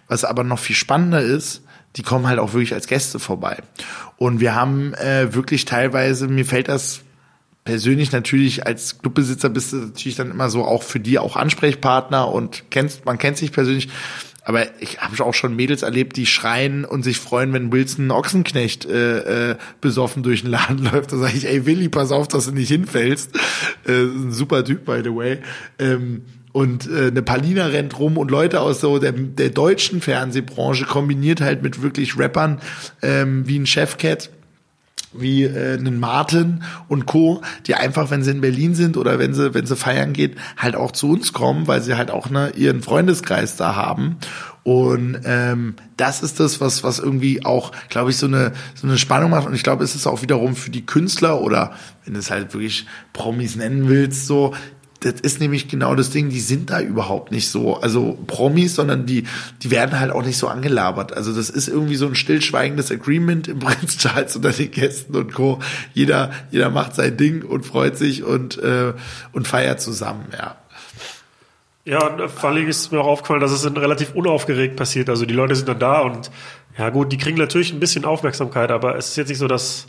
was 0.07 0.23
aber 0.23 0.45
noch 0.45 0.59
viel 0.59 0.77
spannender 0.77 1.21
ist, 1.21 1.61
die 1.97 2.03
kommen 2.03 2.25
halt 2.25 2.39
auch 2.39 2.53
wirklich 2.53 2.73
als 2.73 2.87
Gäste 2.87 3.19
vorbei. 3.19 3.57
Und 4.15 4.39
wir 4.39 4.55
haben 4.55 4.93
äh, 4.93 5.33
wirklich 5.33 5.65
teilweise, 5.65 6.29
mir 6.29 6.45
fällt 6.45 6.69
das 6.69 7.01
persönlich 7.65 8.13
natürlich 8.13 8.65
als 8.65 8.99
Clubbesitzer 8.99 9.49
bist 9.49 9.73
du 9.73 9.77
natürlich 9.77 10.15
dann 10.15 10.31
immer 10.31 10.49
so 10.49 10.63
auch 10.63 10.83
für 10.83 10.99
die 11.01 11.19
auch 11.19 11.35
Ansprechpartner 11.35 12.31
und 12.31 12.63
kennst, 12.69 13.05
man 13.05 13.17
kennt 13.17 13.37
sich 13.37 13.51
persönlich. 13.51 13.89
Aber 14.45 14.63
ich 14.79 14.99
habe 14.99 15.25
auch 15.25 15.33
schon 15.33 15.55
Mädels 15.55 15.81
erlebt, 15.81 16.15
die 16.17 16.27
schreien 16.27 16.85
und 16.85 17.03
sich 17.03 17.17
freuen, 17.17 17.51
wenn 17.51 17.71
Wilson 17.71 18.11
Ochsenknecht 18.11 18.85
äh, 18.85 19.51
äh, 19.51 19.55
besoffen 19.81 20.21
durch 20.21 20.43
den 20.43 20.51
Laden 20.51 20.85
läuft. 20.91 21.11
Da 21.11 21.17
sage 21.17 21.35
ich, 21.35 21.47
ey 21.47 21.65
Willi, 21.65 21.89
pass 21.89 22.11
auf, 22.11 22.27
dass 22.27 22.45
du 22.45 22.51
nicht 22.51 22.69
hinfällst. 22.69 23.35
Äh, 23.87 24.03
ein 24.03 24.31
super 24.31 24.63
Typ, 24.63 24.85
by 24.85 25.01
the 25.03 25.13
way. 25.13 25.39
Ähm, 25.79 26.21
und 26.51 26.87
äh, 26.87 27.07
eine 27.07 27.23
Palina 27.23 27.65
rennt 27.65 27.99
rum 27.99 28.17
und 28.17 28.31
Leute 28.31 28.61
aus 28.61 28.79
so 28.79 28.99
der, 28.99 29.11
der 29.11 29.49
deutschen 29.49 29.99
Fernsehbranche 29.99 30.85
kombiniert 30.85 31.41
halt 31.41 31.63
mit 31.63 31.81
wirklich 31.81 32.17
Rappern 32.17 32.61
ähm, 33.01 33.47
wie 33.47 33.59
ein 33.59 33.65
Chefcat 33.65 34.29
wie 35.17 35.43
äh, 35.43 35.77
einen 35.77 35.99
Martin 35.99 36.63
und 36.87 37.05
Co., 37.05 37.41
die 37.67 37.75
einfach, 37.75 38.11
wenn 38.11 38.23
sie 38.23 38.31
in 38.31 38.41
Berlin 38.41 38.75
sind 38.75 38.97
oder 38.97 39.19
wenn 39.19 39.33
sie, 39.33 39.53
wenn 39.53 39.65
sie 39.65 39.75
feiern 39.75 40.13
geht, 40.13 40.35
halt 40.57 40.75
auch 40.75 40.91
zu 40.91 41.11
uns 41.11 41.33
kommen, 41.33 41.67
weil 41.67 41.81
sie 41.81 41.95
halt 41.95 42.11
auch 42.11 42.29
ne, 42.29 42.51
ihren 42.55 42.81
Freundeskreis 42.81 43.55
da 43.55 43.75
haben. 43.75 44.17
Und 44.63 45.19
ähm, 45.25 45.75
das 45.95 46.23
ist 46.23 46.39
das, 46.39 46.59
was, 46.59 46.83
was 46.83 46.97
irgendwie 46.97 47.45
auch, 47.45 47.71
glaube 47.89 48.09
ich, 48.09 48.17
so 48.17 48.25
eine, 48.25 48.51
so 48.73 48.87
eine 48.87 48.97
Spannung 48.97 49.29
macht. 49.29 49.45
Und 49.45 49.53
ich 49.53 49.61
glaube, 49.61 49.83
es 49.83 49.93
ist 49.93 50.07
auch 50.07 50.23
wiederum 50.23 50.55
für 50.55 50.71
die 50.71 50.85
Künstler 50.85 51.39
oder 51.41 51.73
wenn 52.03 52.15
du 52.15 52.19
es 52.19 52.31
halt 52.31 52.51
wirklich 52.53 52.87
Promis 53.13 53.55
nennen 53.55 53.87
willst, 53.89 54.25
so, 54.25 54.55
das 55.01 55.21
ist 55.21 55.39
nämlich 55.39 55.67
genau 55.67 55.93
das 55.93 56.09
Ding, 56.09 56.29
die 56.29 56.39
sind 56.39 56.69
da 56.69 56.79
überhaupt 56.81 57.31
nicht 57.31 57.49
so, 57.49 57.75
also 57.75 58.17
Promis, 58.27 58.75
sondern 58.75 59.05
die, 59.05 59.25
die 59.61 59.69
werden 59.69 59.99
halt 59.99 60.11
auch 60.11 60.23
nicht 60.23 60.37
so 60.37 60.47
angelabert. 60.47 61.15
Also 61.15 61.33
das 61.33 61.49
ist 61.49 61.67
irgendwie 61.67 61.95
so 61.95 62.07
ein 62.07 62.15
stillschweigendes 62.15 62.91
Agreement 62.91 63.47
im 63.47 63.59
Prinz 63.65 63.97
Charles 63.97 64.35
unter 64.35 64.51
den 64.51 64.71
Gästen 64.71 65.15
und 65.15 65.33
Co. 65.33 65.59
Jeder, 65.93 66.31
jeder 66.49 66.69
macht 66.69 66.95
sein 66.95 67.17
Ding 67.17 67.43
und 67.43 67.65
freut 67.65 67.97
sich 67.97 68.23
und, 68.23 68.57
äh, 68.57 68.93
und 69.31 69.47
feiert 69.47 69.81
zusammen, 69.81 70.25
ja. 70.33 70.55
Ja, 71.87 72.03
und 72.07 72.31
vor 72.31 72.49
allem 72.49 72.67
ist 72.67 72.91
mir 72.91 72.99
auch 72.99 73.05
aufgefallen, 73.05 73.41
dass 73.41 73.51
es 73.51 73.61
dann 73.61 73.77
relativ 73.77 74.15
unaufgeregt 74.15 74.75
passiert. 74.75 75.07
Also 75.07 75.27
die 75.27 75.35
Leute 75.35 75.55
sind 75.55 75.69
dann 75.69 75.77
da 75.77 76.01
und 76.01 76.31
ja 76.79 76.89
gut, 76.89 77.11
die 77.11 77.17
kriegen 77.17 77.37
natürlich 77.37 77.71
ein 77.71 77.79
bisschen 77.79 78.05
Aufmerksamkeit, 78.05 78.71
aber 78.71 78.97
es 78.97 79.09
ist 79.09 79.17
jetzt 79.17 79.29
nicht 79.29 79.37
so, 79.37 79.47
dass 79.47 79.85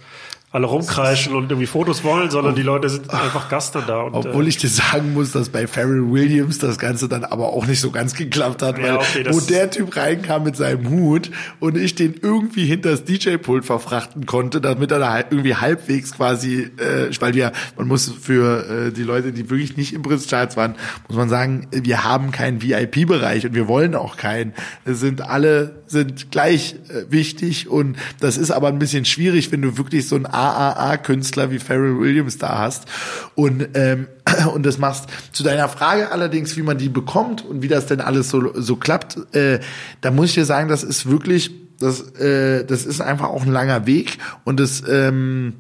alle 0.57 0.67
rumkreischen 0.67 1.35
und 1.35 1.51
irgendwie 1.51 1.67
Fotos 1.67 2.03
wollen, 2.03 2.31
sondern 2.31 2.55
die 2.55 2.63
Leute 2.63 2.89
sind 2.89 3.11
einfach 3.13 3.49
Gast 3.49 3.75
dann 3.75 3.87
da. 3.87 4.01
Und, 4.01 4.15
Obwohl 4.15 4.47
äh, 4.47 4.49
ich 4.49 4.57
dir 4.57 4.69
sagen 4.71 5.13
muss, 5.13 5.31
dass 5.33 5.51
bei 5.51 5.67
Pharrell 5.67 6.11
Williams 6.11 6.59
das 6.59 6.79
Ganze 6.79 7.09
dann 7.09 7.25
aber 7.25 7.51
auch 7.51 7.67
nicht 7.67 7.81
so 7.81 7.91
ganz 7.91 8.15
geklappt 8.15 8.63
hat, 8.63 8.79
Ja, 8.79 8.85
weil 8.85 8.97
okay, 8.97 9.23
das- 9.23 9.37
wo 9.37 9.41
der 9.41 9.71
Typ 9.71 9.95
reinkam 9.97 10.45
mit 10.45 10.57
seinem 10.57 10.89
Hut 10.89 11.31
und 11.61 11.77
ich 11.77 11.95
den 11.95 12.15
irgendwie 12.23 12.65
hinter 12.65 12.91
das 12.91 13.05
DJ-Pult 13.05 13.65
verfrachten 13.67 14.25
konnte, 14.25 14.61
damit 14.63 14.91
er 14.91 14.99
da 14.99 15.13
halt 15.13 15.27
irgendwie 15.31 15.55
halbwegs 15.55 16.13
quasi, 16.13 16.63
äh, 16.79 17.11
weil 17.21 17.35
wir, 17.35 17.53
man 17.77 17.87
muss 17.87 18.11
für 18.21 18.87
äh, 18.89 18.93
die 18.93 19.03
Leute, 19.03 19.33
die 19.33 19.51
wirklich 19.51 19.77
nicht 19.77 19.93
im 19.93 20.03
Prinz 20.03 20.27
Charles 20.27 20.57
waren, 20.57 20.75
muss 21.09 21.17
man 21.19 21.29
sagen, 21.29 21.67
wir 21.71 22.03
haben 22.05 22.31
keinen 22.31 22.63
VIP-Bereich 22.63 23.45
und 23.47 23.55
wir 23.55 23.69
wollen 23.69 23.95
auch 23.95 24.17
keinen. 24.17 24.55
Es 24.87 25.01
sind 25.01 25.21
alle 25.21 25.83
sind 25.87 26.31
gleich 26.31 26.77
äh, 26.89 27.11
wichtig 27.13 27.69
und 27.69 27.97
das 28.21 28.39
ist 28.39 28.51
aber 28.51 28.69
ein 28.69 28.79
bisschen 28.79 29.05
schwierig, 29.05 29.53
wenn 29.53 29.63
du 29.63 29.77
wirklich 29.77 30.09
so 30.09 30.17
einen 30.17 30.27
AAA-Künstler 30.47 31.51
wie 31.51 31.59
Pharrell 31.59 31.99
Williams 31.99 32.39
da 32.39 32.59
hast 32.59 32.87
und 33.35 33.69
ähm, 33.75 34.09
und 34.55 34.65
das 34.65 34.79
machst. 34.79 35.07
Zu 35.33 35.43
deiner 35.43 35.69
Frage 35.69 36.13
allerdings, 36.13 36.57
wie 36.57 36.63
man 36.63 36.79
die 36.79 36.89
bekommt 36.89 37.45
und 37.45 37.63
wie 37.63 37.69
das 37.69 37.87
denn 37.87 38.01
alles 38.01 38.31
so 38.31 38.53
so 38.55 38.77
klappt, 38.77 39.35
äh, 39.35 39.61
da 40.01 40.11
muss 40.11 40.31
ich 40.31 40.35
dir 40.35 40.45
sagen, 40.45 40.69
das 40.69 40.83
ist 40.83 41.09
wirklich 41.09 41.51
das 41.79 42.01
äh, 42.19 42.65
das 42.65 42.87
ist 42.87 43.01
einfach 43.01 43.29
auch 43.29 43.43
ein 43.43 43.53
langer 43.53 43.87
Weg 43.87 44.19
und 44.45 44.61
das 44.61 44.83
ähm, 44.89 45.55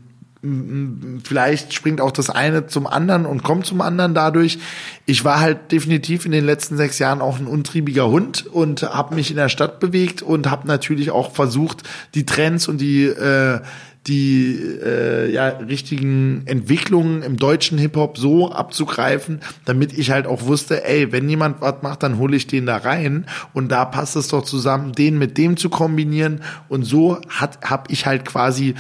vielleicht 1.25 1.72
springt 1.72 2.01
auch 2.01 2.12
das 2.12 2.31
eine 2.31 2.66
zum 2.66 2.87
anderen 2.87 3.27
und 3.27 3.42
kommt 3.42 3.66
zum 3.66 3.81
anderen 3.81 4.14
dadurch. 4.14 4.59
Ich 5.07 5.25
war 5.25 5.40
halt 5.40 5.72
definitiv 5.72 6.27
in 6.27 6.33
den 6.33 6.44
letzten 6.44 6.77
sechs 6.77 6.99
Jahren 6.99 7.20
auch 7.20 7.38
ein 7.38 7.46
untriebiger 7.46 8.09
Hund 8.09 8.46
und 8.46 8.83
habe 8.83 9.14
mich 9.14 9.31
in 9.31 9.37
der 9.37 9.49
Stadt 9.49 9.81
bewegt 9.81 10.22
und 10.22 10.51
habe 10.51 10.68
natürlich 10.68 11.11
auch 11.11 11.33
versucht, 11.33 11.83
die 12.14 12.27
Trends 12.27 12.68
und 12.68 12.81
die 12.81 13.05
äh, 13.05 13.61
die 14.06 14.58
äh, 14.84 15.30
ja, 15.32 15.48
richtigen 15.48 16.42
Entwicklungen 16.46 17.22
im 17.22 17.36
deutschen 17.36 17.78
Hip-Hop 17.78 18.18
so 18.18 18.52
abzugreifen, 18.52 19.40
damit 19.64 19.96
ich 19.96 20.10
halt 20.10 20.26
auch 20.26 20.42
wusste, 20.42 20.84
ey, 20.84 21.12
wenn 21.12 21.28
jemand 21.28 21.60
was 21.60 21.82
macht, 21.82 22.02
dann 22.02 22.18
hole 22.18 22.36
ich 22.36 22.46
den 22.46 22.66
da 22.66 22.76
rein 22.76 23.26
und 23.52 23.70
da 23.70 23.84
passt 23.84 24.16
es 24.16 24.28
doch 24.28 24.44
zusammen, 24.44 24.92
den 24.92 25.18
mit 25.18 25.38
dem 25.38 25.56
zu 25.56 25.70
kombinieren. 25.70 26.42
Und 26.68 26.84
so 26.84 27.20
hat 27.28 27.58
habe 27.62 27.92
ich 27.92 28.06
halt 28.06 28.24
quasi 28.24 28.74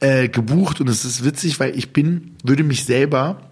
äh, 0.00 0.28
gebucht 0.28 0.80
und 0.80 0.88
es 0.88 1.04
ist 1.04 1.24
witzig, 1.24 1.58
weil 1.60 1.76
ich 1.76 1.92
bin, 1.92 2.36
würde 2.44 2.62
mich 2.62 2.84
selber 2.84 3.47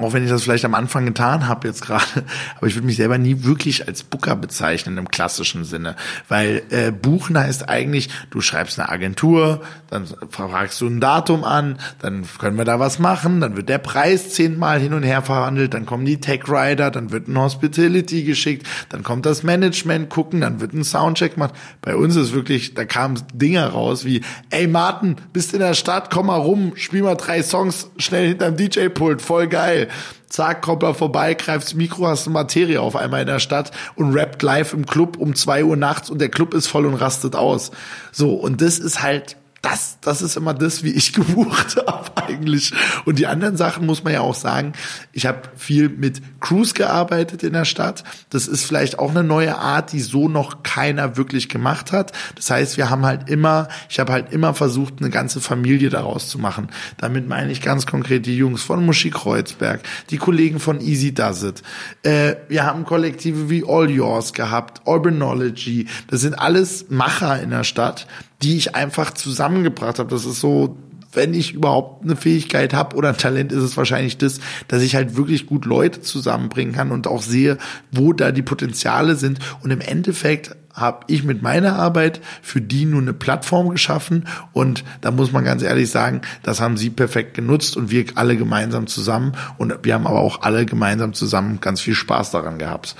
auch 0.00 0.12
wenn 0.12 0.22
ich 0.22 0.30
das 0.30 0.44
vielleicht 0.44 0.64
am 0.64 0.74
Anfang 0.74 1.06
getan 1.06 1.48
habe 1.48 1.66
jetzt 1.66 1.82
gerade, 1.82 2.04
aber 2.56 2.68
ich 2.68 2.76
würde 2.76 2.86
mich 2.86 2.96
selber 2.96 3.18
nie 3.18 3.42
wirklich 3.42 3.88
als 3.88 4.04
Booker 4.04 4.36
bezeichnen 4.36 4.96
im 4.96 5.08
klassischen 5.08 5.64
Sinne, 5.64 5.96
weil 6.28 6.62
äh, 6.70 6.92
buchen 6.92 7.36
heißt 7.36 7.68
eigentlich, 7.68 8.08
du 8.30 8.40
schreibst 8.40 8.78
eine 8.78 8.90
Agentur, 8.90 9.60
dann 9.90 10.06
fragst 10.30 10.80
du 10.80 10.86
ein 10.86 11.00
Datum 11.00 11.42
an, 11.42 11.78
dann 12.00 12.24
können 12.38 12.56
wir 12.58 12.64
da 12.64 12.78
was 12.78 13.00
machen, 13.00 13.40
dann 13.40 13.56
wird 13.56 13.68
der 13.68 13.78
Preis 13.78 14.30
zehnmal 14.30 14.78
hin 14.78 14.94
und 14.94 15.02
her 15.02 15.22
verhandelt, 15.22 15.74
dann 15.74 15.84
kommen 15.84 16.04
die 16.04 16.20
Tech 16.20 16.42
Rider, 16.46 16.92
dann 16.92 17.10
wird 17.10 17.26
ein 17.26 17.36
Hospitality 17.36 18.22
geschickt, 18.22 18.68
dann 18.90 19.02
kommt 19.02 19.26
das 19.26 19.42
Management 19.42 20.10
gucken, 20.10 20.42
dann 20.42 20.60
wird 20.60 20.74
ein 20.74 20.84
Soundcheck 20.84 21.34
gemacht. 21.34 21.54
Bei 21.82 21.96
uns 21.96 22.14
ist 22.14 22.32
wirklich, 22.32 22.74
da 22.74 22.84
kamen 22.84 23.20
Dinger 23.32 23.66
raus 23.70 24.04
wie, 24.04 24.20
ey 24.50 24.68
Martin, 24.68 25.16
bist 25.32 25.54
in 25.54 25.60
der 25.60 25.74
Stadt, 25.74 26.10
komm 26.10 26.26
mal 26.26 26.36
rum, 26.36 26.74
spiel 26.76 27.02
mal 27.02 27.16
drei 27.16 27.42
Songs 27.42 27.90
schnell 27.98 28.28
hinterm 28.28 28.56
DJ-Pult, 28.56 29.22
voll 29.22 29.48
geil. 29.48 29.87
Zack, 30.28 30.62
kommt 30.62 30.82
er 30.82 30.94
vorbei, 30.94 31.34
greifts 31.34 31.74
Mikro, 31.74 32.06
hast 32.06 32.26
eine 32.26 32.34
Materie 32.34 32.80
auf 32.80 32.96
einmal 32.96 33.22
in 33.22 33.26
der 33.26 33.38
Stadt 33.38 33.70
und 33.96 34.14
rappt 34.14 34.42
live 34.42 34.72
im 34.72 34.86
Club 34.86 35.16
um 35.16 35.34
zwei 35.34 35.64
Uhr 35.64 35.76
nachts 35.76 36.10
und 36.10 36.20
der 36.20 36.28
Club 36.28 36.54
ist 36.54 36.66
voll 36.66 36.86
und 36.86 36.94
rastet 36.94 37.34
aus. 37.34 37.70
So, 38.12 38.34
und 38.34 38.60
das 38.60 38.78
ist 38.78 39.02
halt, 39.02 39.36
das, 39.62 39.98
das 40.00 40.22
ist 40.22 40.36
immer 40.36 40.54
das, 40.54 40.84
wie 40.84 40.90
ich 40.90 41.12
gebucht 41.18 41.76
habe 41.86 42.10
eigentlich. 42.16 42.72
Und 43.04 43.18
die 43.18 43.26
anderen 43.26 43.56
Sachen 43.56 43.86
muss 43.86 44.04
man 44.04 44.12
ja 44.12 44.20
auch 44.20 44.34
sagen. 44.34 44.72
Ich 45.12 45.26
habe 45.26 45.42
viel 45.56 45.88
mit 45.88 46.22
Crews 46.40 46.74
gearbeitet 46.74 47.42
in 47.42 47.52
der 47.52 47.64
Stadt. 47.64 48.04
Das 48.30 48.46
ist 48.46 48.64
vielleicht 48.64 48.98
auch 48.98 49.10
eine 49.10 49.24
neue 49.24 49.58
Art, 49.58 49.92
die 49.92 50.00
so 50.00 50.28
noch 50.28 50.62
keiner 50.62 51.16
wirklich 51.16 51.48
gemacht 51.48 51.92
hat. 51.92 52.12
Das 52.36 52.50
heißt, 52.50 52.76
wir 52.76 52.90
haben 52.90 53.04
halt 53.04 53.28
immer, 53.28 53.68
ich 53.88 53.98
habe 53.98 54.12
halt 54.12 54.32
immer 54.32 54.54
versucht, 54.54 54.94
eine 55.00 55.10
ganze 55.10 55.40
Familie 55.40 55.90
daraus 55.90 56.28
zu 56.28 56.38
machen. 56.38 56.68
Damit 56.98 57.28
meine 57.28 57.50
ich 57.50 57.60
ganz 57.60 57.86
konkret 57.86 58.26
die 58.26 58.36
Jungs 58.36 58.62
von 58.62 58.84
Muschi 58.84 59.10
Kreuzberg, 59.10 59.80
die 60.10 60.18
Kollegen 60.18 60.60
von 60.60 60.80
Easy 60.80 61.12
Does 61.12 61.42
It. 61.42 61.62
Äh, 62.02 62.36
wir 62.48 62.64
haben 62.64 62.84
Kollektive 62.84 63.50
wie 63.50 63.64
All 63.66 63.90
Yours 63.90 64.32
gehabt, 64.32 64.82
Urbanology. 64.86 65.88
Das 66.08 66.20
sind 66.20 66.34
alles 66.34 66.86
Macher 66.90 67.42
in 67.42 67.50
der 67.50 67.64
Stadt 67.64 68.06
die 68.42 68.56
ich 68.56 68.74
einfach 68.74 69.12
zusammengebracht 69.12 69.98
habe. 69.98 70.10
Das 70.10 70.24
ist 70.24 70.40
so 70.40 70.76
wenn 71.12 71.34
ich 71.34 71.54
überhaupt 71.54 72.04
eine 72.04 72.16
Fähigkeit 72.16 72.74
habe 72.74 72.96
oder 72.96 73.10
ein 73.10 73.16
Talent, 73.16 73.52
ist 73.52 73.62
es 73.62 73.76
wahrscheinlich 73.76 74.18
das, 74.18 74.40
dass 74.68 74.82
ich 74.82 74.94
halt 74.94 75.16
wirklich 75.16 75.46
gut 75.46 75.64
Leute 75.64 76.00
zusammenbringen 76.00 76.74
kann 76.74 76.90
und 76.90 77.06
auch 77.06 77.22
sehe, 77.22 77.58
wo 77.90 78.12
da 78.12 78.30
die 78.30 78.42
Potenziale 78.42 79.16
sind. 79.16 79.38
Und 79.62 79.70
im 79.70 79.80
Endeffekt 79.80 80.54
habe 80.74 81.00
ich 81.08 81.24
mit 81.24 81.42
meiner 81.42 81.76
Arbeit 81.76 82.20
für 82.40 82.60
die 82.60 82.84
nur 82.84 83.00
eine 83.00 83.12
Plattform 83.12 83.70
geschaffen 83.70 84.28
und 84.52 84.84
da 85.00 85.10
muss 85.10 85.32
man 85.32 85.44
ganz 85.44 85.62
ehrlich 85.62 85.90
sagen, 85.90 86.20
das 86.44 86.60
haben 86.60 86.76
sie 86.76 86.90
perfekt 86.90 87.34
genutzt 87.34 87.76
und 87.76 87.90
wir 87.90 88.04
alle 88.14 88.36
gemeinsam 88.36 88.86
zusammen 88.86 89.32
und 89.56 89.74
wir 89.82 89.94
haben 89.94 90.06
aber 90.06 90.20
auch 90.20 90.42
alle 90.42 90.66
gemeinsam 90.66 91.14
zusammen 91.14 91.60
ganz 91.60 91.80
viel 91.80 91.94
Spaß 91.94 92.30
daran 92.30 92.58
gehabt, 92.58 92.94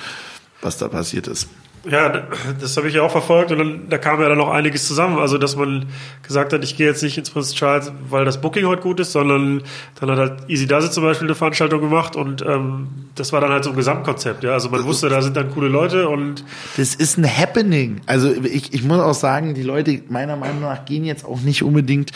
was 0.61 0.79
da 0.79 0.89
passiert 0.89 1.29
ist. 1.29 1.49
Ja, 1.91 2.23
das 2.61 2.77
habe 2.77 2.89
ich 2.89 2.95
ja 2.95 3.03
auch 3.03 3.11
verfolgt 3.11 3.51
und 3.51 3.59
dann, 3.59 3.89
da 3.89 3.97
kam 3.97 4.21
ja 4.21 4.29
dann 4.29 4.37
noch 4.37 4.51
einiges 4.51 4.87
zusammen. 4.87 5.19
Also, 5.19 5.39
dass 5.39 5.57
man 5.57 5.87
gesagt 6.23 6.53
hat, 6.53 6.63
ich 6.63 6.77
gehe 6.77 6.87
jetzt 6.87 7.03
nicht 7.03 7.17
ins 7.17 7.31
Prince 7.31 7.55
Charles, 7.55 7.93
weil 8.11 8.27
das 8.27 8.41
Booking 8.41 8.67
heute 8.67 8.83
gut 8.83 9.01
ist, 9.01 9.13
sondern 9.13 9.63
dann 9.99 10.11
hat 10.11 10.19
halt 10.19 10.33
Easy 10.49 10.65
It 10.65 10.93
zum 10.93 11.05
Beispiel 11.05 11.27
eine 11.27 11.35
Veranstaltung 11.35 11.81
gemacht 11.81 12.15
und 12.15 12.43
ähm, 12.43 12.89
das 13.15 13.33
war 13.33 13.41
dann 13.41 13.51
halt 13.51 13.65
so 13.65 13.71
ein 13.71 13.77
Gesamtkonzept. 13.77 14.45
Ja, 14.45 14.53
also 14.53 14.69
man 14.69 14.85
wusste, 14.85 15.09
da 15.09 15.23
sind 15.23 15.37
dann 15.37 15.51
coole 15.51 15.69
Leute 15.69 16.09
und 16.09 16.45
das 16.77 16.95
ist 16.95 17.17
ein 17.17 17.25
Happening. 17.27 18.03
Also 18.05 18.33
ich, 18.33 18.75
ich 18.75 18.83
muss 18.83 19.01
auch 19.01 19.15
sagen, 19.15 19.55
die 19.55 19.63
Leute 19.63 20.03
meiner 20.09 20.37
Meinung 20.37 20.61
nach 20.61 20.85
gehen 20.85 21.05
jetzt 21.05 21.25
auch 21.25 21.41
nicht 21.41 21.63
unbedingt 21.63 22.13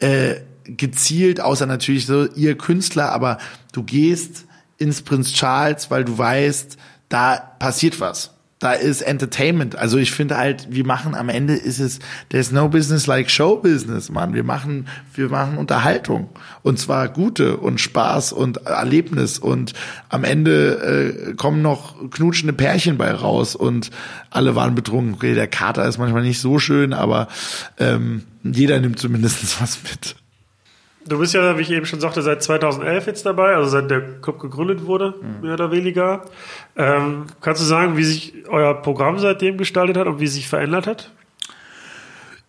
äh, 0.00 0.34
gezielt, 0.64 1.40
außer 1.40 1.66
natürlich 1.66 2.06
so 2.06 2.26
ihr 2.34 2.58
Künstler, 2.58 3.12
aber 3.12 3.38
du 3.72 3.84
gehst 3.84 4.46
ins 4.78 5.02
Prince 5.02 5.32
Charles, 5.32 5.92
weil 5.92 6.04
du 6.04 6.18
weißt, 6.18 6.76
da 7.08 7.36
passiert 7.36 8.00
was 8.00 8.32
da 8.62 8.74
ist 8.74 9.02
Entertainment. 9.02 9.74
Also 9.74 9.98
ich 9.98 10.12
finde 10.12 10.36
halt, 10.36 10.68
wir 10.70 10.86
machen 10.86 11.16
am 11.16 11.28
Ende 11.28 11.54
ist 11.54 11.80
es, 11.80 11.98
there's 12.28 12.52
no 12.52 12.68
business 12.68 13.08
like 13.08 13.28
show 13.28 13.56
business, 13.56 14.08
Mann. 14.08 14.34
Wir 14.34 14.44
machen, 14.44 14.86
wir 15.14 15.28
machen 15.28 15.58
Unterhaltung. 15.58 16.28
Und 16.62 16.78
zwar 16.78 17.08
gute 17.08 17.56
und 17.56 17.80
Spaß 17.80 18.32
und 18.32 18.58
Erlebnis. 18.58 19.40
Und 19.40 19.72
am 20.10 20.22
Ende 20.22 21.32
äh, 21.32 21.34
kommen 21.34 21.60
noch 21.60 22.08
knutschende 22.10 22.52
Pärchen 22.52 22.98
bei 22.98 23.10
raus 23.10 23.56
und 23.56 23.90
alle 24.30 24.54
waren 24.54 24.76
betrunken. 24.76 25.14
Okay, 25.14 25.34
der 25.34 25.48
Kater 25.48 25.84
ist 25.88 25.98
manchmal 25.98 26.22
nicht 26.22 26.40
so 26.40 26.60
schön, 26.60 26.92
aber 26.92 27.26
ähm, 27.80 28.22
jeder 28.44 28.78
nimmt 28.78 29.00
zumindest 29.00 29.60
was 29.60 29.80
mit. 29.82 30.21
Du 31.06 31.18
bist 31.18 31.34
ja, 31.34 31.58
wie 31.58 31.62
ich 31.62 31.70
eben 31.70 31.86
schon 31.86 32.00
sagte, 32.00 32.22
seit 32.22 32.42
2011 32.42 33.06
jetzt 33.06 33.26
dabei, 33.26 33.54
also 33.54 33.68
seit 33.68 33.90
der 33.90 34.20
Club 34.20 34.38
gegründet 34.40 34.86
wurde, 34.86 35.14
mhm. 35.20 35.42
mehr 35.42 35.54
oder 35.54 35.70
weniger. 35.72 36.22
Ähm, 36.76 37.26
kannst 37.40 37.60
du 37.60 37.66
sagen, 37.66 37.96
wie 37.96 38.04
sich 38.04 38.34
euer 38.48 38.74
Programm 38.74 39.18
seitdem 39.18 39.58
gestaltet 39.58 39.96
hat 39.96 40.06
und 40.06 40.20
wie 40.20 40.26
sich 40.26 40.48
verändert 40.48 40.86
hat? 40.86 41.10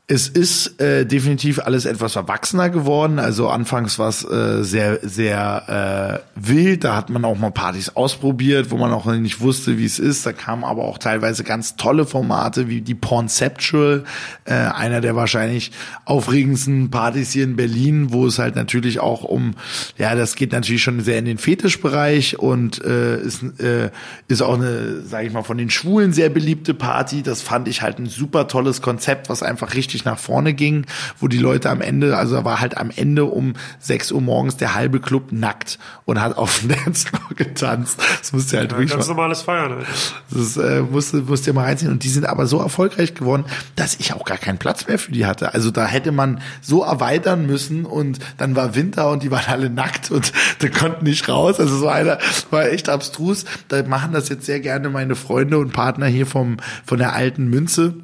Es 0.06 0.28
ist 0.28 0.82
äh, 0.82 1.06
definitiv 1.06 1.60
alles 1.60 1.86
etwas 1.86 2.18
erwachsener 2.18 2.70
geworden. 2.70 3.20
Also 3.20 3.48
anfangs 3.48 3.98
war 4.00 4.10
es 4.10 4.26
äh, 4.26 4.62
sehr, 4.62 5.00
sehr 5.02 6.22
äh, 6.36 6.36
wild. 6.36 6.84
Da 6.84 6.98
hat 6.98 7.10
man 7.10 7.24
auch 7.24 7.38
mal 7.38 7.52
Partys 7.52 7.88
ausprobiert, 7.96 8.70
wo 8.70 8.76
man 8.76 8.92
auch 8.92 9.06
nicht 9.06 9.40
wusste, 9.40 9.78
wie 9.78 9.86
es 9.86 10.00
ist. 10.00 10.26
Da 10.26 10.34
kamen 10.34 10.66
aber 10.66 10.84
auch 10.84 10.98
teilweise 10.98 11.46
ganz 11.46 11.78
tolle 11.78 12.06
Formate 12.06 12.68
wie 12.68 12.82
die 12.82 12.96
Pornceptual, 12.96 14.04
äh, 14.44 14.54
einer 14.54 15.00
der 15.00 15.16
wahrscheinlich 15.16 15.72
aufregendsten 16.04 16.92
Partys 16.92 17.32
hier 17.32 17.46
in 17.46 17.56
Berlin, 17.56 18.12
wo 18.12 18.28
es 18.28 18.40
halt 18.40 18.58
natürlich 18.58 19.00
auch 19.00 19.24
um, 19.24 19.54
ja, 19.98 20.16
das 20.16 20.36
geht 20.36 20.52
natürlich 20.52 20.84
schon 20.84 21.00
sehr 21.00 21.18
in 21.18 21.24
den 21.24 21.38
Fetischbereich 21.38 22.38
und 22.38 22.84
äh, 22.84 23.22
ist, 23.22 23.42
äh, 23.62 23.90
ist 24.28 24.42
auch 24.42 24.56
eine, 24.56 25.00
sage 25.04 25.28
ich 25.28 25.34
mal, 25.34 25.44
von 25.44 25.58
den 25.58 25.70
Schwulen 25.70 26.12
sehr 26.12 26.28
beliebte 26.28 26.74
Party. 26.74 27.24
Das 27.24 27.42
fand 27.42 27.70
ich 27.70 27.82
halt 27.82 28.00
ein 28.00 28.08
super 28.08 28.50
tolles 28.50 28.82
Konzept, 28.82 29.30
was 29.30 29.42
einfach 29.44 29.76
richtig 29.76 29.93
richtig 29.94 30.06
nach 30.06 30.18
vorne 30.18 30.54
ging, 30.54 30.86
wo 31.20 31.28
die 31.28 31.38
Leute 31.38 31.70
am 31.70 31.82
Ende, 31.82 32.18
also 32.18 32.44
war 32.44 32.60
halt 32.60 32.78
am 32.78 32.90
Ende 32.96 33.26
um 33.26 33.54
6 33.80 34.12
Uhr 34.12 34.22
morgens 34.22 34.58
der 34.58 34.74
halbe 34.74 35.00
Club 35.00 35.32
nackt 35.32 35.78
und 36.06 36.20
hat 36.20 36.38
auf 36.38 36.60
dem 36.60 36.70
Dancefloor 36.86 37.36
getanzt. 37.36 38.00
Das 38.20 38.34
musste 38.34 38.58
halt 38.58 38.72
ja, 38.72 38.78
wirklich 38.78 38.92
ganz 38.92 39.08
normales 39.08 39.44
Feiern. 39.44 39.76
Halt. 39.76 39.88
Das 40.32 40.58
äh, 40.58 40.82
musste, 40.82 41.18
musste 41.18 41.54
mal 41.54 41.66
reinziehen. 41.66 41.92
Und 41.92 42.04
die 42.04 42.10
sind 42.10 42.26
aber 42.26 42.48
so 42.48 42.60
erfolgreich 42.60 43.14
geworden, 43.14 43.46
dass 43.76 43.96
ich 44.00 44.14
auch 44.14 44.26
gar 44.26 44.38
keinen 44.38 44.58
Platz 44.58 44.88
mehr 44.88 44.98
für 44.98 45.12
die 45.12 45.26
hatte. 45.26 45.54
Also 45.54 45.72
da 45.72 45.86
hätte 45.86 46.12
man 46.12 46.42
so 46.62 46.84
erweitern 46.84 47.46
müssen 47.46 47.86
und 47.86 48.20
dann 48.38 48.56
war 48.56 48.76
Winter 48.76 49.10
und 49.12 49.24
die 49.24 49.32
waren 49.32 49.46
alle 49.48 49.70
nackt 49.70 50.12
und 50.12 50.34
die 50.62 50.70
konnten 50.70 51.06
nicht 51.06 51.30
raus. 51.30 51.60
Also 51.60 51.78
so 51.78 51.88
einer 51.88 52.18
war 52.50 52.68
echt 52.70 52.90
abstrus. 52.90 53.46
Da 53.68 53.84
machen 53.84 54.14
das 54.14 54.30
jetzt 54.30 54.46
sehr 54.46 54.60
gerne 54.60 54.90
meine 54.90 55.16
Freunde 55.16 55.60
und 55.60 55.72
Partner 55.72 56.08
hier 56.08 56.26
vom, 56.26 56.58
von 56.86 56.98
der 56.98 57.14
alten 57.14 57.50
Münze 57.50 57.96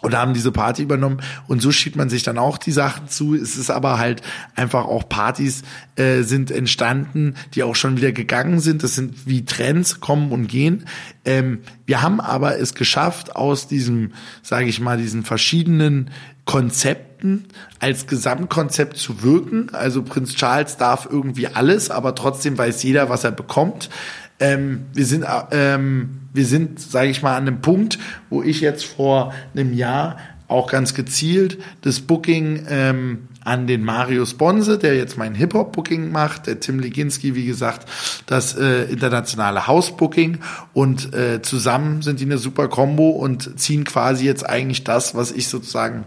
und 0.00 0.16
haben 0.16 0.34
diese 0.34 0.52
Party 0.52 0.82
übernommen 0.82 1.20
und 1.46 1.60
so 1.60 1.72
schiebt 1.72 1.96
man 1.96 2.08
sich 2.08 2.22
dann 2.22 2.38
auch 2.38 2.58
die 2.58 2.72
Sachen 2.72 3.08
zu. 3.08 3.34
Es 3.34 3.56
ist 3.56 3.70
aber 3.70 3.98
halt 3.98 4.22
einfach 4.56 4.84
auch 4.84 5.08
Partys 5.08 5.62
äh, 5.96 6.22
sind 6.22 6.50
entstanden, 6.50 7.34
die 7.54 7.62
auch 7.62 7.76
schon 7.76 7.96
wieder 7.96 8.12
gegangen 8.12 8.60
sind. 8.60 8.82
Das 8.82 8.94
sind 8.94 9.26
wie 9.26 9.44
Trends 9.44 10.00
kommen 10.00 10.32
und 10.32 10.46
gehen. 10.48 10.86
Ähm, 11.24 11.60
wir 11.86 12.02
haben 12.02 12.20
aber 12.20 12.58
es 12.58 12.74
geschafft, 12.74 13.36
aus 13.36 13.68
diesem, 13.68 14.12
sage 14.42 14.66
ich 14.66 14.80
mal, 14.80 14.96
diesen 14.96 15.24
verschiedenen 15.24 16.10
Konzepten 16.44 17.46
als 17.78 18.06
Gesamtkonzept 18.06 18.96
zu 18.96 19.22
wirken. 19.22 19.68
Also 19.72 20.02
Prinz 20.02 20.34
Charles 20.34 20.76
darf 20.76 21.06
irgendwie 21.10 21.46
alles, 21.46 21.90
aber 21.90 22.14
trotzdem 22.14 22.56
weiß 22.56 22.82
jeder, 22.82 23.08
was 23.08 23.24
er 23.24 23.32
bekommt. 23.32 23.90
Ähm, 24.38 24.86
wir 24.94 25.06
sind, 25.06 25.24
ähm, 25.50 26.19
wir 26.32 26.46
sind, 26.46 26.80
sage 26.80 27.08
ich 27.08 27.22
mal, 27.22 27.36
an 27.36 27.46
einem 27.46 27.60
Punkt, 27.60 27.98
wo 28.28 28.42
ich 28.42 28.60
jetzt 28.60 28.84
vor 28.84 29.34
einem 29.54 29.72
Jahr 29.72 30.16
auch 30.48 30.70
ganz 30.70 30.94
gezielt 30.94 31.58
das 31.82 32.00
Booking 32.00 32.66
ähm, 32.68 33.28
an 33.44 33.66
den 33.66 33.84
Mario 33.84 34.26
Sponse, 34.26 34.78
der 34.78 34.96
jetzt 34.96 35.16
mein 35.16 35.34
Hip-Hop-Booking 35.34 36.10
macht, 36.10 36.46
der 36.46 36.60
Tim 36.60 36.78
Leginski, 36.78 37.34
wie 37.34 37.46
gesagt, 37.46 37.88
das 38.26 38.56
äh, 38.56 38.82
internationale 38.84 39.66
House-Booking. 39.66 40.38
Und 40.74 41.14
äh, 41.14 41.40
zusammen 41.40 42.02
sind 42.02 42.20
die 42.20 42.24
eine 42.24 42.38
super 42.38 42.68
Combo 42.68 43.10
und 43.10 43.58
ziehen 43.58 43.84
quasi 43.84 44.26
jetzt 44.26 44.46
eigentlich 44.46 44.84
das, 44.84 45.14
was 45.14 45.32
ich 45.32 45.48
sozusagen 45.48 46.04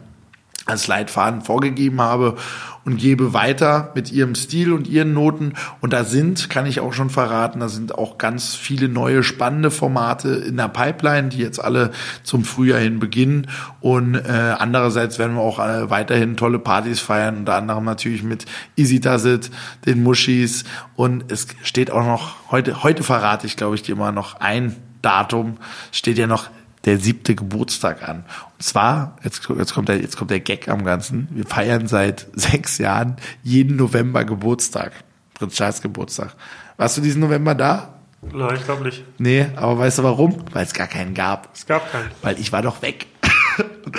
als 0.65 0.87
Leitfaden 0.87 1.41
vorgegeben 1.41 1.99
habe 2.01 2.37
und 2.85 2.97
gebe 2.97 3.33
weiter 3.33 3.91
mit 3.95 4.11
ihrem 4.11 4.35
Stil 4.35 4.71
und 4.71 4.87
ihren 4.87 5.13
Noten. 5.13 5.53
Und 5.81 5.93
da 5.93 6.03
sind, 6.03 6.49
kann 6.49 6.65
ich 6.65 6.79
auch 6.79 6.93
schon 6.93 7.09
verraten, 7.09 7.59
da 7.59 7.69
sind 7.69 7.95
auch 7.95 8.17
ganz 8.17 8.55
viele 8.55 8.87
neue 8.89 9.23
spannende 9.23 9.71
Formate 9.71 10.29
in 10.29 10.57
der 10.57 10.69
Pipeline, 10.69 11.29
die 11.29 11.39
jetzt 11.39 11.63
alle 11.63 11.91
zum 12.23 12.43
Frühjahr 12.43 12.79
hin 12.79 12.99
beginnen. 12.99 13.47
Und 13.81 14.15
äh, 14.15 14.55
andererseits 14.57 15.19
werden 15.19 15.35
wir 15.35 15.41
auch 15.41 15.59
äh, 15.59 15.89
weiterhin 15.89 16.37
tolle 16.37 16.59
Partys 16.59 16.99
feiern, 16.99 17.37
unter 17.39 17.55
anderem 17.55 17.83
natürlich 17.83 18.23
mit 18.23 18.45
Easy 18.75 18.99
Does 18.99 19.25
It, 19.25 19.51
den 19.85 20.03
Mushis. 20.03 20.63
Und 20.95 21.31
es 21.31 21.47
steht 21.63 21.91
auch 21.91 22.05
noch, 22.05 22.51
heute, 22.51 22.83
heute 22.83 23.03
verrate 23.03 23.47
ich, 23.47 23.57
glaube 23.57 23.75
ich, 23.75 23.81
dir 23.81 23.95
mal 23.95 24.11
noch 24.11 24.39
ein 24.39 24.75
Datum, 25.01 25.57
steht 25.91 26.17
ja 26.17 26.27
noch 26.27 26.49
der 26.85 26.99
siebte 26.99 27.35
Geburtstag 27.35 28.07
an. 28.07 28.25
Und 28.57 28.63
zwar, 28.63 29.17
jetzt, 29.23 29.47
jetzt, 29.57 29.73
kommt 29.73 29.89
der, 29.89 30.01
jetzt 30.01 30.17
kommt 30.17 30.31
der 30.31 30.39
Gag 30.39 30.67
am 30.67 30.83
Ganzen, 30.83 31.27
wir 31.31 31.45
feiern 31.45 31.87
seit 31.87 32.27
sechs 32.33 32.77
Jahren 32.77 33.17
jeden 33.41 33.75
November 33.75 34.25
Geburtstag. 34.25 34.91
Prinz 35.33 35.55
Charles 35.55 35.81
Geburtstag. 35.81 36.35
Warst 36.77 36.97
du 36.97 37.01
diesen 37.01 37.21
November 37.21 37.55
da? 37.55 37.93
Nein, 38.31 38.55
ich 38.55 38.63
glaube 38.63 38.83
nicht. 38.83 39.03
Nee, 39.17 39.47
aber 39.55 39.79
weißt 39.79 39.99
du 39.99 40.03
warum? 40.03 40.45
Weil 40.53 40.65
es 40.65 40.73
gar 40.73 40.87
keinen 40.87 41.13
gab. 41.13 41.49
Es 41.53 41.65
gab 41.65 41.91
keinen. 41.91 42.09
Weil 42.21 42.39
ich 42.39 42.51
war 42.51 42.61
doch 42.61 42.81
weg. 42.81 43.07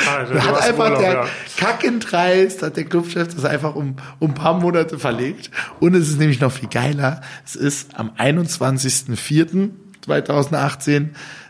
Ah, 0.07 0.24
hat 0.35 0.62
einfach 0.62 0.85
Urlaub, 0.85 1.01
der 1.01 1.12
ja. 1.12 1.26
Kackendreist, 1.59 2.62
hat 2.62 2.76
der 2.76 2.85
Clubchef 2.85 3.35
das 3.35 3.45
einfach 3.45 3.74
um, 3.74 3.97
um 4.18 4.30
ein 4.30 4.35
paar 4.35 4.55
Monate 4.59 4.99
verlegt. 4.99 5.51
Und 5.80 5.95
es 5.95 6.09
ist 6.09 6.18
nämlich 6.18 6.41
noch 6.41 6.53
viel 6.53 6.68
geiler. 6.68 7.20
Es 7.45 7.55
ist 7.55 7.99
am 7.99 8.11
21.04. 8.11 9.70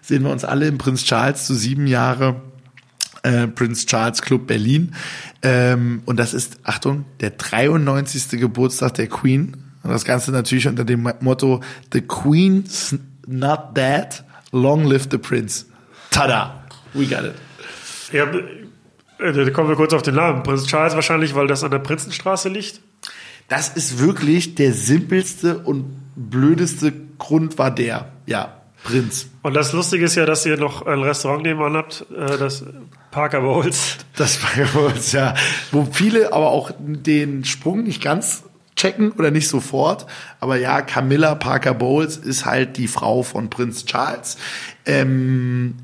2018 0.05 0.07
sehen 0.07 0.23
wir 0.25 0.31
uns 0.31 0.45
alle 0.45 0.69
im 0.69 0.79
Prinz 0.79 1.05
Charles 1.05 1.47
zu 1.47 1.55
sieben 1.55 1.87
Jahre 1.87 2.43
äh, 3.23 3.47
Prince 3.47 3.87
Charles 3.87 4.21
Club 4.21 4.47
Berlin. 4.47 4.95
Ähm, 5.43 6.03
und 6.05 6.19
das 6.19 6.35
ist, 6.35 6.59
Achtung, 6.63 7.07
der 7.21 7.31
93. 7.31 8.39
Geburtstag 8.41 8.95
der 8.95 9.09
Queen. 9.09 9.57
Und 9.83 9.91
das 9.91 10.05
Ganze 10.05 10.31
natürlich 10.31 10.69
unter 10.69 10.85
dem 10.85 11.11
Motto 11.21 11.63
The 11.93 12.03
Queen's 12.03 12.97
not 13.27 13.77
dead, 13.77 14.23
long 14.53 14.85
live 14.85 15.09
the 15.11 15.19
Prince. 15.19 15.67
Tada! 16.11 16.65
We 16.93 17.07
got 17.07 17.25
it. 17.25 17.35
Ja, 18.13 18.25
äh, 19.19 19.33
da 19.33 19.51
kommen 19.51 19.69
wir 19.69 19.77
kurz 19.77 19.95
auf 19.95 20.03
den 20.03 20.15
Namen. 20.15 20.43
Prinz 20.43 20.67
Charles 20.67 20.95
wahrscheinlich, 20.95 21.35
weil 21.35 21.47
das 21.47 21.65
an 21.65 21.71
der 21.71 21.79
Prinzenstraße 21.79 22.51
liegt. 22.51 22.81
Das 23.49 23.71
ist 23.71 23.99
wirklich 23.99 24.55
der 24.55 24.73
simpelste 24.73 25.59
und 25.59 25.97
blödeste 26.15 26.93
Grund 27.19 27.59
war 27.59 27.71
der. 27.71 28.13
Ja, 28.27 28.64
Prinz. 28.85 29.27
Und 29.43 29.55
das 29.55 29.73
Lustige 29.73 30.05
ist 30.05 30.15
ja, 30.15 30.27
dass 30.27 30.47
ihr 30.47 30.57
noch 30.57 30.87
ein 30.87 31.01
Restaurant 31.01 31.43
nebenan 31.43 31.77
habt, 31.77 32.07
äh, 32.17 32.39
das 32.39 32.65
Parker 33.11 33.41
Bowls. 33.41 33.97
Das 34.17 34.37
Parker 34.41 34.67
Bowls, 34.67 35.13
ja. 35.13 35.35
Wo 35.73 35.89
viele 35.91 36.33
aber 36.33 36.51
auch 36.51 36.71
den 36.79 37.45
Sprung 37.45 37.83
nicht 37.83 38.03
ganz 38.03 38.45
checken 38.77 39.13
oder 39.13 39.31
nicht 39.31 39.49
sofort. 39.49 40.07
Aber 40.39 40.57
ja, 40.57 40.83
Camilla 40.83 41.35
Parker 41.35 41.75
Bowles 41.75 42.17
ist 42.17 42.45
halt 42.45 42.77
die 42.77 42.89
Frau 42.89 43.23
von 43.23 43.51
Prinz 43.51 43.87
Charles. 43.87 44.37
Ähm, 44.87 45.77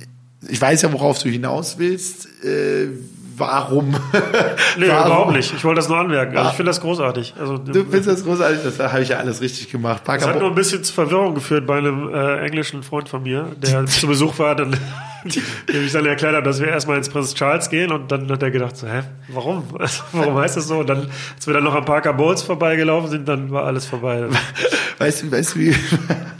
ich 0.48 0.60
weiß 0.60 0.82
ja, 0.82 0.92
worauf 0.92 1.22
du 1.22 1.28
hinaus 1.28 1.78
willst. 1.78 2.28
Äh, 2.44 2.88
warum? 3.36 3.90
Nee, 4.78 4.86
warum? 4.88 5.06
überhaupt 5.06 5.32
nicht. 5.32 5.52
Ich 5.54 5.64
wollte 5.64 5.76
das 5.80 5.88
nur 5.88 5.98
anmerken. 5.98 6.36
Also 6.36 6.50
ich 6.50 6.56
finde 6.56 6.70
das 6.70 6.80
großartig. 6.80 7.34
Also, 7.40 7.58
Du 7.58 7.72
findest 7.84 8.08
das 8.08 8.24
großartig? 8.24 8.60
Das 8.62 8.78
habe 8.92 9.02
ich 9.02 9.08
ja 9.08 9.16
alles 9.18 9.40
richtig 9.40 9.70
gemacht. 9.70 9.98
das 9.98 10.04
Parker 10.04 10.26
hat 10.28 10.38
nur 10.38 10.48
ein 10.48 10.54
bisschen 10.54 10.84
zu 10.84 10.92
Verwirrung 10.92 11.34
geführt 11.34 11.66
bei 11.66 11.78
einem 11.78 12.12
äh, 12.14 12.38
englischen 12.46 12.82
Freund 12.82 13.08
von 13.08 13.22
mir, 13.22 13.46
der 13.56 13.86
zu 13.86 14.06
Besuch 14.06 14.38
war, 14.38 14.54
dann, 14.54 14.76
dem 15.24 15.84
ich 15.84 15.92
dann 15.92 16.06
erklärt 16.06 16.34
habe, 16.34 16.44
dass 16.44 16.60
wir 16.60 16.68
erstmal 16.68 16.96
ins 16.96 17.08
Prinz 17.08 17.34
Charles 17.34 17.70
gehen 17.70 17.92
und 17.92 18.10
dann 18.10 18.30
hat 18.30 18.42
er 18.42 18.50
gedacht, 18.50 18.76
so, 18.76 18.86
hä, 18.86 19.02
warum? 19.28 19.64
warum 20.12 20.36
heißt 20.36 20.56
das 20.56 20.68
so? 20.68 20.78
Und 20.78 20.88
dann, 20.88 21.08
als 21.36 21.46
wir 21.46 21.54
dann 21.54 21.64
noch 21.64 21.74
am 21.74 21.84
Parker 21.84 22.12
Bowls 22.12 22.42
vorbeigelaufen 22.42 23.10
sind, 23.10 23.28
dann 23.28 23.50
war 23.50 23.64
alles 23.64 23.86
vorbei. 23.86 24.26
Weißt 24.98 25.22
du, 25.22 25.30
weißt 25.32 25.54
du, 25.54 25.60
wie, 25.60 25.74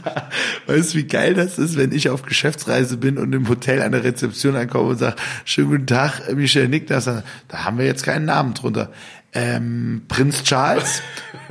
weißt 0.67 0.93
du, 0.93 0.97
wie 0.97 1.07
geil 1.07 1.33
das 1.33 1.57
ist, 1.57 1.77
wenn 1.77 1.91
ich 1.91 2.09
auf 2.09 2.23
Geschäftsreise 2.23 2.97
bin 2.97 3.17
und 3.17 3.33
im 3.33 3.49
Hotel 3.49 3.81
an 3.81 3.91
der 3.91 4.03
Rezeption 4.03 4.55
ankomme 4.55 4.89
und 4.89 4.97
sage, 4.97 5.15
schönen 5.45 5.69
guten 5.69 5.87
Tag, 5.87 6.33
Michel 6.35 6.67
Niklas, 6.67 7.05
da 7.05 7.23
haben 7.53 7.77
wir 7.77 7.85
jetzt 7.85 8.03
keinen 8.03 8.25
Namen 8.25 8.53
drunter. 8.53 8.91
Ähm, 9.33 10.03
Prinz 10.09 10.43
Charles? 10.43 11.01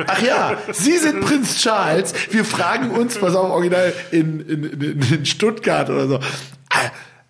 Ach 0.07 0.23
ja, 0.23 0.59
Sie 0.73 0.99
sind 0.99 1.21
Prinz 1.21 1.59
Charles. 1.59 2.13
Wir 2.31 2.45
fragen 2.45 2.91
uns, 2.91 3.19
pass 3.19 3.35
auf, 3.35 3.51
original 3.51 3.93
in, 4.11 4.41
in, 4.41 4.65
in, 4.65 5.03
in 5.03 5.27
Stuttgart 5.27 5.89
oder 5.89 6.07
so. 6.07 6.21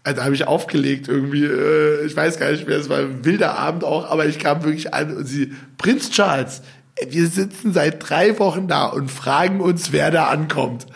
Ah, 0.05 0.13
Da 0.15 0.25
habe 0.25 0.35
ich 0.35 0.47
aufgelegt 0.47 1.09
irgendwie, 1.09 1.45
äh, 1.45 2.07
ich 2.07 2.17
weiß 2.17 2.39
gar 2.39 2.51
nicht 2.51 2.67
mehr, 2.67 2.79
es 2.79 2.89
war 2.89 2.99
ein 2.99 3.25
wilder 3.25 3.59
Abend 3.59 3.85
auch, 3.85 4.11
aber 4.11 4.27
ich 4.27 4.39
kam 4.39 4.65
wirklich 4.65 4.95
an 4.95 5.17
und 5.17 5.27
sie, 5.27 5.53
Prinz 5.79 6.11
Charles, 6.11 6.63
wir 7.09 7.27
sitzen 7.27 7.73
seit 7.73 8.09
drei 8.09 8.39
Wochen 8.39 8.67
da 8.69 8.87
und 8.87 9.11
fragen 9.11 9.61
uns, 9.61 9.93
wer 9.93 10.11
da 10.11 10.29
ankommt. 10.29 10.87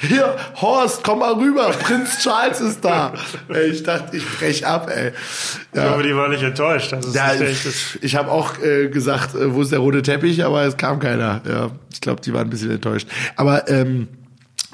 Hier, 0.00 0.36
Horst, 0.60 1.02
komm 1.02 1.18
mal 1.20 1.32
rüber, 1.34 1.70
Prinz 1.70 2.18
Charles 2.22 2.60
ist 2.60 2.84
da. 2.84 3.12
Ich 3.70 3.82
dachte, 3.82 4.16
ich 4.16 4.24
brech 4.38 4.64
ab, 4.64 4.88
ey. 4.94 5.10
Ich 5.72 5.80
hoffe, 5.80 6.02
die 6.04 6.14
war 6.14 6.28
nicht 6.28 6.42
enttäuscht. 6.42 6.92
Das 6.92 7.04
ist 7.04 7.14
Ja, 7.16 7.34
ich 7.34 7.98
ich 8.00 8.14
habe 8.14 8.30
auch 8.30 8.58
äh, 8.62 8.88
gesagt, 8.88 9.34
äh, 9.34 9.52
wo 9.52 9.62
ist 9.62 9.72
der 9.72 9.80
rote 9.80 10.02
Teppich, 10.02 10.44
aber 10.44 10.62
es 10.62 10.76
kam 10.76 11.00
keiner. 11.00 11.40
Ja, 11.48 11.70
ich 11.92 12.00
glaube, 12.00 12.20
die 12.20 12.32
waren 12.32 12.46
ein 12.46 12.50
bisschen 12.50 12.70
enttäuscht. 12.70 13.08
Aber 13.34 13.68
ähm, 13.68 14.06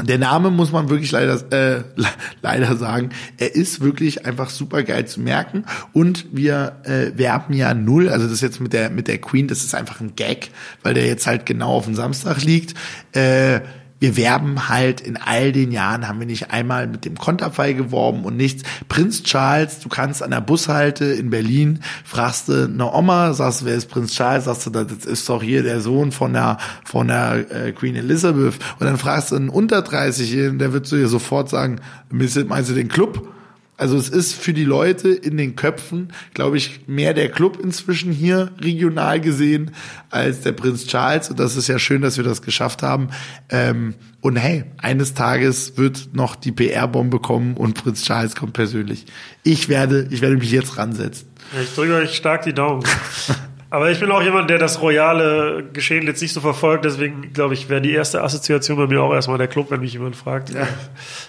der 0.03 0.19
Name 0.19 0.51
muss 0.51 0.73
man 0.73 0.89
wirklich 0.89 1.13
leider 1.13 1.35
äh, 1.53 1.85
le- 1.95 2.07
leider 2.43 2.77
sagen, 2.77 3.11
er 3.39 3.55
ist 3.55 3.81
wirklich 3.81 4.27
einfach 4.27 4.51
super 4.51 4.83
geil 4.83 5.07
zu 5.07 5.21
merken. 5.21 5.65
Und 5.93 6.27
wir 6.33 6.81
äh, 6.85 7.17
werben 7.17 7.55
ja 7.55 7.75
null, 7.75 8.09
also 8.09 8.27
das 8.27 8.41
jetzt 8.41 8.61
mit 8.61 8.73
der 8.73 8.91
mit 8.91 9.07
der 9.07 9.19
Queen, 9.19 9.47
das 9.47 9.63
ist 9.63 9.75
einfach 9.75 10.01
ein 10.01 10.17
Gag, 10.17 10.51
weil 10.83 10.95
der 10.95 11.07
jetzt 11.07 11.27
halt 11.27 11.47
genau 11.47 11.75
auf 11.75 11.85
dem 11.85 11.95
Samstag 11.95 12.43
liegt. 12.43 12.75
Äh, 13.13 13.61
wir 14.05 14.19
werben 14.19 14.69
halt 14.69 15.01
in 15.01 15.17
all 15.17 15.51
den 15.51 15.73
Jahren, 15.73 16.07
haben 16.07 16.21
wir 16.21 16.27
nicht 16.27 16.51
einmal 16.51 16.87
mit 16.87 17.07
dem 17.07 17.17
Konterfei 17.17 17.73
geworben 17.73 18.25
und 18.25 18.37
nichts. 18.37 18.63
Prinz 18.87 19.23
Charles, 19.23 19.81
du 19.81 19.89
kannst 19.89 20.23
an 20.23 20.31
der 20.31 20.43
Bushalte 20.43 21.07
in 21.07 21.31
Berlin, 21.31 21.81
fragst 22.05 22.51
du 22.51 22.65
eine 22.65 22.93
Oma, 22.93 23.33
sagst 23.33 23.65
wer 23.65 23.75
ist 23.75 23.89
Prinz 23.89 24.13
Charles, 24.13 24.45
sagst 24.45 24.67
du, 24.67 24.71
das 24.71 25.07
ist 25.07 25.27
doch 25.31 25.43
hier 25.43 25.63
der 25.63 25.81
Sohn 25.81 26.13
von 26.13 26.35
der, 26.35 26.59
von 26.85 27.09
der 27.09 27.51
äh, 27.51 27.73
Queen 27.73 27.97
Elizabeth. 27.97 28.57
Und 28.79 28.87
dann 28.87 28.99
fragst 28.99 29.31
du 29.31 29.37
einen 29.37 29.49
unter 29.49 29.79
30-Jährigen, 29.79 30.59
der 30.59 30.75
wird 30.75 30.87
zu 30.87 30.97
dir 30.97 31.09
sofort 31.09 31.49
sagen, 31.49 31.81
meinst 32.11 32.37
du 32.37 32.75
den 32.75 32.89
Club? 32.89 33.34
Also 33.77 33.97
es 33.97 34.09
ist 34.09 34.35
für 34.35 34.53
die 34.53 34.65
Leute 34.65 35.09
in 35.09 35.37
den 35.37 35.57
Köpfen, 35.57 36.13
glaube 36.33 36.57
ich, 36.57 36.87
mehr 36.87 37.13
der 37.13 37.29
Club 37.29 37.59
inzwischen 37.61 38.13
hier 38.13 38.53
regional 38.61 39.21
gesehen 39.21 39.73
als 40.11 40.43
der 40.43 40.53
Prinz 40.53 40.87
Charles. 40.87 41.31
Und 41.31 41.41
das 41.41 41.57
ist 41.57 41.69
ja 41.69 41.79
schön, 41.79 42.03
dass 42.03 42.17
wir 42.17 42.25
das 42.25 42.43
geschafft 42.43 42.83
haben. 42.83 43.09
Ähm, 43.51 43.95
und 44.21 44.37
hey, 44.37 44.65
eines 44.79 45.15
Tages 45.15 45.77
wird 45.77 46.11
noch 46.13 46.37
die 46.37 46.53
PR-Bombe 46.53 47.19
kommen 47.19 47.57
und 47.57 47.75
Prinz 47.75 48.05
Charles 48.05 48.37
kommt 48.37 48.53
persönlich. 48.53 49.07
Ich 49.43 49.69
werde, 49.69 50.07
ich 50.11 50.21
werde 50.21 50.37
mich 50.37 50.53
jetzt 50.53 50.79
ransetzen. 50.79 51.29
Ich 51.61 51.75
drücke 51.75 51.97
euch 51.97 52.15
stark 52.15 52.43
die 52.43 52.55
Daumen. 52.55 52.85
Aber 53.75 53.91
ich 53.91 53.99
bin 53.99 54.09
auch 54.13 54.23
jemand, 54.23 54.49
der 54.51 54.59
das 54.59 54.81
royale 54.81 55.65
Geschehen 55.73 56.07
jetzt 56.07 56.23
nicht 56.23 56.33
so 56.33 56.41
verfolgt. 56.41 56.85
Deswegen 56.85 57.33
glaube 57.33 57.55
ich, 57.55 57.69
wäre 57.69 57.81
die 57.81 57.91
erste 57.93 58.23
Assoziation 58.23 58.77
bei 58.77 58.87
mir 58.87 59.03
auch 59.03 59.13
erstmal 59.13 59.37
der 59.37 59.49
Club, 59.49 59.73
wenn 59.73 59.81
mich 59.81 59.93
jemand 59.95 60.15
fragt. 60.15 60.53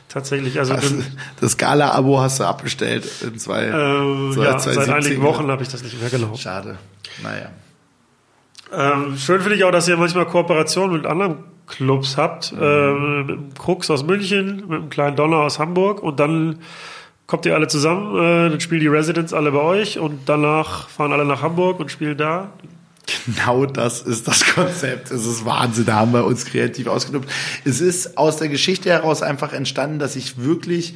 Tatsächlich. 0.10 0.60
Also 0.60 0.76
Das, 0.76 0.92
bin, 0.92 1.04
das 1.42 1.58
Gala-Abo 1.58 2.20
hast 2.20 2.40
du 2.40 2.44
abbestellt 2.44 3.04
in 3.24 3.40
zwei, 3.40 3.64
äh, 3.66 3.72
zwei- 4.34 4.44
ja, 4.44 4.58
zwei 4.60 4.74
seit 4.74 4.86
17, 4.86 4.94
einigen 4.94 5.22
ja. 5.24 5.28
Wochen 5.28 5.48
habe 5.50 5.64
ich 5.64 5.70
das 5.70 5.82
nicht 5.82 6.00
mehr 6.00 6.12
gelaufen. 6.12 6.38
Schade. 6.38 6.78
Naja. 7.24 7.50
Ähm, 8.72 9.18
schön 9.18 9.42
finde 9.42 9.56
ich 9.56 9.64
auch, 9.64 9.72
dass 9.72 9.88
ihr 9.88 9.98
manchmal 9.98 10.26
Kooperationen 10.26 10.98
mit 10.98 11.06
anderen 11.08 11.38
Clubs 11.68 12.16
habt. 12.16 12.52
Mhm. 12.52 12.60
Ähm, 12.62 13.18
mit 13.26 13.30
dem 13.30 13.54
Krux 13.56 13.90
aus 13.90 14.04
München, 14.06 14.58
mit 14.68 14.82
dem 14.82 14.90
kleinen 14.90 15.16
Donner 15.16 15.38
aus 15.38 15.58
Hamburg 15.58 16.04
und 16.04 16.20
dann 16.20 16.60
kommt 17.28 17.46
ihr 17.46 17.56
alle 17.56 17.68
zusammen, 17.68 18.16
äh, 18.16 18.50
dann 18.50 18.60
spielen 18.60 18.82
die 18.82 18.88
Residents 18.88 19.34
alle 19.34 19.52
bei 19.52 19.62
euch 19.62 20.00
und 20.00 20.22
danach 20.28 20.90
fahren 20.90 21.14
alle 21.14 21.26
nach 21.26 21.42
Hamburg 21.42 21.80
und 21.80 21.92
spielen 21.92 22.18
da. 22.18 22.50
Genau 23.26 23.66
das 23.66 24.02
ist 24.02 24.28
das 24.28 24.46
Konzept. 24.46 25.12
Es 25.12 25.26
ist 25.26 25.46
Wahnsinn. 25.46 25.86
Da 25.86 25.96
haben 25.96 26.14
wir 26.14 26.26
uns 26.26 26.46
kreativ 26.46 26.88
ausgedrückt. 26.88 27.30
Es 27.64 27.82
ist 27.82 28.18
aus 28.18 28.38
der 28.38 28.50
Geschichte 28.50 28.90
heraus 28.90 29.22
einfach 29.22 29.54
entstanden, 29.54 30.00
dass 30.00 30.16
ich 30.16 30.40
wirklich 30.40 30.96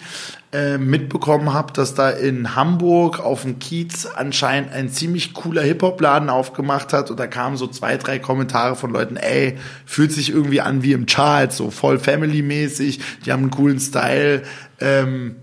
äh, 0.52 0.78
mitbekommen 0.78 1.54
habe, 1.54 1.72
dass 1.74 1.94
da 1.94 2.10
in 2.10 2.56
Hamburg 2.56 3.20
auf 3.20 3.44
dem 3.44 3.60
Kiez 3.60 4.08
anscheinend 4.08 4.72
ein 4.74 4.90
ziemlich 4.90 5.34
cooler 5.34 5.62
Hip-Hop-Laden 5.62 6.30
aufgemacht 6.30 6.94
hat. 6.94 7.12
Und 7.12 7.20
da 7.20 7.28
kamen 7.28 7.58
so 7.58 7.68
zwei, 7.68 7.98
drei 7.98 8.18
Kommentare 8.18 8.76
von 8.76 8.92
Leuten, 8.92 9.16
ey, 9.16 9.58
fühlt 9.86 10.12
sich 10.12 10.32
irgendwie 10.32 10.62
an 10.62 10.82
wie 10.82 10.94
im 10.94 11.06
Charles, 11.06 11.58
so 11.58 11.70
voll 11.70 12.00
Family-mäßig. 12.00 13.00
Die 13.26 13.32
haben 13.32 13.44
einen 13.44 13.52
coolen 13.52 13.80
Style. 13.80 14.42
Ähm, 14.80 15.36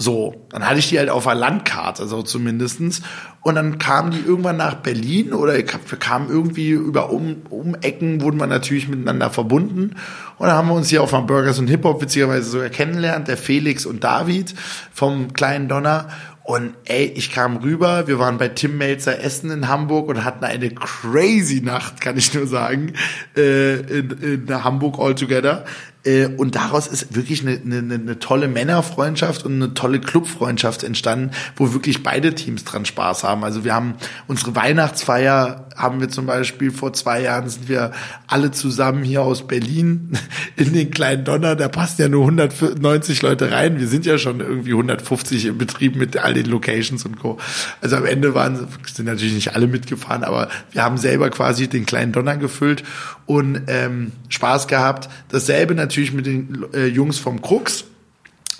so, 0.00 0.46
dann 0.50 0.64
hatte 0.64 0.78
ich 0.78 0.88
die 0.88 0.98
halt 0.98 1.10
auf 1.10 1.24
der 1.24 1.34
Landkarte, 1.34 2.06
so 2.06 2.22
zumindestens. 2.22 3.02
Und 3.42 3.56
dann 3.56 3.78
kamen 3.78 4.12
die 4.12 4.20
irgendwann 4.20 4.56
nach 4.56 4.76
Berlin 4.76 5.32
oder 5.32 5.54
wir 5.54 5.64
kamen 5.64 6.28
irgendwie 6.30 6.70
über 6.70 7.10
um, 7.10 7.42
um 7.50 7.74
Ecken, 7.74 8.20
wurden 8.20 8.38
wir 8.38 8.46
natürlich 8.46 8.88
miteinander 8.88 9.30
verbunden. 9.30 9.96
Und 10.38 10.46
dann 10.46 10.56
haben 10.56 10.68
wir 10.68 10.74
uns 10.74 10.88
hier 10.88 11.02
auf 11.02 11.12
einer 11.12 11.26
Burgers 11.26 11.58
und 11.58 11.66
Hip-Hop 11.66 12.00
witzigerweise 12.00 12.48
sogar 12.48 12.68
kennengelernt, 12.68 13.26
der 13.26 13.36
Felix 13.36 13.86
und 13.86 14.04
David 14.04 14.54
vom 14.92 15.32
kleinen 15.32 15.68
Donner. 15.68 16.08
Und 16.44 16.74
ey, 16.84 17.04
ich 17.04 17.32
kam 17.32 17.58
rüber, 17.58 18.06
wir 18.06 18.18
waren 18.18 18.38
bei 18.38 18.48
Tim 18.48 18.78
Melzer 18.78 19.20
Essen 19.22 19.50
in 19.50 19.68
Hamburg 19.68 20.08
und 20.08 20.24
hatten 20.24 20.44
eine 20.44 20.70
crazy 20.70 21.60
Nacht, 21.60 22.00
kann 22.00 22.16
ich 22.16 22.32
nur 22.32 22.46
sagen, 22.46 22.94
äh, 23.36 23.74
in, 23.74 24.46
in 24.46 24.64
Hamburg 24.64 24.98
all 24.98 25.14
together. 25.14 25.64
Äh, 26.08 26.26
und 26.26 26.54
daraus 26.54 26.86
ist 26.86 27.14
wirklich 27.14 27.42
eine, 27.42 27.60
eine, 27.64 27.94
eine 27.94 28.18
tolle 28.18 28.48
Männerfreundschaft 28.48 29.44
und 29.44 29.54
eine 29.54 29.74
tolle 29.74 30.00
Clubfreundschaft 30.00 30.82
entstanden, 30.82 31.32
wo 31.56 31.72
wirklich 31.74 32.02
beide 32.02 32.34
Teams 32.34 32.64
dran 32.64 32.84
Spaß 32.86 33.24
haben. 33.24 33.44
Also 33.44 33.64
wir 33.64 33.74
haben 33.74 33.94
unsere 34.26 34.56
Weihnachtsfeier 34.56 35.68
haben 35.76 36.00
wir 36.00 36.08
zum 36.08 36.26
Beispiel 36.26 36.72
vor 36.72 36.92
zwei 36.92 37.22
Jahren 37.22 37.48
sind 37.48 37.68
wir 37.68 37.92
alle 38.26 38.50
zusammen 38.50 39.04
hier 39.04 39.22
aus 39.22 39.46
Berlin 39.46 40.12
in 40.56 40.72
den 40.72 40.90
kleinen 40.90 41.24
Donner. 41.24 41.54
Da 41.54 41.68
passen 41.68 42.02
ja 42.02 42.08
nur 42.08 42.22
190 42.24 43.22
Leute 43.22 43.52
rein. 43.52 43.78
Wir 43.78 43.86
sind 43.86 44.04
ja 44.06 44.18
schon 44.18 44.40
irgendwie 44.40 44.72
150 44.72 45.46
im 45.46 45.58
Betrieb 45.58 45.94
mit 45.94 46.16
all 46.16 46.34
den 46.34 46.46
Locations 46.46 47.04
und 47.04 47.18
Co. 47.20 47.38
Also 47.80 47.96
am 47.96 48.06
Ende 48.06 48.34
waren 48.34 48.66
sind 48.92 49.06
natürlich 49.06 49.34
nicht 49.34 49.54
alle 49.54 49.68
mitgefahren, 49.68 50.24
aber 50.24 50.48
wir 50.72 50.82
haben 50.82 50.98
selber 50.98 51.30
quasi 51.30 51.68
den 51.68 51.86
kleinen 51.86 52.12
Donner 52.12 52.36
gefüllt 52.36 52.82
und 53.28 53.62
ähm, 53.68 54.12
Spaß 54.30 54.66
gehabt. 54.66 55.08
Dasselbe 55.28 55.74
natürlich 55.74 56.12
mit 56.12 56.26
den 56.26 56.64
äh, 56.72 56.86
Jungs 56.86 57.18
vom 57.18 57.42
Krux 57.42 57.84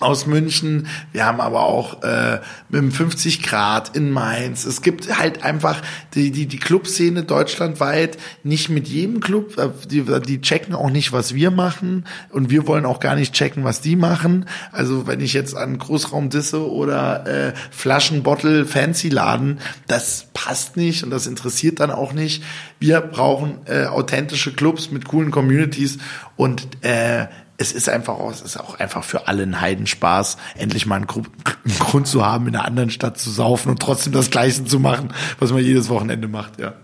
aus 0.01 0.27
München. 0.27 0.87
Wir 1.13 1.27
haben 1.27 1.41
aber 1.41 1.63
auch 1.63 2.03
äh, 2.03 2.41
mit 2.69 2.81
dem 2.81 2.93
50 2.93 3.43
Grad 3.43 3.97
in 3.97 4.11
Mainz. 4.11 4.65
Es 4.65 4.83
gibt 4.83 5.19
halt 5.19 5.43
einfach 5.43 5.83
die, 6.15 6.31
die, 6.31 6.47
die 6.47 6.59
Clubszene 6.59 7.25
deutschlandweit 7.25 8.17
nicht 8.45 8.69
mit 8.69 8.87
jedem 8.89 9.21
Club. 9.21 9.59
äh, 9.59 9.71
Die, 9.89 10.05
die 10.05 10.41
checken 10.41 10.75
auch 10.75 10.91
nicht, 10.91 11.13
was 11.13 11.35
wir 11.35 11.51
machen. 11.51 12.05
Und 12.31 12.51
wir 12.51 12.67
wollen 12.67 12.87
auch 12.87 13.01
gar 13.01 13.17
nicht 13.17 13.35
checken, 13.35 13.65
was 13.65 13.81
die 13.81 13.97
machen. 13.97 14.47
Also 14.71 15.07
wenn 15.07 15.21
ich 15.21 15.33
jetzt 15.33 15.57
an 15.57 15.79
Großraum 15.79 16.31
Disse 16.31 16.71
oder 16.71 17.27
äh, 17.27 17.53
Flaschenbottle 17.71 18.67
Fancy 18.67 19.09
Laden, 19.09 19.59
das 19.89 20.29
passt 20.33 20.77
nicht 20.77 21.03
und 21.03 21.11
das 21.11 21.27
interessiert 21.27 21.81
dann 21.81 21.91
auch 21.91 22.13
nicht. 22.13 22.45
Wir 22.79 23.01
brauchen 23.01 23.59
äh, 23.65 23.87
authentische 23.87 24.53
Clubs 24.53 24.93
mit 24.93 25.09
coolen 25.09 25.33
Communities 25.33 25.99
und 26.37 26.69
äh, 26.85 27.27
es 27.61 27.73
ist 27.73 27.89
einfach 27.89 28.15
auch, 28.15 28.31
es 28.31 28.41
ist 28.41 28.57
auch 28.57 28.79
einfach 28.79 29.03
für 29.05 29.27
alle 29.27 29.43
ein 29.43 29.61
Heidenspaß, 29.61 30.39
endlich 30.57 30.87
mal 30.87 30.95
einen, 30.97 31.07
Gru- 31.07 31.25
einen 31.65 31.79
Grund 31.81 32.07
zu 32.07 32.25
haben, 32.25 32.47
in 32.47 32.55
einer 32.55 32.65
anderen 32.65 32.91
Stadt 32.91 33.19
zu 33.19 33.31
saufen 33.31 33.71
und 33.71 33.83
trotzdem 33.83 34.13
das 34.13 34.31
Gleiche 34.31 34.65
zu 34.65 34.79
machen, 34.79 35.13
was 35.41 35.53
man 35.53 35.63
jedes 35.63 35.89
Wochenende 35.89 36.29
macht, 36.29 36.59
ja. 36.61 36.75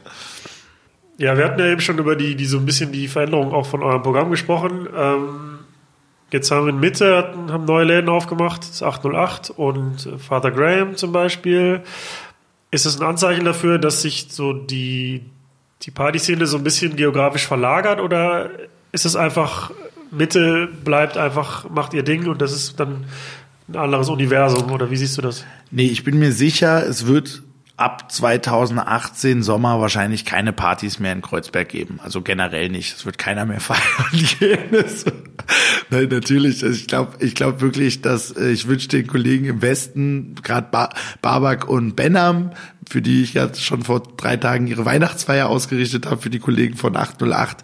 Ja, 1.17 1.39
wir 1.39 1.45
hatten 1.45 1.61
ja 1.61 1.67
eben 1.67 1.81
schon 1.81 1.99
über 1.99 2.17
die, 2.17 2.35
die 2.35 2.45
so 2.45 2.59
ein 2.59 2.67
bisschen 2.67 2.91
die 2.91 3.07
Veränderung 3.07 3.53
auch 3.53 3.67
von 3.67 3.85
eurem 3.85 4.03
Programm 4.03 4.33
gesprochen. 4.33 4.89
Ähm, 4.97 5.61
jetzt 6.33 6.51
haben 6.51 6.67
wir 6.67 6.71
in 6.73 6.81
Mitte 6.81 7.17
hatten, 7.17 7.53
haben 7.53 7.67
neue 7.67 7.85
Läden 7.85 8.09
aufgemacht, 8.09 8.69
das 8.69 8.83
808 8.83 9.51
und 9.51 10.09
Father 10.19 10.51
Graham 10.51 10.97
zum 10.97 11.13
Beispiel. 11.13 11.83
Ist 12.73 12.85
es 12.85 13.01
ein 13.01 13.07
Anzeichen 13.07 13.45
dafür, 13.45 13.79
dass 13.79 14.03
sich 14.03 14.27
so 14.31 14.53
die, 14.53 15.25
die 15.83 15.93
Partyszene 15.93 16.47
so 16.47 16.57
ein 16.57 16.65
bisschen 16.65 16.97
geografisch 16.97 17.47
verlagert 17.47 18.01
oder 18.01 18.51
ist 18.91 19.07
es 19.07 19.15
einfach 19.15 19.71
Mitte 20.17 20.69
bleibt 20.85 21.17
einfach, 21.17 21.69
macht 21.71 21.95
ihr 21.95 22.03
Ding 22.03 22.29
und 22.29 22.41
das 22.41 22.53
ist 22.53 22.81
dann 22.81 23.05
ein 23.69 23.77
anderes 23.77 24.09
Universum 24.09 24.71
oder 24.71 24.91
wie 24.91 24.97
siehst 24.97 25.17
du 25.17 25.23
das? 25.23 25.45
Nee, 25.71 25.87
ich 25.87 26.05
bin 26.05 26.19
mir 26.19 26.33
sicher, 26.33 26.87
es 26.87 27.07
wird 27.07 27.43
ab 27.77 28.13
2018 28.13 29.43
Sommer 29.43 29.81
wahrscheinlich 29.81 30.25
keine 30.25 30.53
Partys 30.53 31.01
mehr 31.01 31.13
in 31.13 31.23
Kreuzberg 31.23 31.69
geben. 31.69 31.99
Also 32.03 32.23
generell 32.23 32.69
nicht. 32.69 32.95
Es 32.97 33.05
wird 33.05 33.19
keiner 33.19 33.47
mehr 33.47 33.61
feiern 33.61 33.81
gehen. 34.39 34.85
Nein, 35.91 36.09
natürlich. 36.09 36.63
Also 36.63 36.77
ich 36.77 36.87
glaube, 36.87 37.17
ich 37.19 37.35
glaube 37.35 37.61
wirklich, 37.61 38.01
dass 38.01 38.31
äh, 38.31 38.51
ich 38.51 38.69
wünsche 38.69 38.89
den 38.89 39.07
Kollegen 39.07 39.47
im 39.47 39.63
Westen, 39.63 40.37
gerade 40.43 40.69
ba 40.71 40.91
Babak 41.21 41.69
und 41.69 41.97
Benham, 41.97 42.53
für 42.89 43.03
die 43.03 43.23
ich 43.23 43.35
ja 43.35 43.53
schon 43.55 43.83
vor 43.83 44.03
drei 44.17 44.37
Tagen 44.37 44.67
ihre 44.67 44.85
Weihnachtsfeier 44.85 45.49
ausgerichtet 45.49 46.07
habe, 46.07 46.21
für 46.21 46.31
die 46.31 46.39
Kollegen 46.39 46.77
von 46.77 46.97
808, 46.97 47.59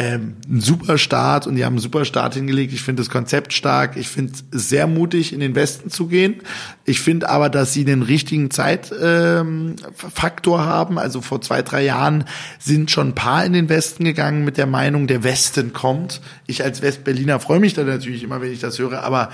ähm, 0.00 0.36
super 0.48 0.96
Start 0.96 1.48
und 1.48 1.56
die 1.56 1.64
haben 1.64 1.72
einen 1.72 1.80
super 1.80 2.04
Start 2.04 2.34
hingelegt. 2.34 2.72
Ich 2.72 2.82
finde 2.82 3.02
das 3.02 3.10
Konzept 3.10 3.52
stark. 3.52 3.96
Ich 3.96 4.06
finde 4.06 4.32
es 4.52 4.68
sehr 4.68 4.86
mutig, 4.86 5.32
in 5.32 5.40
den 5.40 5.56
Westen 5.56 5.90
zu 5.90 6.06
gehen. 6.06 6.36
Ich 6.84 7.00
finde 7.00 7.28
aber, 7.28 7.50
dass 7.50 7.72
sie 7.72 7.84
den 7.84 8.02
richtigen 8.02 8.52
Zeitfaktor 8.52 10.58
ähm, 10.60 10.64
haben. 10.64 11.00
Also 11.00 11.20
vor 11.20 11.40
zwei, 11.40 11.62
drei 11.62 11.82
Jahren 11.82 12.26
sind 12.60 12.92
schon 12.92 13.08
ein 13.08 13.14
paar 13.16 13.44
in 13.44 13.52
den 13.52 13.68
Westen 13.68 14.04
gegangen 14.04 14.44
mit 14.44 14.56
der 14.56 14.66
Meinung, 14.66 15.08
der 15.08 15.24
Westen 15.24 15.72
kommt. 15.72 16.20
Ich 16.46 16.62
als 16.62 16.80
Westberliner 16.80 17.40
freue 17.40 17.58
mich 17.58 17.74
da 17.74 17.82
natürlich 17.82 18.22
immer, 18.22 18.40
wenn 18.40 18.52
ich 18.52 18.60
das 18.60 18.78
höre. 18.78 19.02
Aber 19.02 19.30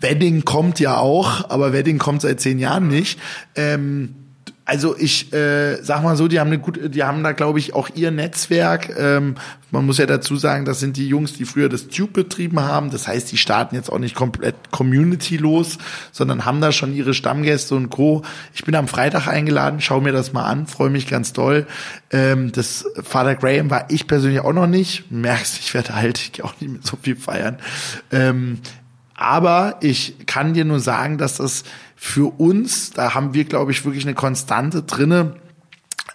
Wedding 0.00 0.44
kommt 0.44 0.78
ja 0.78 0.98
auch, 0.98 1.48
aber 1.48 1.72
Wedding 1.72 1.96
kommt 1.96 2.20
seit 2.20 2.38
zehn 2.38 2.58
Jahren 2.58 2.88
nicht. 2.88 3.18
Ähm, 3.56 4.21
also 4.64 4.96
ich 4.96 5.32
äh, 5.32 5.82
sag 5.82 6.02
mal 6.02 6.16
so, 6.16 6.28
die 6.28 6.38
haben 6.38 6.48
eine 6.48 6.58
gute, 6.58 6.88
die 6.88 7.02
haben 7.02 7.24
da 7.24 7.32
glaube 7.32 7.58
ich 7.58 7.74
auch 7.74 7.88
ihr 7.94 8.10
Netzwerk. 8.10 8.96
Ähm, 8.96 9.34
man 9.72 9.86
muss 9.86 9.98
ja 9.98 10.06
dazu 10.06 10.36
sagen, 10.36 10.64
das 10.64 10.80
sind 10.80 10.96
die 10.96 11.08
Jungs, 11.08 11.32
die 11.32 11.44
früher 11.44 11.68
das 11.68 11.88
Tube 11.88 12.12
betrieben 12.12 12.60
haben. 12.60 12.90
Das 12.90 13.08
heißt, 13.08 13.32
die 13.32 13.38
starten 13.38 13.74
jetzt 13.74 13.90
auch 13.90 13.98
nicht 13.98 14.14
komplett 14.14 14.54
Community-los, 14.70 15.78
sondern 16.12 16.44
haben 16.44 16.60
da 16.60 16.72
schon 16.72 16.94
ihre 16.94 17.14
Stammgäste 17.14 17.74
und 17.74 17.90
Co. 17.90 18.22
Ich 18.54 18.64
bin 18.64 18.74
am 18.74 18.86
Freitag 18.86 19.26
eingeladen, 19.26 19.80
schau 19.80 20.00
mir 20.00 20.12
das 20.12 20.32
mal 20.32 20.44
an, 20.44 20.66
freue 20.66 20.90
mich 20.90 21.08
ganz 21.08 21.32
doll. 21.32 21.66
Ähm, 22.10 22.52
das 22.52 22.84
Father 23.02 23.34
Graham 23.34 23.70
war 23.70 23.86
ich 23.88 24.06
persönlich 24.06 24.40
auch 24.40 24.52
noch 24.52 24.66
nicht. 24.66 25.10
Merkst, 25.10 25.58
ich 25.58 25.74
werde 25.74 25.96
halt 25.96 26.30
ich 26.32 26.44
auch 26.44 26.54
nicht 26.60 26.70
mehr 26.70 26.82
so 26.82 26.96
viel 27.00 27.16
feiern. 27.16 27.56
Ähm, 28.12 28.58
aber 29.22 29.76
ich 29.80 30.26
kann 30.26 30.54
dir 30.54 30.64
nur 30.64 30.80
sagen, 30.80 31.18
dass 31.18 31.36
das 31.36 31.64
für 31.96 32.40
uns, 32.40 32.90
da 32.90 33.14
haben 33.14 33.34
wir, 33.34 33.44
glaube 33.44 33.72
ich, 33.72 33.84
wirklich 33.84 34.04
eine 34.04 34.14
Konstante 34.14 34.82
drinne, 34.82 35.36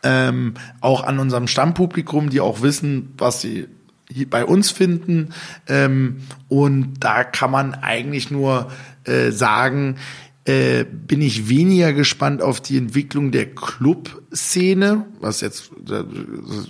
ähm, 0.04 0.54
auch 0.82 1.04
an 1.04 1.20
unserem 1.20 1.48
Stammpublikum, 1.48 2.30
die 2.30 2.42
auch 2.42 2.62
wissen, 2.62 3.14
was 3.18 3.42
sie 3.42 3.68
bei 4.30 4.46
uns 4.46 4.72
finden. 4.72 5.34
Ähm, 5.68 6.18
und 6.50 6.96
da 7.00 7.24
kann 7.24 7.52
man 7.52 7.74
eigentlich 7.74 8.32
nur 8.32 8.72
äh, 9.06 9.32
sagen, 9.32 9.98
äh, 10.46 10.86
bin 10.86 11.22
ich 11.22 11.50
weniger 11.50 11.92
gespannt 11.92 12.42
auf 12.42 12.62
die 12.62 12.78
Entwicklung 12.78 13.32
der 13.32 13.54
Club-Szene, 13.54 15.06
was 15.20 15.42
jetzt, 15.42 15.72
du 15.78 16.06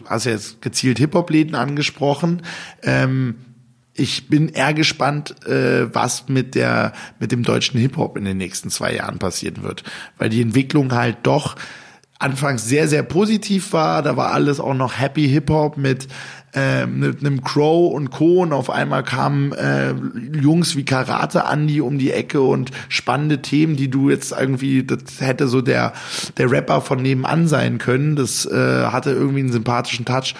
hast 0.05 0.25
ja 0.25 0.31
jetzt 0.31 0.61
gezielt 0.61 0.97
Hip-Hop-Läden 0.97 1.53
angesprochen. 1.53 2.41
Ähm, 2.81 3.35
ich 3.97 4.29
bin 4.29 4.49
eher 4.49 4.73
gespannt, 4.73 5.35
äh, 5.47 5.93
was 5.93 6.29
mit 6.29 6.55
der 6.55 6.93
mit 7.19 7.31
dem 7.31 7.43
deutschen 7.43 7.79
Hip 7.79 7.97
Hop 7.97 8.17
in 8.17 8.25
den 8.25 8.37
nächsten 8.37 8.69
zwei 8.69 8.93
Jahren 8.93 9.19
passieren 9.19 9.63
wird, 9.63 9.83
weil 10.17 10.29
die 10.29 10.41
Entwicklung 10.41 10.93
halt 10.93 11.17
doch 11.23 11.55
anfangs 12.19 12.65
sehr 12.65 12.87
sehr 12.87 13.03
positiv 13.03 13.73
war. 13.73 14.01
Da 14.01 14.15
war 14.15 14.31
alles 14.31 14.59
auch 14.59 14.73
noch 14.73 14.99
Happy 14.99 15.27
Hip 15.27 15.49
Hop 15.49 15.77
mit 15.77 16.07
äh, 16.53 16.85
mit 16.85 17.19
einem 17.19 17.43
Crow 17.43 17.93
und 17.93 18.09
Co. 18.11 18.41
Und 18.41 18.53
auf 18.53 18.69
einmal 18.69 19.03
kamen 19.03 19.51
äh, 19.53 19.93
Jungs 20.39 20.75
wie 20.75 20.85
Karate 20.85 21.43
Andy 21.51 21.81
um 21.81 21.97
die 21.97 22.11
Ecke 22.11 22.41
und 22.41 22.71
spannende 22.89 23.41
Themen, 23.41 23.75
die 23.75 23.89
du 23.89 24.09
jetzt 24.09 24.31
irgendwie, 24.31 24.83
das 24.83 25.19
hätte 25.19 25.47
so 25.47 25.61
der 25.61 25.93
der 26.37 26.51
Rapper 26.51 26.81
von 26.81 27.01
nebenan 27.01 27.47
sein 27.47 27.77
können. 27.77 28.15
Das 28.15 28.45
äh, 28.45 28.85
hatte 28.85 29.11
irgendwie 29.11 29.41
einen 29.41 29.51
sympathischen 29.51 30.05
Touch. 30.05 30.35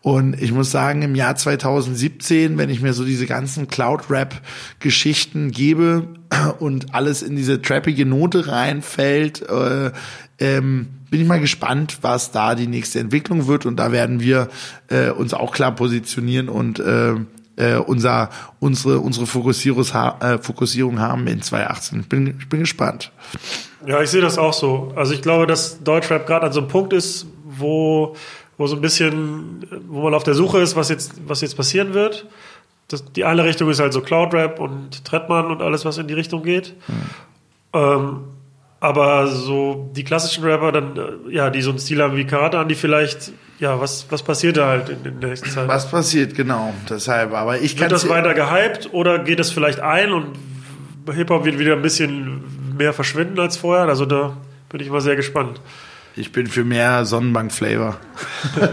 Und 0.00 0.40
ich 0.40 0.52
muss 0.52 0.70
sagen, 0.70 1.02
im 1.02 1.14
Jahr 1.14 1.34
2017, 1.34 2.56
wenn 2.56 2.70
ich 2.70 2.80
mir 2.80 2.92
so 2.92 3.04
diese 3.04 3.26
ganzen 3.26 3.68
Cloud-Rap-Geschichten 3.68 5.50
gebe 5.50 6.08
und 6.60 6.94
alles 6.94 7.22
in 7.22 7.36
diese 7.36 7.60
trappige 7.60 8.06
Note 8.06 8.46
reinfällt, 8.46 9.42
äh, 9.48 9.90
ähm, 10.38 10.88
bin 11.10 11.20
ich 11.20 11.26
mal 11.26 11.40
gespannt, 11.40 11.98
was 12.02 12.30
da 12.30 12.54
die 12.54 12.66
nächste 12.66 13.00
Entwicklung 13.00 13.46
wird. 13.48 13.66
Und 13.66 13.76
da 13.76 13.92
werden 13.92 14.20
wir 14.20 14.48
äh, 14.88 15.10
uns 15.10 15.34
auch 15.34 15.52
klar 15.52 15.74
positionieren 15.74 16.48
und 16.48 16.78
äh, 16.78 17.14
äh, 17.58 17.76
unser, 17.76 18.30
unsere, 18.60 19.00
unsere 19.00 19.24
äh, 19.24 20.38
Fokussierung 20.38 21.00
haben 21.00 21.26
in 21.26 21.42
2018. 21.42 22.00
Ich 22.00 22.08
bin, 22.08 22.38
ich 22.38 22.48
bin 22.48 22.60
gespannt. 22.60 23.10
Ja, 23.86 24.00
ich 24.00 24.10
sehe 24.10 24.20
das 24.20 24.38
auch 24.38 24.52
so. 24.52 24.92
Also 24.94 25.12
ich 25.12 25.22
glaube, 25.22 25.46
dass 25.46 25.82
Deutschrap 25.82 26.26
gerade 26.26 26.46
an 26.46 26.52
so 26.52 26.60
einem 26.60 26.68
Punkt 26.68 26.92
ist, 26.92 27.26
wo 27.44 28.14
wo 28.58 28.66
so 28.66 28.76
ein 28.76 28.82
bisschen, 28.82 29.64
wo 29.88 30.02
man 30.02 30.14
auf 30.14 30.24
der 30.24 30.34
Suche 30.34 30.58
ist, 30.58 30.76
was 30.76 30.88
jetzt, 30.90 31.14
was 31.26 31.40
jetzt 31.40 31.56
passieren 31.56 31.94
wird. 31.94 32.26
Das, 32.88 33.04
die 33.12 33.24
eine 33.24 33.44
Richtung 33.44 33.70
ist 33.70 33.80
halt 33.80 33.92
so 33.92 34.00
Cloud 34.00 34.34
Rap 34.34 34.58
und 34.60 35.04
Trettmann 35.04 35.46
und 35.46 35.62
alles, 35.62 35.84
was 35.84 35.98
in 35.98 36.08
die 36.08 36.14
Richtung 36.14 36.42
geht. 36.42 36.74
Mhm. 36.88 36.94
Ähm, 37.72 38.20
aber 38.80 39.26
so 39.26 39.90
die 39.94 40.04
klassischen 40.04 40.44
Rapper, 40.44 40.72
dann, 40.72 40.96
äh, 40.96 41.34
ja, 41.34 41.50
die 41.50 41.62
so 41.62 41.70
einen 41.70 41.78
Stil 41.78 42.00
haben 42.02 42.16
wie 42.16 42.24
Karate, 42.24 42.64
die 42.66 42.76
vielleicht, 42.76 43.32
ja, 43.58 43.80
was, 43.80 44.06
was 44.10 44.22
passiert 44.22 44.56
da 44.56 44.68
halt 44.68 44.88
in, 44.88 45.04
in 45.04 45.20
der 45.20 45.30
nächsten 45.30 45.50
Zeit? 45.50 45.68
Was 45.68 45.90
passiert, 45.90 46.34
genau, 46.34 46.72
deshalb, 46.88 47.34
aber 47.34 47.60
ich 47.60 47.76
kann. 47.76 47.90
Wird 47.90 47.92
das 47.92 48.08
weiter 48.08 48.34
gehypt 48.34 48.90
oder 48.92 49.18
geht 49.18 49.40
es 49.40 49.50
vielleicht 49.50 49.80
ein 49.80 50.12
und 50.12 50.38
Hip-Hop 51.12 51.44
wird 51.44 51.58
wieder 51.58 51.74
ein 51.74 51.82
bisschen 51.82 52.76
mehr 52.76 52.92
verschwinden 52.92 53.40
als 53.40 53.56
vorher? 53.56 53.86
Also 53.88 54.06
da 54.06 54.36
bin 54.68 54.80
ich 54.80 54.90
mal 54.90 55.00
sehr 55.00 55.16
gespannt. 55.16 55.60
Ich 56.18 56.32
bin 56.32 56.48
für 56.48 56.64
mehr 56.64 57.04
Sonnenbank-Flavor. 57.04 57.96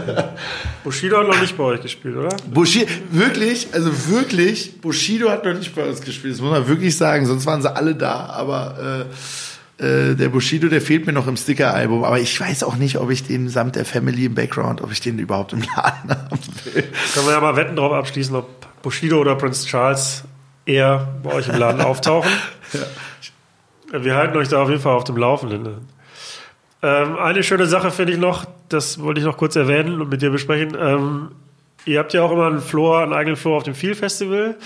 Bushido 0.84 1.18
hat 1.18 1.28
noch 1.28 1.40
nicht 1.40 1.56
bei 1.56 1.62
euch 1.62 1.80
gespielt, 1.80 2.16
oder? 2.16 2.36
Bushido, 2.52 2.90
wirklich, 3.10 3.68
also 3.72 3.90
wirklich, 4.10 4.80
Bushido 4.80 5.30
hat 5.30 5.44
noch 5.44 5.54
nicht 5.54 5.72
bei 5.72 5.84
uns 5.88 6.00
gespielt. 6.00 6.34
Das 6.34 6.40
muss 6.40 6.50
man 6.50 6.66
wirklich 6.66 6.96
sagen, 6.96 7.24
sonst 7.24 7.46
waren 7.46 7.62
sie 7.62 7.74
alle 7.74 7.94
da. 7.94 8.26
Aber 8.26 9.06
äh, 9.78 9.84
äh, 9.84 10.16
der 10.16 10.28
Bushido, 10.28 10.66
der 10.66 10.80
fehlt 10.80 11.06
mir 11.06 11.12
noch 11.12 11.28
im 11.28 11.36
Sticker-Album. 11.36 12.02
Aber 12.02 12.18
ich 12.18 12.40
weiß 12.40 12.64
auch 12.64 12.74
nicht, 12.74 12.98
ob 12.98 13.10
ich 13.10 13.22
den 13.22 13.48
samt 13.48 13.76
der 13.76 13.84
Family 13.84 14.24
im 14.24 14.34
Background, 14.34 14.82
ob 14.82 14.90
ich 14.90 15.00
den 15.00 15.20
überhaupt 15.20 15.52
im 15.52 15.60
Laden 15.60 16.10
haben 16.16 16.40
will. 16.64 16.82
Können 17.14 17.26
wir 17.26 17.32
ja 17.32 17.40
mal 17.40 17.54
Wetten 17.54 17.76
drauf 17.76 17.92
abschließen, 17.92 18.34
ob 18.34 18.82
Bushido 18.82 19.20
oder 19.20 19.36
Prince 19.36 19.66
Charles 19.68 20.24
eher 20.64 21.14
bei 21.22 21.32
euch 21.32 21.48
im 21.48 21.58
Laden 21.58 21.80
auftauchen. 21.80 22.30
ja. 22.72 24.02
Wir 24.02 24.16
halten 24.16 24.36
euch 24.36 24.48
da 24.48 24.62
auf 24.62 24.68
jeden 24.68 24.82
Fall 24.82 24.94
auf 24.94 25.04
dem 25.04 25.16
Laufenden. 25.16 25.86
Ähm, 26.82 27.16
eine 27.16 27.42
schöne 27.42 27.66
Sache 27.66 27.90
finde 27.90 28.12
ich 28.12 28.18
noch, 28.18 28.44
das 28.68 29.00
wollte 29.00 29.20
ich 29.20 29.26
noch 29.26 29.36
kurz 29.36 29.56
erwähnen 29.56 30.00
und 30.00 30.10
mit 30.10 30.22
dir 30.22 30.30
besprechen. 30.30 30.76
Ähm, 30.78 31.30
ihr 31.84 31.98
habt 31.98 32.12
ja 32.12 32.22
auch 32.22 32.32
immer 32.32 32.46
einen 32.46 32.60
Floor, 32.60 33.02
einen 33.02 33.12
eigenen 33.12 33.36
Floor 33.36 33.58
auf 33.58 33.62
dem 33.62 33.74
Feel 33.74 33.94
Festival. 33.94 34.56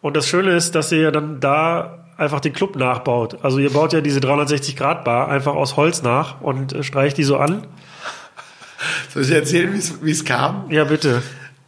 Und 0.00 0.16
das 0.16 0.26
Schöne 0.26 0.52
ist, 0.54 0.74
dass 0.74 0.90
ihr 0.92 1.12
dann 1.12 1.40
da 1.40 1.98
einfach 2.16 2.40
den 2.40 2.52
Club 2.52 2.76
nachbaut. 2.76 3.38
Also 3.42 3.58
ihr 3.58 3.70
baut 3.70 3.92
ja 3.92 4.00
diese 4.00 4.20
360 4.20 4.76
Grad 4.76 5.04
Bar 5.04 5.28
einfach 5.28 5.54
aus 5.54 5.76
Holz 5.76 6.02
nach 6.02 6.40
und 6.40 6.72
äh, 6.72 6.82
streicht 6.82 7.16
die 7.16 7.24
so 7.24 7.38
an. 7.38 7.66
Soll 9.10 9.22
ich 9.22 9.30
erzählen, 9.30 9.80
wie 10.02 10.10
es 10.10 10.24
kam? 10.24 10.70
Ja, 10.70 10.84
bitte. 10.84 11.22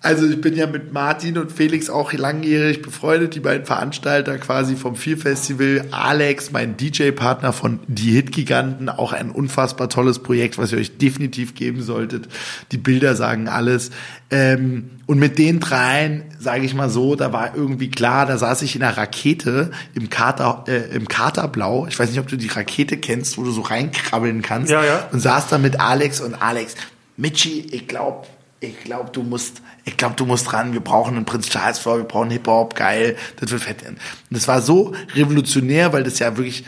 Also 0.05 0.28
ich 0.28 0.40
bin 0.40 0.57
ja 0.57 0.66
mit 0.66 0.92
Martin 0.92 1.38
und 1.38 1.53
Felix 1.53 1.88
auch 1.88 2.12
langjährig 2.12 2.82
befreundet, 2.82 3.36
die 3.36 3.40
beiden 3.40 3.64
Veranstalter 3.64 4.36
quasi 4.38 4.74
vom 4.74 4.96
Vier 4.96 5.16
Festival. 5.16 5.84
Alex, 5.92 6.50
mein 6.50 6.76
DJ-Partner 6.76 7.53
von 7.53 7.78
Die 7.86 8.11
Hit-Giganten, 8.11 8.88
auch 8.88 9.12
ein 9.12 9.30
unfassbar 9.30 9.88
tolles 9.88 10.18
Projekt, 10.18 10.59
was 10.59 10.72
ihr 10.72 10.78
euch 10.78 10.98
definitiv 10.98 11.55
geben 11.55 11.82
solltet. 11.82 12.26
Die 12.72 12.78
Bilder 12.78 13.14
sagen 13.14 13.48
alles. 13.48 13.92
Ähm, 14.30 14.90
und 15.07 15.20
mit 15.20 15.38
den 15.38 15.61
dreien, 15.61 16.24
sage 16.36 16.64
ich 16.64 16.74
mal 16.74 16.90
so, 16.90 17.14
da 17.14 17.32
war 17.32 17.55
irgendwie 17.55 17.90
klar, 17.90 18.26
da 18.26 18.38
saß 18.38 18.62
ich 18.62 18.74
in 18.74 18.82
einer 18.82 18.96
Rakete 18.96 19.70
im 19.94 20.11
Kater, 20.11 20.64
äh, 20.66 20.96
im 20.96 21.07
Katerblau. 21.07 21.86
Ich 21.86 21.96
weiß 21.96 22.11
nicht, 22.11 22.18
ob 22.18 22.26
du 22.26 22.36
die 22.36 22.48
Rakete 22.48 22.96
kennst, 22.96 23.38
wo 23.38 23.44
du 23.44 23.53
so 23.53 23.61
reinkrabbeln 23.61 24.42
kannst. 24.42 24.68
Ja, 24.72 24.84
ja. 24.84 25.09
Und 25.12 25.20
saß 25.20 25.46
da 25.46 25.59
mit 25.59 25.78
Alex 25.78 26.20
und 26.20 26.34
Alex. 26.34 26.74
Michi, 27.16 27.68
ich 27.70 27.86
glaube, 27.86 28.26
ich 28.62 28.84
glaube, 28.84 29.10
du 29.10 29.22
musst, 29.22 29.60
ich 29.84 29.96
glaube, 29.96 30.14
du 30.14 30.24
musst 30.24 30.52
ran. 30.52 30.72
Wir 30.72 30.80
brauchen 30.80 31.16
einen 31.16 31.24
Prinz 31.24 31.48
Charles 31.48 31.80
Floor, 31.80 31.98
wir 31.98 32.04
brauchen 32.04 32.30
Hip 32.30 32.46
Hop, 32.46 32.76
geil, 32.76 33.16
das 33.36 33.50
wird 33.50 33.62
fett. 33.62 33.82
Und 33.86 33.98
das 34.30 34.46
war 34.46 34.62
so 34.62 34.94
revolutionär, 35.14 35.92
weil 35.92 36.04
das 36.04 36.20
ja 36.20 36.36
wirklich 36.36 36.64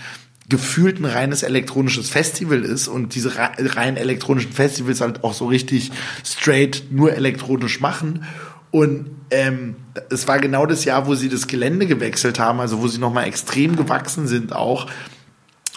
gefühlt 0.48 1.00
ein 1.00 1.04
reines 1.04 1.42
elektronisches 1.42 2.10
Festival 2.10 2.64
ist 2.64 2.88
und 2.88 3.14
diese 3.14 3.32
rein 3.36 3.96
elektronischen 3.96 4.52
Festivals 4.52 5.00
halt 5.00 5.24
auch 5.24 5.32
so 5.32 5.46
richtig 5.46 5.90
straight 6.24 6.84
nur 6.90 7.14
elektronisch 7.14 7.80
machen. 7.80 8.24
Und 8.70 9.10
ähm, 9.30 9.76
es 10.10 10.26
war 10.26 10.40
genau 10.40 10.66
das 10.66 10.84
Jahr, 10.84 11.06
wo 11.06 11.14
sie 11.14 11.28
das 11.28 11.46
Gelände 11.46 11.86
gewechselt 11.86 12.40
haben, 12.40 12.58
also 12.58 12.82
wo 12.82 12.88
sie 12.88 12.98
nochmal 12.98 13.26
extrem 13.26 13.76
gewachsen 13.76 14.26
sind 14.26 14.52
auch. 14.52 14.90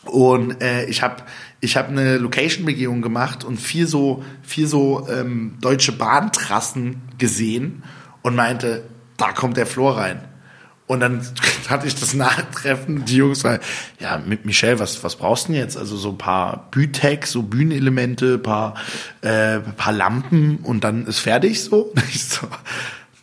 Und 0.03 0.61
äh, 0.61 0.85
ich 0.85 1.03
habe 1.03 1.23
ich 1.59 1.75
habe 1.77 1.89
eine 1.89 2.17
Location-Begehung 2.17 3.01
gemacht 3.01 3.43
und 3.43 3.57
vier 3.57 3.87
so, 3.87 4.23
vier 4.43 4.67
so 4.67 5.07
ähm, 5.09 5.57
deutsche 5.61 5.91
Bahntrassen 5.91 7.01
gesehen 7.17 7.83
und 8.21 8.35
meinte, 8.35 8.83
da 9.17 9.31
kommt 9.31 9.57
der 9.57 9.65
Flor 9.65 9.97
rein. 9.97 10.21
Und 10.85 11.01
dann 11.01 11.27
hatte 11.69 11.87
ich 11.87 11.95
das 11.95 12.13
Nachtreffen, 12.13 13.05
die 13.05 13.17
Jungs 13.17 13.41
sagen, 13.41 13.61
ja, 13.99 14.17
mit 14.17 14.45
Michelle, 14.45 14.79
was, 14.79 15.03
was 15.03 15.15
brauchst 15.15 15.47
du 15.47 15.53
denn 15.53 15.61
jetzt? 15.61 15.77
Also 15.77 15.97
so 15.97 16.09
ein 16.09 16.17
paar 16.17 16.69
Bütex, 16.71 17.31
so 17.31 17.43
Bühnenelemente, 17.43 18.37
paar, 18.37 18.75
äh, 19.21 19.59
paar 19.59 19.93
Lampen 19.93 20.57
und 20.57 20.83
dann 20.83 21.05
ist 21.07 21.19
fertig 21.19 21.63
so. 21.63 21.91
Und 21.93 22.03
ich 22.09 22.23
so, 22.23 22.47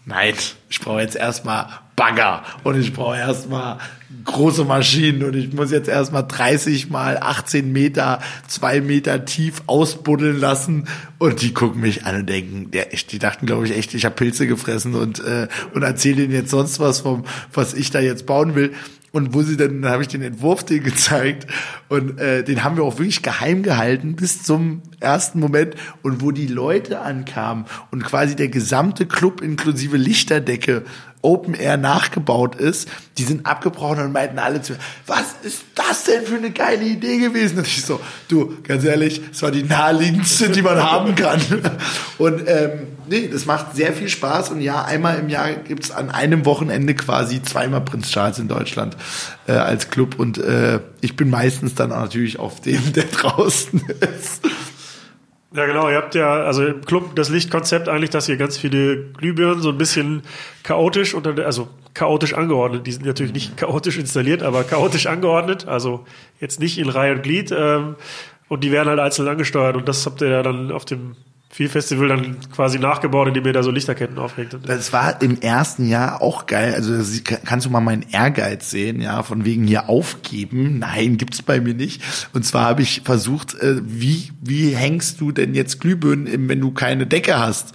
nein, 0.05 0.35
ich 0.69 0.81
brauche 0.81 1.01
jetzt 1.01 1.17
erstmal 1.17 1.69
Bagger. 1.97 2.43
Und 2.65 2.79
ich 2.79 2.93
brauche 2.93 3.17
erstmal 3.17 3.79
große 4.25 4.65
Maschinen. 4.65 5.23
Und 5.25 5.35
ich 5.35 5.53
muss 5.53 5.71
jetzt 5.71 5.89
erstmal 5.89 6.27
30 6.27 6.91
mal 6.91 7.19
18 7.19 7.73
Meter, 7.73 8.21
zwei 8.49 8.81
Meter 8.81 9.25
tief 9.25 9.63
ausbuddeln 9.67 10.39
lassen. 10.39 10.89
Und 11.19 11.43
die 11.43 11.55
gucken 11.55 11.81
mich 11.81 12.05
an 12.05 12.17
und 12.17 12.29
denken, 12.29 12.71
der, 12.71 12.87
die 13.11 13.19
dachten 13.19 13.47
glaube 13.47 13.67
ich 13.67 13.77
echt, 13.77 13.95
ich 13.95 14.05
habe 14.05 14.15
Pilze 14.15 14.47
gefressen 14.47 14.95
und 14.95 15.21
äh, 15.21 15.49
und 15.73 15.83
erzähle 15.83 16.25
ihnen 16.25 16.33
jetzt 16.33 16.51
sonst 16.51 16.81
was 16.81 17.01
vom, 17.01 17.25
was 17.53 17.75
ich 17.75 17.91
da 17.91 18.01
jetzt 18.01 18.27
bauen 18.27 18.55
will. 18.55 18.73
Und 19.13 19.33
wo 19.33 19.43
sie 19.43 19.57
dann, 19.57 19.81
dann 19.81 19.93
habe 19.93 20.03
ich 20.03 20.09
den 20.09 20.23
Entwurf 20.23 20.65
denen 20.65 20.83
gezeigt. 20.83 21.47
Und 21.89 22.19
äh, 22.19 22.43
den 22.43 22.65
haben 22.65 22.77
wir 22.77 22.83
auch 22.83 22.99
wirklich 22.99 23.23
geheim 23.23 23.63
gehalten 23.63 24.17
bis 24.17 24.43
zum 24.43 24.83
ersten 24.99 25.39
Moment. 25.39 25.77
Und 26.03 26.21
wo 26.21 26.33
die 26.33 26.49
Leute 26.49 27.01
ankamen 27.01 27.67
und 27.93 28.03
quasi 28.03 28.35
der 28.35 28.49
gesamte 28.49 29.07
Club 29.07 29.41
inklusive 29.41 29.97
Lichterdecke 29.97 30.83
Open 31.25 31.55
Air 31.55 31.77
nachgebaut 31.77 32.55
ist, 32.57 32.89
die 33.19 33.25
sind 33.25 33.47
abgebrochen 33.47 34.01
und 34.01 34.13
meinten 34.13 34.39
alle 34.39 34.61
zu 34.61 34.75
mir, 34.75 34.79
was 35.07 35.35
ist 35.43 35.63
das 35.75 36.05
denn 36.05 36.25
für 36.25 36.37
eine 36.37 36.51
geile 36.51 36.85
Idee 36.85 37.19
gewesen? 37.19 37.59
Und 37.59 37.67
ich 37.67 37.85
so, 37.85 38.01
du, 38.29 38.59
ganz 38.63 38.85
ehrlich, 38.85 39.23
es 39.33 39.43
war 39.43 39.51
die 39.51 39.63
naheliegendste, 39.63 40.51
die 40.51 40.63
man 40.63 40.83
haben 40.83 41.15
kann. 41.15 41.41
Und 42.19 42.45
ähm, 42.47 42.87
nee, 43.09 43.29
das 43.29 43.47
macht 43.47 43.75
sehr 43.75 43.93
viel 43.93 44.09
Spaß 44.09 44.51
und 44.51 44.61
ja, 44.61 44.85
einmal 44.85 45.19
im 45.19 45.29
Jahr 45.29 45.53
gibt's 45.53 45.91
an 45.91 46.11
einem 46.11 46.45
Wochenende 46.47 46.95
quasi 46.95 47.43
zweimal 47.43 47.81
Prinz 47.81 48.11
Charles 48.11 48.39
in 48.39 48.47
Deutschland 48.47 48.97
äh, 49.47 49.53
als 49.53 49.91
Club 49.91 50.19
und 50.19 50.39
äh, 50.39 50.79
ich 51.01 51.17
bin 51.17 51.29
meistens 51.29 51.75
dann 51.75 51.91
natürlich 51.91 52.39
auf 52.39 52.61
dem, 52.61 52.93
der 52.93 53.05
draußen 53.13 53.83
ist. 54.17 54.43
Ja, 55.55 55.67
genau. 55.67 55.89
Ihr 55.89 55.97
habt 55.97 56.17
ja, 56.17 56.43
also 56.43 56.67
im 56.67 56.85
Club 56.85 57.15
das 57.15 57.29
Lichtkonzept 57.29 57.89
eigentlich, 57.89 58.11
dass 58.11 58.29
ihr 58.29 58.37
ganz 58.37 58.59
viele 58.59 59.05
Glühbirnen 59.13 59.63
so 59.63 59.69
ein 59.69 59.79
bisschen 59.79 60.23
chaotisch 60.65 61.15
unter, 61.15 61.47
also 61.47 61.69
chaotisch 61.95 62.35
angeordnet. 62.35 62.89
Die 62.89 62.93
sind 62.93 63.07
natürlich 63.07 63.33
nicht 63.33 63.57
chaotisch 63.57 63.97
installiert, 63.97 64.43
aber 64.43 64.65
chaotisch 64.65 65.07
angeordnet. 65.07 65.69
Also 65.69 66.05
jetzt 66.41 66.59
nicht 66.59 66.79
in 66.79 66.89
Reihe 66.89 67.13
und 67.13 67.23
Glied. 67.23 67.55
Ähm, 67.57 67.95
und 68.49 68.65
die 68.65 68.73
werden 68.73 68.89
halt 68.89 68.99
einzeln 68.99 69.29
angesteuert. 69.29 69.77
Und 69.77 69.89
das 69.89 70.05
habt 70.07 70.21
ihr 70.23 70.29
ja 70.29 70.43
dann 70.43 70.73
auf 70.73 70.85
dem 70.85 71.15
viel 71.55 71.69
Festival 71.69 72.09
dann 72.09 72.37
quasi 72.53 72.81
nachgebaut, 72.81 73.29
indem 73.29 73.47
ihr 73.47 73.53
da 73.53 73.63
so 73.63 73.71
Lichterketten 73.71 74.19
aufhängt. 74.19 74.59
Das 74.67 74.93
war 74.93 75.23
im 75.23 75.41
ersten 75.41 75.87
Jahr 75.87 76.21
auch 76.21 76.47
geil. 76.47 76.75
Also 76.75 76.95
kannst 77.45 77.65
du 77.65 77.71
mal 77.71 77.81
meinen 77.81 78.05
Ehrgeiz 78.11 78.71
sehen, 78.71 79.01
ja, 79.01 79.23
von 79.23 79.45
wegen 79.45 79.65
hier 79.65 79.89
aufgeben. 79.89 80.81
Nein, 80.81 81.17
gibt's 81.17 81.43
bei 81.43 81.61
mir 81.61 81.75
nicht. 81.75 82.03
Und 82.33 82.45
zwar 82.45 82.65
habe 82.65 82.83
ich 82.83 83.03
versucht, 83.05 83.55
äh, 83.55 83.77
wie 83.85 84.33
wie 84.41 84.75
hängst 84.75 85.21
du 85.21 85.31
denn 85.31 85.55
jetzt 85.55 85.81
Glühbirnen, 85.81 86.49
wenn 86.49 86.61
du 86.61 86.73
keine 86.73 87.07
Decke 87.07 87.39
hast? 87.39 87.73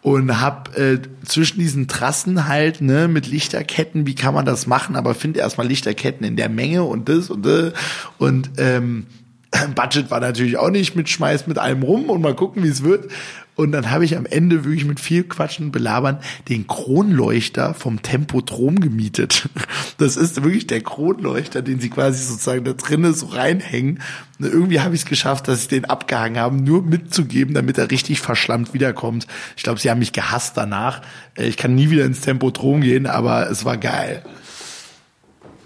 und 0.00 0.40
hab 0.40 0.76
äh, 0.76 0.98
zwischen 1.24 1.60
diesen 1.60 1.86
Trassen 1.86 2.48
halt 2.48 2.80
ne 2.80 3.06
mit 3.06 3.28
Lichterketten, 3.28 4.04
wie 4.04 4.16
kann 4.16 4.34
man 4.34 4.44
das 4.44 4.66
machen? 4.66 4.96
Aber 4.96 5.14
finde 5.14 5.38
erstmal 5.38 5.68
Lichterketten 5.68 6.26
in 6.26 6.34
der 6.34 6.48
Menge 6.48 6.82
und 6.82 7.08
das 7.08 7.30
und 7.30 7.46
das 7.46 7.72
und 8.18 8.50
ähm, 8.58 9.06
Budget 9.74 10.10
war 10.10 10.20
natürlich 10.20 10.56
auch 10.56 10.70
nicht 10.70 10.96
mit 10.96 11.08
Schmeiß 11.08 11.46
mit 11.46 11.58
allem 11.58 11.82
rum 11.82 12.10
und 12.10 12.20
mal 12.20 12.34
gucken, 12.34 12.62
wie 12.62 12.68
es 12.68 12.82
wird. 12.82 13.10
Und 13.54 13.72
dann 13.72 13.90
habe 13.90 14.06
ich 14.06 14.16
am 14.16 14.24
Ende 14.24 14.64
wirklich 14.64 14.86
mit 14.86 14.98
viel 14.98 15.24
Quatschen 15.24 15.72
Belabern 15.72 16.18
den 16.48 16.66
Kronleuchter 16.66 17.74
vom 17.74 18.02
Tempodrom 18.02 18.80
gemietet. 18.80 19.48
Das 19.98 20.16
ist 20.16 20.42
wirklich 20.42 20.66
der 20.66 20.80
Kronleuchter, 20.80 21.62
den 21.62 21.78
sie 21.78 21.90
quasi 21.90 22.24
sozusagen 22.24 22.64
da 22.64 22.72
drinnen 22.72 23.14
so 23.14 23.26
reinhängen. 23.26 24.00
Und 24.40 24.46
irgendwie 24.46 24.80
habe 24.80 24.96
ich 24.96 25.02
es 25.02 25.06
geschafft, 25.06 25.46
dass 25.46 25.62
ich 25.62 25.68
den 25.68 25.84
abgehangen 25.84 26.40
habe, 26.40 26.56
nur 26.56 26.82
mitzugeben, 26.82 27.54
damit 27.54 27.78
er 27.78 27.90
richtig 27.90 28.20
verschlammt 28.20 28.74
wiederkommt. 28.74 29.28
Ich 29.56 29.62
glaube, 29.62 29.78
sie 29.78 29.90
haben 29.90 30.00
mich 30.00 30.12
gehasst 30.12 30.56
danach. 30.56 31.02
Äh, 31.36 31.46
ich 31.46 31.56
kann 31.56 31.76
nie 31.76 31.90
wieder 31.90 32.04
ins 32.04 32.22
Tempodrom 32.22 32.80
gehen, 32.80 33.06
aber 33.06 33.48
es 33.48 33.64
war 33.64 33.76
geil. 33.76 34.24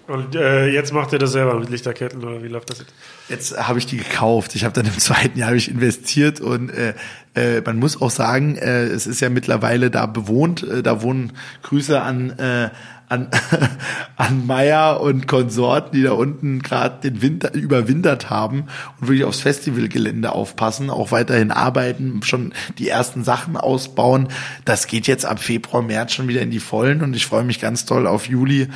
Und 0.08 0.36
äh, 0.36 0.68
jetzt 0.68 0.92
macht 0.92 1.12
ihr 1.12 1.18
das 1.18 1.32
selber 1.32 1.58
mit 1.58 1.68
Lichterketten 1.68 2.22
oder 2.22 2.42
wie 2.42 2.48
läuft 2.48 2.70
das 2.70 2.78
jetzt? 2.78 2.94
Jetzt 3.28 3.68
habe 3.68 3.78
ich 3.78 3.86
die 3.86 3.96
gekauft. 3.96 4.54
Ich 4.54 4.64
habe 4.64 4.72
dann 4.72 4.86
im 4.86 4.98
zweiten 4.98 5.38
Jahr 5.38 5.52
ich 5.54 5.68
investiert 5.68 6.40
und 6.40 6.70
äh, 6.70 6.94
äh, 7.34 7.60
man 7.60 7.78
muss 7.78 8.00
auch 8.00 8.10
sagen, 8.10 8.56
äh, 8.56 8.84
es 8.84 9.06
ist 9.06 9.20
ja 9.20 9.30
mittlerweile 9.30 9.90
da 9.90 10.06
bewohnt. 10.06 10.62
Äh, 10.62 10.82
da 10.82 11.02
wohnen 11.02 11.32
Grüße 11.62 12.00
an 12.00 12.30
äh, 12.38 12.70
an, 13.08 13.28
an 14.16 14.46
Meier 14.46 15.00
und 15.00 15.26
Konsorten, 15.26 15.96
die 15.96 16.02
da 16.02 16.12
unten 16.12 16.62
gerade 16.62 17.08
den 17.10 17.22
Winter 17.22 17.54
überwintert 17.54 18.30
haben 18.30 18.66
und 19.00 19.08
wirklich 19.08 19.24
aufs 19.24 19.40
Festivalgelände 19.40 20.32
aufpassen, 20.32 20.90
auch 20.90 21.10
weiterhin 21.10 21.50
arbeiten, 21.50 22.20
schon 22.22 22.52
die 22.78 22.88
ersten 22.88 23.24
Sachen 23.24 23.56
ausbauen. 23.56 24.28
Das 24.64 24.86
geht 24.86 25.06
jetzt 25.06 25.26
ab 25.26 25.40
Februar, 25.40 25.82
März 25.82 26.12
schon 26.12 26.28
wieder 26.28 26.42
in 26.42 26.50
die 26.50 26.60
Vollen 26.60 27.02
und 27.02 27.14
ich 27.14 27.26
freue 27.26 27.44
mich 27.44 27.60
ganz 27.60 27.84
toll 27.84 28.06
auf 28.06 28.28
Juli 28.28 28.68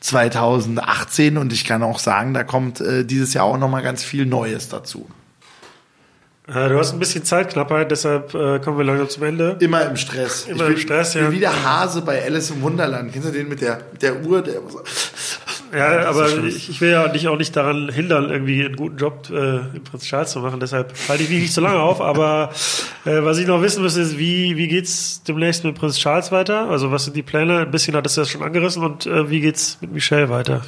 2018 0.00 1.36
und 1.38 1.52
ich 1.52 1.64
kann 1.64 1.82
auch 1.82 1.98
sagen, 1.98 2.34
da 2.34 2.44
kommt 2.44 2.80
äh, 2.80 3.04
dieses 3.04 3.34
Jahr 3.34 3.44
auch 3.44 3.58
noch 3.58 3.70
mal 3.70 3.82
ganz 3.82 4.02
viel 4.02 4.26
Neues 4.26 4.68
dazu. 4.68 5.08
Äh, 6.48 6.70
du 6.70 6.78
hast 6.78 6.94
ein 6.94 6.98
bisschen 6.98 7.24
Zeitknappheit, 7.24 7.90
deshalb 7.90 8.34
äh, 8.34 8.58
kommen 8.58 8.78
wir 8.78 8.84
langsam 8.84 9.08
zum 9.08 9.22
Ende. 9.24 9.56
Immer 9.60 9.82
im 9.82 9.96
Stress. 9.96 10.46
Immer 10.46 10.64
bin, 10.64 10.74
im 10.74 10.78
Stress, 10.78 11.12
ja. 11.12 11.22
Bin 11.22 11.32
wie 11.32 11.40
der 11.40 11.62
Hase 11.62 12.00
bei 12.00 12.24
Alice 12.24 12.50
im 12.50 12.62
Wunderland. 12.62 13.12
Kennst 13.12 13.28
du 13.28 13.32
den 13.32 13.48
mit 13.48 13.60
der, 13.60 13.82
mit 13.92 14.00
der 14.00 14.24
Uhr? 14.24 14.40
Der 14.42 14.54
so 14.54 14.80
ja, 15.76 16.00
aber 16.08 16.38
ich, 16.44 16.70
ich, 16.70 16.80
will 16.80 16.90
ja 16.90 17.08
dich 17.08 17.28
auch 17.28 17.36
nicht 17.36 17.54
daran 17.54 17.90
hindern, 17.90 18.30
irgendwie 18.30 18.64
einen 18.64 18.76
guten 18.76 18.96
Job 18.96 19.28
äh, 19.30 19.58
im 19.58 19.84
Prinz 19.84 20.04
Charles 20.04 20.30
zu 20.30 20.40
machen. 20.40 20.60
Deshalb 20.60 20.94
halte 21.08 21.22
ich 21.22 21.28
mich 21.28 21.42
nicht 21.42 21.52
so 21.52 21.60
lange 21.60 21.80
auf. 21.80 22.00
Aber 22.00 22.50
äh, 23.04 23.22
was 23.22 23.36
ich 23.36 23.46
noch 23.46 23.60
wissen 23.60 23.82
müsste, 23.82 24.00
ist, 24.00 24.18
wie, 24.18 24.56
wie 24.56 24.68
geht's 24.68 25.22
demnächst 25.24 25.64
mit 25.64 25.74
Prinz 25.74 25.98
Charles 25.98 26.32
weiter? 26.32 26.70
Also 26.70 26.90
was 26.90 27.04
sind 27.04 27.16
die 27.16 27.22
Pläne? 27.22 27.60
Ein 27.60 27.70
bisschen 27.70 27.94
hat 27.94 28.06
es 28.06 28.16
ja 28.16 28.24
schon 28.24 28.42
angerissen. 28.42 28.82
Und 28.82 29.06
äh, 29.06 29.28
wie 29.28 29.40
geht's 29.40 29.78
mit 29.80 29.92
Michelle 29.92 30.30
weiter? 30.30 30.62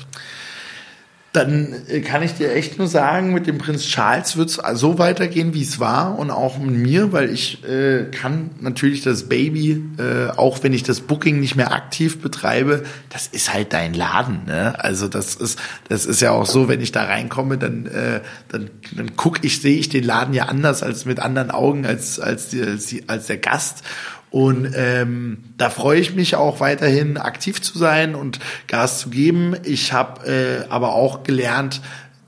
Dann 1.32 1.74
äh, 1.88 2.00
kann 2.00 2.22
ich 2.22 2.34
dir 2.34 2.52
echt 2.52 2.78
nur 2.78 2.88
sagen, 2.88 3.32
mit 3.32 3.46
dem 3.46 3.58
Prinz 3.58 3.84
Charles 3.84 4.36
wird 4.36 4.50
es 4.50 4.60
so 4.74 4.98
weitergehen, 4.98 5.54
wie 5.54 5.62
es 5.62 5.78
war 5.78 6.18
und 6.18 6.30
auch 6.30 6.58
mit 6.58 6.74
mir, 6.74 7.12
weil 7.12 7.30
ich 7.30 7.62
äh, 7.64 8.06
kann 8.10 8.50
natürlich 8.60 9.02
das 9.02 9.28
Baby, 9.28 9.82
äh, 9.98 10.30
auch 10.30 10.62
wenn 10.62 10.72
ich 10.72 10.82
das 10.82 11.00
Booking 11.00 11.38
nicht 11.38 11.54
mehr 11.54 11.72
aktiv 11.72 12.20
betreibe, 12.20 12.82
das 13.10 13.28
ist 13.28 13.54
halt 13.54 13.72
dein 13.72 13.94
Laden. 13.94 14.44
Ne? 14.46 14.82
Also 14.82 15.06
das 15.06 15.36
ist, 15.36 15.58
das 15.88 16.04
ist 16.04 16.20
ja 16.20 16.32
auch 16.32 16.46
so, 16.46 16.68
wenn 16.68 16.80
ich 16.80 16.90
da 16.90 17.04
reinkomme, 17.04 17.58
dann, 17.58 17.86
äh, 17.86 18.20
dann, 18.48 18.70
dann 18.96 19.14
guck 19.16 19.44
ich, 19.44 19.60
sehe 19.60 19.78
ich 19.78 19.88
den 19.88 20.04
Laden 20.04 20.34
ja 20.34 20.46
anders 20.46 20.82
als 20.82 21.04
mit 21.04 21.20
anderen 21.20 21.52
Augen 21.52 21.86
als 21.86 22.18
als, 22.18 22.48
die, 22.48 22.62
als, 22.62 22.86
die, 22.86 23.08
als 23.08 23.26
der 23.26 23.38
Gast 23.38 23.84
und 24.30 24.72
ähm, 24.76 25.38
da 25.56 25.70
freue 25.70 25.98
ich 25.98 26.14
mich 26.14 26.36
auch 26.36 26.60
weiterhin 26.60 27.16
aktiv 27.16 27.60
zu 27.60 27.76
sein 27.76 28.14
und 28.14 28.38
Gas 28.68 29.00
zu 29.00 29.10
geben. 29.10 29.56
Ich 29.64 29.92
habe 29.92 30.26
äh, 30.26 30.68
aber 30.68 30.94
auch 30.94 31.24
gelernt, 31.24 31.80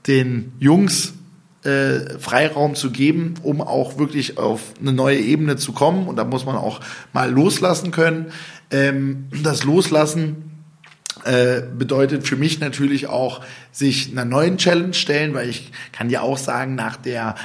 den 0.05 0.51
Jungs 0.59 1.13
äh, 1.63 2.19
Freiraum 2.19 2.75
zu 2.75 2.91
geben, 2.91 3.35
um 3.41 3.61
auch 3.61 3.97
wirklich 3.97 4.37
auf 4.37 4.73
eine 4.81 4.91
neue 4.91 5.17
Ebene 5.17 5.55
zu 5.55 5.71
kommen. 5.71 6.07
Und 6.07 6.17
da 6.17 6.25
muss 6.25 6.45
man 6.45 6.57
auch 6.57 6.81
mal 7.13 7.31
loslassen 7.31 7.91
können. 7.91 8.33
Ähm, 8.69 9.27
das 9.41 9.63
Loslassen 9.63 10.51
äh, 11.23 11.61
bedeutet 11.61 12.27
für 12.27 12.35
mich 12.35 12.59
natürlich 12.59 13.07
auch 13.07 13.41
sich 13.71 14.11
einer 14.11 14.25
neuen 14.25 14.57
Challenge 14.57 14.93
stellen, 14.93 15.33
weil 15.33 15.47
ich 15.47 15.71
kann 15.93 16.09
dir 16.09 16.21
auch 16.21 16.37
sagen, 16.37 16.75
nach 16.75 16.97
der 16.97 17.35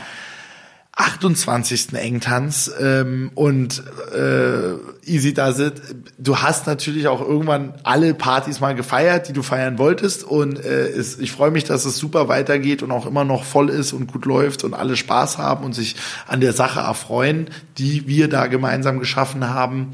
28. 0.98 1.94
Engtanz 1.94 2.68
ähm, 2.80 3.30
und 3.36 3.84
äh, 4.12 5.08
Easy 5.08 5.32
Does 5.32 5.60
It. 5.60 5.74
Du 6.18 6.38
hast 6.38 6.66
natürlich 6.66 7.06
auch 7.06 7.20
irgendwann 7.20 7.74
alle 7.84 8.14
Partys 8.14 8.58
mal 8.58 8.74
gefeiert, 8.74 9.28
die 9.28 9.32
du 9.32 9.42
feiern 9.42 9.78
wolltest 9.78 10.24
und 10.24 10.58
äh, 10.58 10.88
es, 10.88 11.20
ich 11.20 11.30
freue 11.30 11.52
mich, 11.52 11.62
dass 11.62 11.84
es 11.84 11.98
super 11.98 12.26
weitergeht 12.26 12.82
und 12.82 12.90
auch 12.90 13.06
immer 13.06 13.24
noch 13.24 13.44
voll 13.44 13.70
ist 13.70 13.92
und 13.92 14.12
gut 14.12 14.24
läuft 14.24 14.64
und 14.64 14.74
alle 14.74 14.96
Spaß 14.96 15.38
haben 15.38 15.64
und 15.64 15.72
sich 15.72 15.94
an 16.26 16.40
der 16.40 16.52
Sache 16.52 16.80
erfreuen, 16.80 17.48
die 17.78 18.08
wir 18.08 18.28
da 18.28 18.48
gemeinsam 18.48 18.98
geschaffen 18.98 19.48
haben 19.48 19.92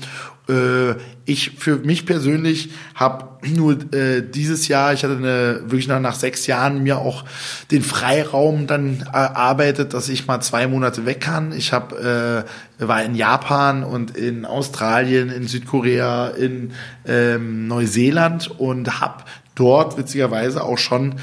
ich 1.25 1.53
für 1.59 1.77
mich 1.79 2.05
persönlich 2.05 2.71
habe 2.95 3.29
nur 3.49 3.79
äh, 3.95 4.23
dieses 4.23 4.69
Jahr, 4.69 4.93
ich 4.93 5.03
hatte 5.03 5.17
eine, 5.17 5.63
wirklich 5.65 5.89
nach, 5.89 6.01
nach 6.01 6.15
sechs 6.15 6.47
Jahren 6.47 6.83
mir 6.83 6.99
auch 6.99 7.25
den 7.71 7.83
Freiraum 7.83 8.67
dann 8.67 9.07
erarbeitet, 9.13 9.95
dass 9.95 10.11
ich 10.11 10.27
mal 10.27 10.41
zwei 10.41 10.67
Monate 10.67 11.07
weg 11.07 11.21
kann. 11.23 11.53
Ich 11.53 11.73
habe 11.73 12.45
äh, 12.79 12.87
war 12.87 13.03
in 13.03 13.15
Japan 13.15 13.85
und 13.85 14.17
in 14.17 14.45
Australien, 14.45 15.31
in 15.31 15.47
Südkorea, 15.47 16.29
in 16.29 16.73
ähm, 17.07 17.67
Neuseeland 17.67 18.51
und 18.59 19.01
habe 19.01 19.25
dort 19.55 19.97
witzigerweise 19.97 20.63
auch 20.63 20.79
schon 20.79 21.15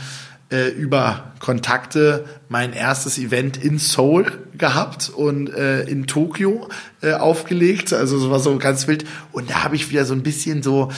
äh, 0.52 0.68
über 0.70 1.34
Kontakte 1.40 2.26
mein 2.50 2.74
erstes 2.74 3.18
Event 3.18 3.58
in 3.58 3.80
Seoul 3.80 4.32
gehabt 4.58 5.10
und 5.10 5.54
äh, 5.54 5.84
in 5.84 6.08
Tokio 6.08 6.68
äh, 7.02 7.14
aufgelegt. 7.14 7.94
Also 7.94 8.18
es 8.18 8.30
war 8.30 8.40
so 8.40 8.58
ganz 8.58 8.88
wild. 8.88 9.06
Und 9.32 9.50
da 9.50 9.64
habe 9.64 9.76
ich 9.76 9.90
wieder 9.90 10.06
so 10.06 10.14
ein 10.14 10.24
bisschen 10.24 10.62
so 10.62 10.90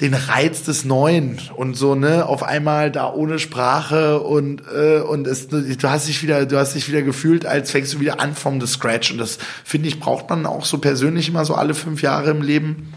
den 0.00 0.14
Reiz 0.14 0.64
des 0.64 0.84
Neuen 0.84 1.38
und 1.56 1.74
so 1.76 1.94
ne 1.94 2.26
auf 2.26 2.42
einmal 2.42 2.90
da 2.90 3.12
ohne 3.12 3.38
Sprache 3.38 4.20
und 4.20 4.62
äh, 4.74 5.00
und 5.00 5.26
es 5.26 5.48
du 5.48 5.76
hast 5.84 6.08
dich 6.08 6.22
wieder 6.22 6.46
du 6.46 6.58
hast 6.58 6.74
dich 6.74 6.88
wieder 6.88 7.02
gefühlt 7.02 7.46
als 7.46 7.70
fängst 7.70 7.94
du 7.94 8.00
wieder 8.00 8.20
an 8.20 8.34
vom 8.34 8.60
the 8.60 8.66
scratch 8.66 9.12
und 9.12 9.18
das 9.18 9.38
finde 9.64 9.88
ich 9.88 10.00
braucht 10.00 10.28
man 10.30 10.46
auch 10.46 10.64
so 10.64 10.78
persönlich 10.78 11.28
immer 11.28 11.44
so 11.44 11.54
alle 11.54 11.74
fünf 11.74 12.02
Jahre 12.02 12.30
im 12.30 12.42
Leben 12.42 12.92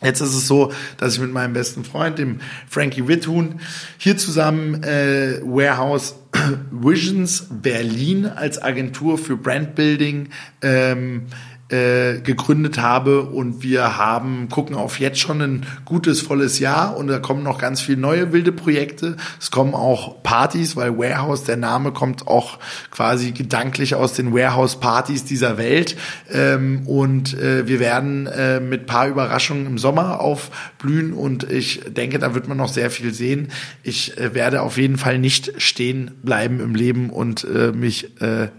Jetzt 0.00 0.20
ist 0.20 0.34
es 0.34 0.46
so, 0.46 0.72
dass 0.98 1.14
ich 1.14 1.20
mit 1.20 1.32
meinem 1.32 1.54
besten 1.54 1.84
Freund, 1.84 2.18
dem 2.18 2.40
Frankie 2.68 3.08
Witthuhn, 3.08 3.60
hier 3.96 4.16
zusammen 4.16 4.84
äh, 4.84 5.40
Warehouse 5.42 6.14
Visions 6.70 7.46
Berlin 7.50 8.26
als 8.26 8.62
Agentur 8.62 9.18
für 9.18 9.36
Brandbuilding 9.36 10.28
ähm, 10.62 11.26
äh, 11.70 12.20
gegründet 12.20 12.80
habe 12.80 13.20
und 13.24 13.62
wir 13.62 13.98
haben 13.98 14.48
gucken 14.48 14.74
auf 14.74 15.00
jetzt 15.00 15.18
schon 15.18 15.42
ein 15.42 15.66
gutes 15.84 16.22
volles 16.22 16.58
Jahr 16.60 16.96
und 16.96 17.08
da 17.08 17.18
kommen 17.18 17.42
noch 17.42 17.58
ganz 17.58 17.82
viele 17.82 18.00
neue 18.00 18.32
wilde 18.32 18.52
Projekte. 18.52 19.18
Es 19.38 19.50
kommen 19.50 19.74
auch 19.74 20.22
Partys, 20.22 20.76
weil 20.76 20.96
Warehouse 20.96 21.44
der 21.44 21.58
Name 21.58 21.92
kommt 21.92 22.26
auch 22.26 22.58
quasi 22.90 23.32
gedanklich 23.32 23.94
aus 23.94 24.14
den 24.14 24.32
Warehouse 24.32 24.80
Partys 24.80 25.26
dieser 25.26 25.58
Welt 25.58 25.96
ähm, 26.32 26.86
und 26.86 27.38
äh, 27.38 27.68
wir 27.68 27.80
werden 27.80 28.26
äh, 28.26 28.60
mit 28.60 28.86
paar 28.86 29.08
Überraschungen 29.08 29.66
im 29.66 29.76
Sommer 29.76 30.20
aufblühen 30.20 31.12
und 31.12 31.50
ich 31.50 31.82
denke, 31.86 32.18
da 32.18 32.34
wird 32.34 32.48
man 32.48 32.56
noch 32.56 32.68
sehr 32.70 32.90
viel 32.90 33.12
sehen. 33.12 33.48
Ich 33.82 34.16
äh, 34.16 34.32
werde 34.32 34.62
auf 34.62 34.78
jeden 34.78 34.96
Fall 34.96 35.18
nicht 35.18 35.52
stehen 35.60 36.12
bleiben 36.22 36.60
im 36.60 36.74
Leben 36.74 37.10
und 37.10 37.44
äh, 37.44 37.72
mich 37.72 38.08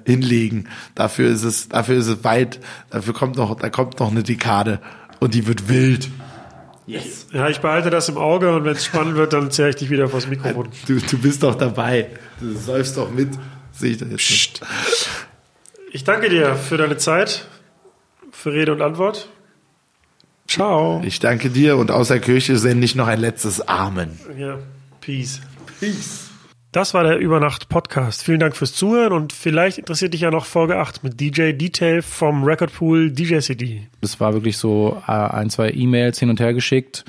hinlegen. 0.06 0.68
Dafür 0.94 1.30
ist 1.30 1.44
es 1.44 1.70
dafür 1.70 1.98
ist 1.98 2.08
es 2.08 2.24
weit 2.24 2.60
Dafür 3.00 3.14
kommt 3.14 3.38
noch, 3.38 3.56
da 3.56 3.70
kommt 3.70 3.98
noch 4.02 4.12
eine 4.12 4.24
Dekade 4.24 4.82
und 5.22 5.34
die 5.34 5.48
wird 5.48 5.70
wild. 5.70 6.10
Yes. 6.86 7.28
Ja, 7.32 7.48
ich 7.48 7.62
behalte 7.62 7.90
das 7.90 8.10
im 8.10 8.18
Auge 8.18 8.54
und 8.54 8.66
wenn 8.66 8.74
es 8.74 8.84
spannend 8.84 9.16
wird, 9.16 9.32
dann 9.32 9.52
zerre 9.52 9.70
ich 9.70 9.78
dich 9.78 9.90
wieder 9.90 10.10
vors 10.10 10.28
Mikrofon. 10.28 10.68
Du, 10.86 11.00
du 11.00 11.18
bist 11.18 11.42
doch 11.44 11.56
dabei. 11.56 12.08
Du 12.42 12.54
säufst 12.54 12.98
doch 12.98 13.10
mit. 13.10 13.30
Sehe 13.72 13.92
ich 13.92 14.00
das 14.00 14.10
jetzt 14.10 14.18
Psst. 14.18 14.62
Ich 15.94 16.04
danke 16.04 16.28
dir 16.28 16.56
für 16.56 16.76
deine 16.76 16.98
Zeit, 16.98 17.48
für 18.34 18.52
Rede 18.52 18.74
und 18.74 18.82
Antwort. 18.82 19.30
Ciao. 20.46 21.02
Ich 21.06 21.22
danke 21.22 21.50
dir 21.50 21.78
und 21.78 21.92
außer 21.92 22.20
Kirche 22.20 22.58
sende 22.58 22.84
ich 22.84 22.96
noch 22.96 23.08
ein 23.08 23.22
letztes 23.22 23.66
Amen. 23.66 24.20
Ja, 24.38 24.60
Peace. 25.00 25.40
Peace. 25.80 26.29
Das 26.72 26.94
war 26.94 27.04
der 27.04 27.18
Übernacht-Podcast. 27.18 28.24
Vielen 28.24 28.40
Dank 28.40 28.56
fürs 28.56 28.74
Zuhören 28.74 29.12
und 29.12 29.34
vielleicht 29.34 29.80
interessiert 29.80 30.14
dich 30.14 30.22
ja 30.22 30.30
noch 30.30 30.46
Folge 30.46 30.78
8 30.78 31.04
mit 31.04 31.20
DJ 31.20 31.54
Detail 31.54 32.04
vom 32.04 32.44
Recordpool 32.44 33.10
DJ 33.10 33.40
CD. 33.40 33.88
Es 34.02 34.20
war 34.20 34.34
wirklich 34.34 34.56
so 34.60 35.02
äh, 35.08 35.12
ein, 35.12 35.50
zwei 35.50 35.72
E-Mails 35.72 36.20
hin 36.20 36.30
und 36.30 36.40
her 36.40 36.54
geschickt. 36.54 37.06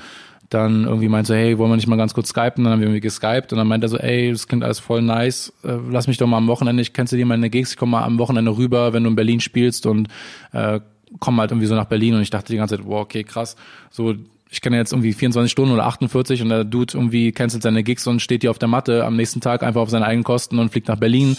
Dann 0.49 0.85
irgendwie 0.85 1.09
meinte 1.09 1.27
so, 1.27 1.35
hey, 1.35 1.59
wollen 1.59 1.69
wir 1.69 1.75
nicht 1.75 1.85
mal 1.85 1.95
ganz 1.95 2.15
kurz 2.15 2.29
skypen? 2.29 2.63
Dann 2.63 2.73
haben 2.73 2.79
wir 2.79 2.87
irgendwie 2.87 3.01
geskypt 3.01 3.53
und 3.53 3.59
dann 3.59 3.67
meinte 3.67 3.85
er 3.85 3.89
so, 3.89 3.99
ey, 3.99 4.31
das 4.31 4.47
klingt 4.47 4.63
alles 4.63 4.79
voll 4.79 5.03
nice. 5.03 5.53
Äh, 5.63 5.77
lass 5.91 6.07
mich 6.07 6.17
doch 6.17 6.25
mal 6.25 6.37
am 6.37 6.47
Wochenende, 6.47 6.81
ich 6.81 6.91
kennst 6.91 7.13
du 7.13 7.17
dir 7.17 7.27
meine 7.27 7.51
Gigs, 7.51 7.73
ich 7.73 7.77
komme 7.77 7.91
mal 7.91 8.03
am 8.03 8.17
Wochenende 8.17 8.57
rüber, 8.57 8.93
wenn 8.93 9.03
du 9.03 9.11
in 9.11 9.15
Berlin 9.15 9.41
spielst 9.41 9.85
und 9.85 10.07
äh, 10.53 10.79
komm 11.19 11.39
halt 11.39 11.51
irgendwie 11.51 11.67
so 11.67 11.75
nach 11.75 11.85
Berlin 11.85 12.15
und 12.15 12.23
ich 12.23 12.31
dachte 12.31 12.51
die 12.51 12.57
ganze 12.57 12.77
Zeit, 12.77 12.85
wow, 12.87 13.01
okay, 13.01 13.23
krass. 13.23 13.55
So 13.91 14.15
ich 14.51 14.59
kenne 14.59 14.75
jetzt 14.75 14.91
irgendwie 14.91 15.13
24 15.13 15.49
Stunden 15.49 15.73
oder 15.73 15.85
48 15.85 16.41
und 16.41 16.49
der 16.49 16.65
Dude 16.65 16.93
irgendwie 16.95 17.31
cancelt 17.31 17.63
seine 17.63 17.83
Gigs 17.83 18.05
und 18.05 18.21
steht 18.21 18.41
hier 18.41 18.51
auf 18.51 18.59
der 18.59 18.67
Matte 18.67 19.05
am 19.05 19.15
nächsten 19.15 19.39
Tag 19.39 19.63
einfach 19.63 19.81
auf 19.81 19.89
seine 19.89 20.05
eigenen 20.05 20.25
Kosten 20.25 20.59
und 20.59 20.69
fliegt 20.71 20.89
nach 20.89 20.97
Berlin. 20.97 21.37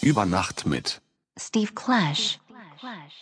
Über 0.00 0.24
Nacht 0.26 0.66
mit 0.66 1.00
Steve 1.38 1.72
Clash. 1.74 2.38
Clash. 2.80 3.21